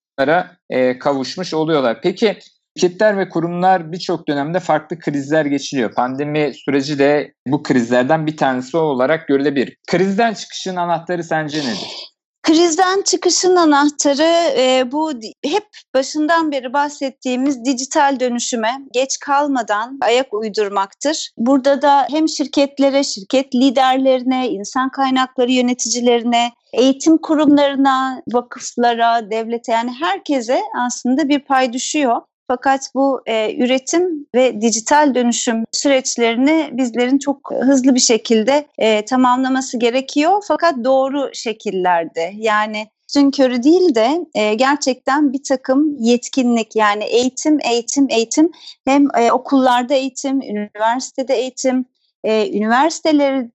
e, 0.71 0.99
kavuşmuş 0.99 1.55
oluyorlar. 1.55 2.01
Peki 2.03 2.39
şirketler 2.77 3.19
ve 3.19 3.29
kurumlar 3.29 3.93
birçok 3.93 4.29
dönemde 4.29 4.61
farklı 4.61 4.99
krizler 4.99 5.47
geçiriyor. 5.47 5.95
Pandemi 5.95 6.53
süreci 6.55 6.99
de 6.99 7.33
bu 7.47 7.63
krizlerden 7.63 8.27
bir 8.27 8.37
tanesi 8.37 8.77
olarak 8.77 9.29
görülebilir. 9.29 9.77
Krizden 9.87 10.35
çıkışın 10.35 10.77
anahtarı 10.77 11.25
sence 11.25 11.59
nedir? 11.59 12.18
Krizden 12.49 13.03
çıkışın 13.03 13.57
anahtarı 13.57 14.61
e, 14.61 14.93
bu 14.93 15.13
hep 15.45 15.67
başından 15.95 16.53
beri 16.53 16.73
bahsettiğimiz 16.73 17.65
dijital 17.65 18.21
dönüşüme 18.21 18.71
geç 18.93 19.19
kalmadan 19.19 19.99
ayak 20.01 20.35
uydurmaktır. 20.35 21.31
Burada 21.37 21.83
da 21.83 22.07
hem 22.11 22.29
şirketlere, 22.29 23.05
şirket 23.05 23.55
liderlerine, 23.55 24.49
insan 24.49 24.91
kaynakları 24.91 25.53
yöneticilerine, 25.53 26.53
eğitim 26.73 27.19
kurumlarına, 27.19 28.23
vakıflara, 28.33 29.31
devlete 29.31 29.73
yani 29.73 29.93
herkese 30.01 30.63
aslında 30.87 31.29
bir 31.29 31.45
pay 31.45 31.73
düşüyor. 31.73 32.23
Fakat 32.49 32.91
bu 32.95 33.23
e, 33.27 33.57
üretim 33.65 34.27
ve 34.35 34.61
dijital 34.61 35.15
dönüşüm 35.15 35.65
süreçlerini 35.73 36.71
bizlerin 36.73 37.19
çok 37.19 37.51
hızlı 37.61 37.95
bir 37.95 38.01
şekilde 38.01 38.67
e, 38.79 39.05
tamamlaması 39.05 39.79
gerekiyor. 39.79 40.43
Fakat 40.49 40.75
doğru 40.85 41.31
şekillerde 41.35 42.33
yani 42.37 42.87
üstün 43.09 43.31
körü 43.31 43.63
değil 43.63 43.95
de 43.95 44.27
e, 44.35 44.55
gerçekten 44.55 45.33
bir 45.33 45.43
takım 45.49 45.97
yetkinlik 45.99 46.77
yani 46.77 47.05
eğitim, 47.05 47.59
eğitim, 47.65 48.07
eğitim 48.11 48.51
hem 48.85 49.07
e, 49.19 49.33
okullarda 49.33 49.95
eğitim, 49.95 50.41
üniversitede 50.43 51.35
eğitim, 51.35 51.85
e, 52.25 52.59
üniversiteler 52.59 53.47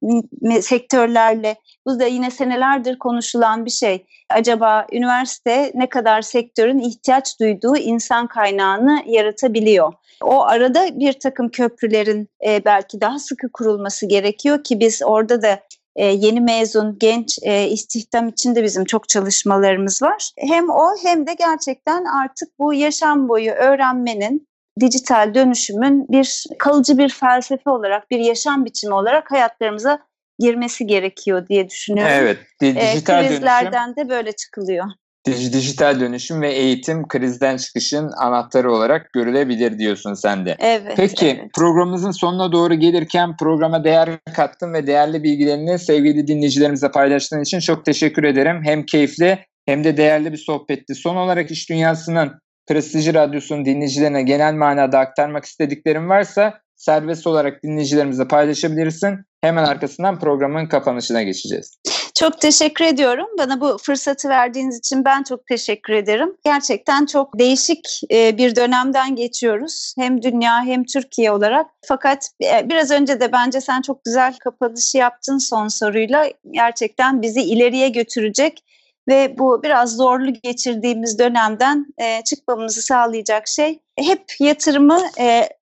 sektörlerle 0.61 1.55
bu 1.85 1.99
da 1.99 2.05
yine 2.05 2.31
senelerdir 2.31 2.99
konuşulan 2.99 3.65
bir 3.65 3.71
şey. 3.71 4.05
Acaba 4.29 4.87
üniversite 4.91 5.71
ne 5.75 5.89
kadar 5.89 6.21
sektörün 6.21 6.79
ihtiyaç 6.79 7.39
duyduğu 7.39 7.77
insan 7.77 8.27
kaynağını 8.27 9.03
yaratabiliyor? 9.05 9.93
O 10.21 10.43
arada 10.43 10.99
bir 10.99 11.13
takım 11.13 11.49
köprülerin 11.49 12.29
e, 12.47 12.65
belki 12.65 13.01
daha 13.01 13.19
sıkı 13.19 13.51
kurulması 13.51 14.05
gerekiyor 14.05 14.63
ki 14.63 14.79
biz 14.79 15.01
orada 15.05 15.41
da 15.41 15.59
e, 15.95 16.05
yeni 16.05 16.41
mezun 16.41 16.97
genç 16.99 17.39
e, 17.41 17.67
istihdam 17.67 18.27
için 18.27 18.55
de 18.55 18.63
bizim 18.63 18.85
çok 18.85 19.09
çalışmalarımız 19.09 20.01
var. 20.01 20.31
Hem 20.37 20.69
o 20.69 20.89
hem 21.03 21.27
de 21.27 21.33
gerçekten 21.33 22.05
artık 22.05 22.59
bu 22.59 22.73
yaşam 22.73 23.29
boyu 23.29 23.51
öğrenmenin 23.51 24.47
dijital 24.79 25.33
dönüşümün 25.33 26.05
bir 26.09 26.43
kalıcı 26.59 26.97
bir 26.97 27.09
felsefe 27.09 27.69
olarak, 27.69 28.11
bir 28.11 28.19
yaşam 28.19 28.65
biçimi 28.65 28.93
olarak 28.93 29.31
hayatlarımıza 29.31 29.99
girmesi 30.39 30.87
gerekiyor 30.87 31.47
diye 31.47 31.69
düşünüyorum. 31.69 32.13
Evet, 32.15 32.37
dijital 32.61 33.25
e, 33.25 33.27
krizlerden 33.27 33.87
dönüşüm, 33.87 34.05
de 34.05 34.09
böyle 34.09 34.31
çıkılıyor. 34.31 34.85
dijital 35.27 35.99
dönüşüm 35.99 36.41
ve 36.41 36.51
eğitim 36.51 37.07
krizden 37.07 37.57
çıkışın 37.57 38.11
anahtarı 38.17 38.71
olarak 38.71 39.13
görülebilir 39.13 39.79
diyorsun 39.79 40.13
sen 40.13 40.45
de. 40.45 40.55
Evet. 40.59 40.93
Peki 40.95 41.27
evet. 41.27 41.53
programımızın 41.53 42.11
sonuna 42.11 42.51
doğru 42.51 42.73
gelirken 42.73 43.37
programa 43.37 43.83
değer 43.83 44.09
kattın 44.35 44.73
ve 44.73 44.87
değerli 44.87 45.23
bilgilerini 45.23 45.79
sevgili 45.79 46.27
dinleyicilerimize 46.27 46.91
paylaştığın 46.91 47.41
için 47.41 47.59
çok 47.59 47.85
teşekkür 47.85 48.23
ederim. 48.23 48.61
Hem 48.63 48.85
keyifli 48.85 49.39
hem 49.65 49.83
de 49.83 49.97
değerli 49.97 50.31
bir 50.31 50.37
sohbetti. 50.37 50.95
Son 50.95 51.15
olarak 51.15 51.51
iş 51.51 51.69
dünyasının 51.69 52.42
prestijli 52.67 53.13
radyosunun 53.13 53.65
dinleyicilerine 53.65 54.23
genel 54.23 54.53
manada 54.53 54.99
aktarmak 54.99 55.45
istediklerim 55.45 56.09
varsa 56.09 56.63
serbest 56.75 57.27
olarak 57.27 57.63
dinleyicilerimize 57.63 58.27
paylaşabilirsin. 58.27 59.19
Hemen 59.41 59.63
arkasından 59.63 60.19
programın 60.19 60.65
kapanışına 60.65 61.23
geçeceğiz. 61.23 61.77
Çok 62.15 62.41
teşekkür 62.41 62.85
ediyorum. 62.85 63.27
Bana 63.37 63.61
bu 63.61 63.77
fırsatı 63.77 64.29
verdiğiniz 64.29 64.77
için 64.77 65.05
ben 65.05 65.23
çok 65.23 65.47
teşekkür 65.47 65.93
ederim. 65.93 66.35
Gerçekten 66.45 67.05
çok 67.05 67.39
değişik 67.39 68.01
e, 68.11 68.37
bir 68.37 68.55
dönemden 68.55 69.15
geçiyoruz. 69.15 69.93
Hem 69.97 70.21
dünya 70.21 70.63
hem 70.65 70.83
Türkiye 70.83 71.31
olarak. 71.31 71.67
Fakat 71.87 72.29
e, 72.43 72.69
biraz 72.69 72.91
önce 72.91 73.19
de 73.19 73.31
bence 73.31 73.61
sen 73.61 73.81
çok 73.81 74.05
güzel 74.05 74.37
kapanışı 74.37 74.97
yaptın 74.97 75.37
son 75.37 75.67
soruyla. 75.67 76.25
Gerçekten 76.51 77.21
bizi 77.21 77.41
ileriye 77.41 77.89
götürecek 77.89 78.63
ve 79.07 79.35
bu 79.37 79.63
biraz 79.63 79.95
zorlu 79.95 80.33
geçirdiğimiz 80.43 81.19
dönemden 81.19 81.85
e, 81.97 82.23
çıkmamızı 82.23 82.81
sağlayacak 82.81 83.47
şey 83.47 83.79
hep 83.99 84.23
yatırımı 84.39 84.99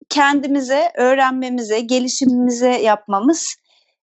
kendimize, 0.09 0.91
öğrenmemize, 0.95 1.81
gelişimimize 1.81 2.71
yapmamız. 2.71 3.57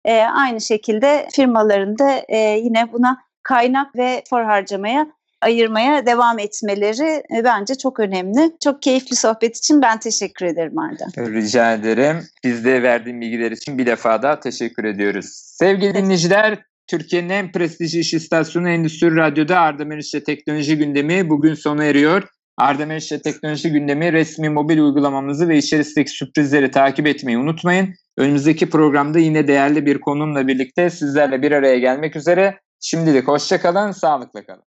E, 0.04 0.20
aynı 0.20 0.60
şekilde 0.60 1.28
firmaların 1.32 1.98
da 1.98 2.22
e, 2.28 2.38
yine 2.38 2.92
buna 2.92 3.18
kaynak 3.42 3.96
ve 3.96 4.22
for 4.30 4.42
harcamaya 4.42 5.06
ayırmaya 5.40 6.06
devam 6.06 6.38
etmeleri 6.38 7.22
e, 7.36 7.44
bence 7.44 7.74
çok 7.74 8.00
önemli. 8.00 8.52
Çok 8.64 8.82
keyifli 8.82 9.16
sohbet 9.16 9.56
için 9.56 9.82
ben 9.82 9.98
teşekkür 9.98 10.46
ederim 10.46 10.78
Arda. 10.78 11.06
Rica 11.18 11.72
ederim. 11.72 12.24
Biz 12.44 12.64
de 12.64 12.82
verdiğin 12.82 13.20
bilgiler 13.20 13.50
için 13.50 13.78
bir 13.78 13.86
defa 13.86 14.22
daha 14.22 14.40
teşekkür 14.40 14.84
ediyoruz. 14.84 15.26
Sevgili 15.34 15.94
dinleyiciler, 15.94 16.58
Türkiye'nin 16.86 17.28
en 17.28 17.52
prestijli 17.52 17.98
iş 17.98 18.14
istasyonu 18.14 18.68
Endüstri 18.68 19.16
Radyo'da 19.16 19.60
Arda 19.60 19.84
Meriç'le 19.84 20.24
teknoloji 20.26 20.78
gündemi 20.78 21.30
bugün 21.30 21.54
sona 21.54 21.84
eriyor. 21.84 22.22
Arda 22.58 22.86
Meriç'le 22.86 23.22
teknoloji 23.24 23.72
gündemi 23.72 24.12
resmi 24.12 24.48
mobil 24.48 24.78
uygulamamızı 24.78 25.48
ve 25.48 25.58
içerisindeki 25.58 26.10
sürprizleri 26.10 26.70
takip 26.70 27.06
etmeyi 27.06 27.38
unutmayın. 27.38 27.94
Önümüzdeki 28.18 28.70
programda 28.70 29.18
yine 29.18 29.48
değerli 29.48 29.86
bir 29.86 30.00
konumla 30.00 30.46
birlikte 30.46 30.90
sizlerle 30.90 31.42
bir 31.42 31.52
araya 31.52 31.78
gelmek 31.78 32.16
üzere. 32.16 32.60
Şimdilik 32.80 33.28
hoşçakalın, 33.28 33.92
sağlıkla 33.92 34.46
kalın. 34.46 34.62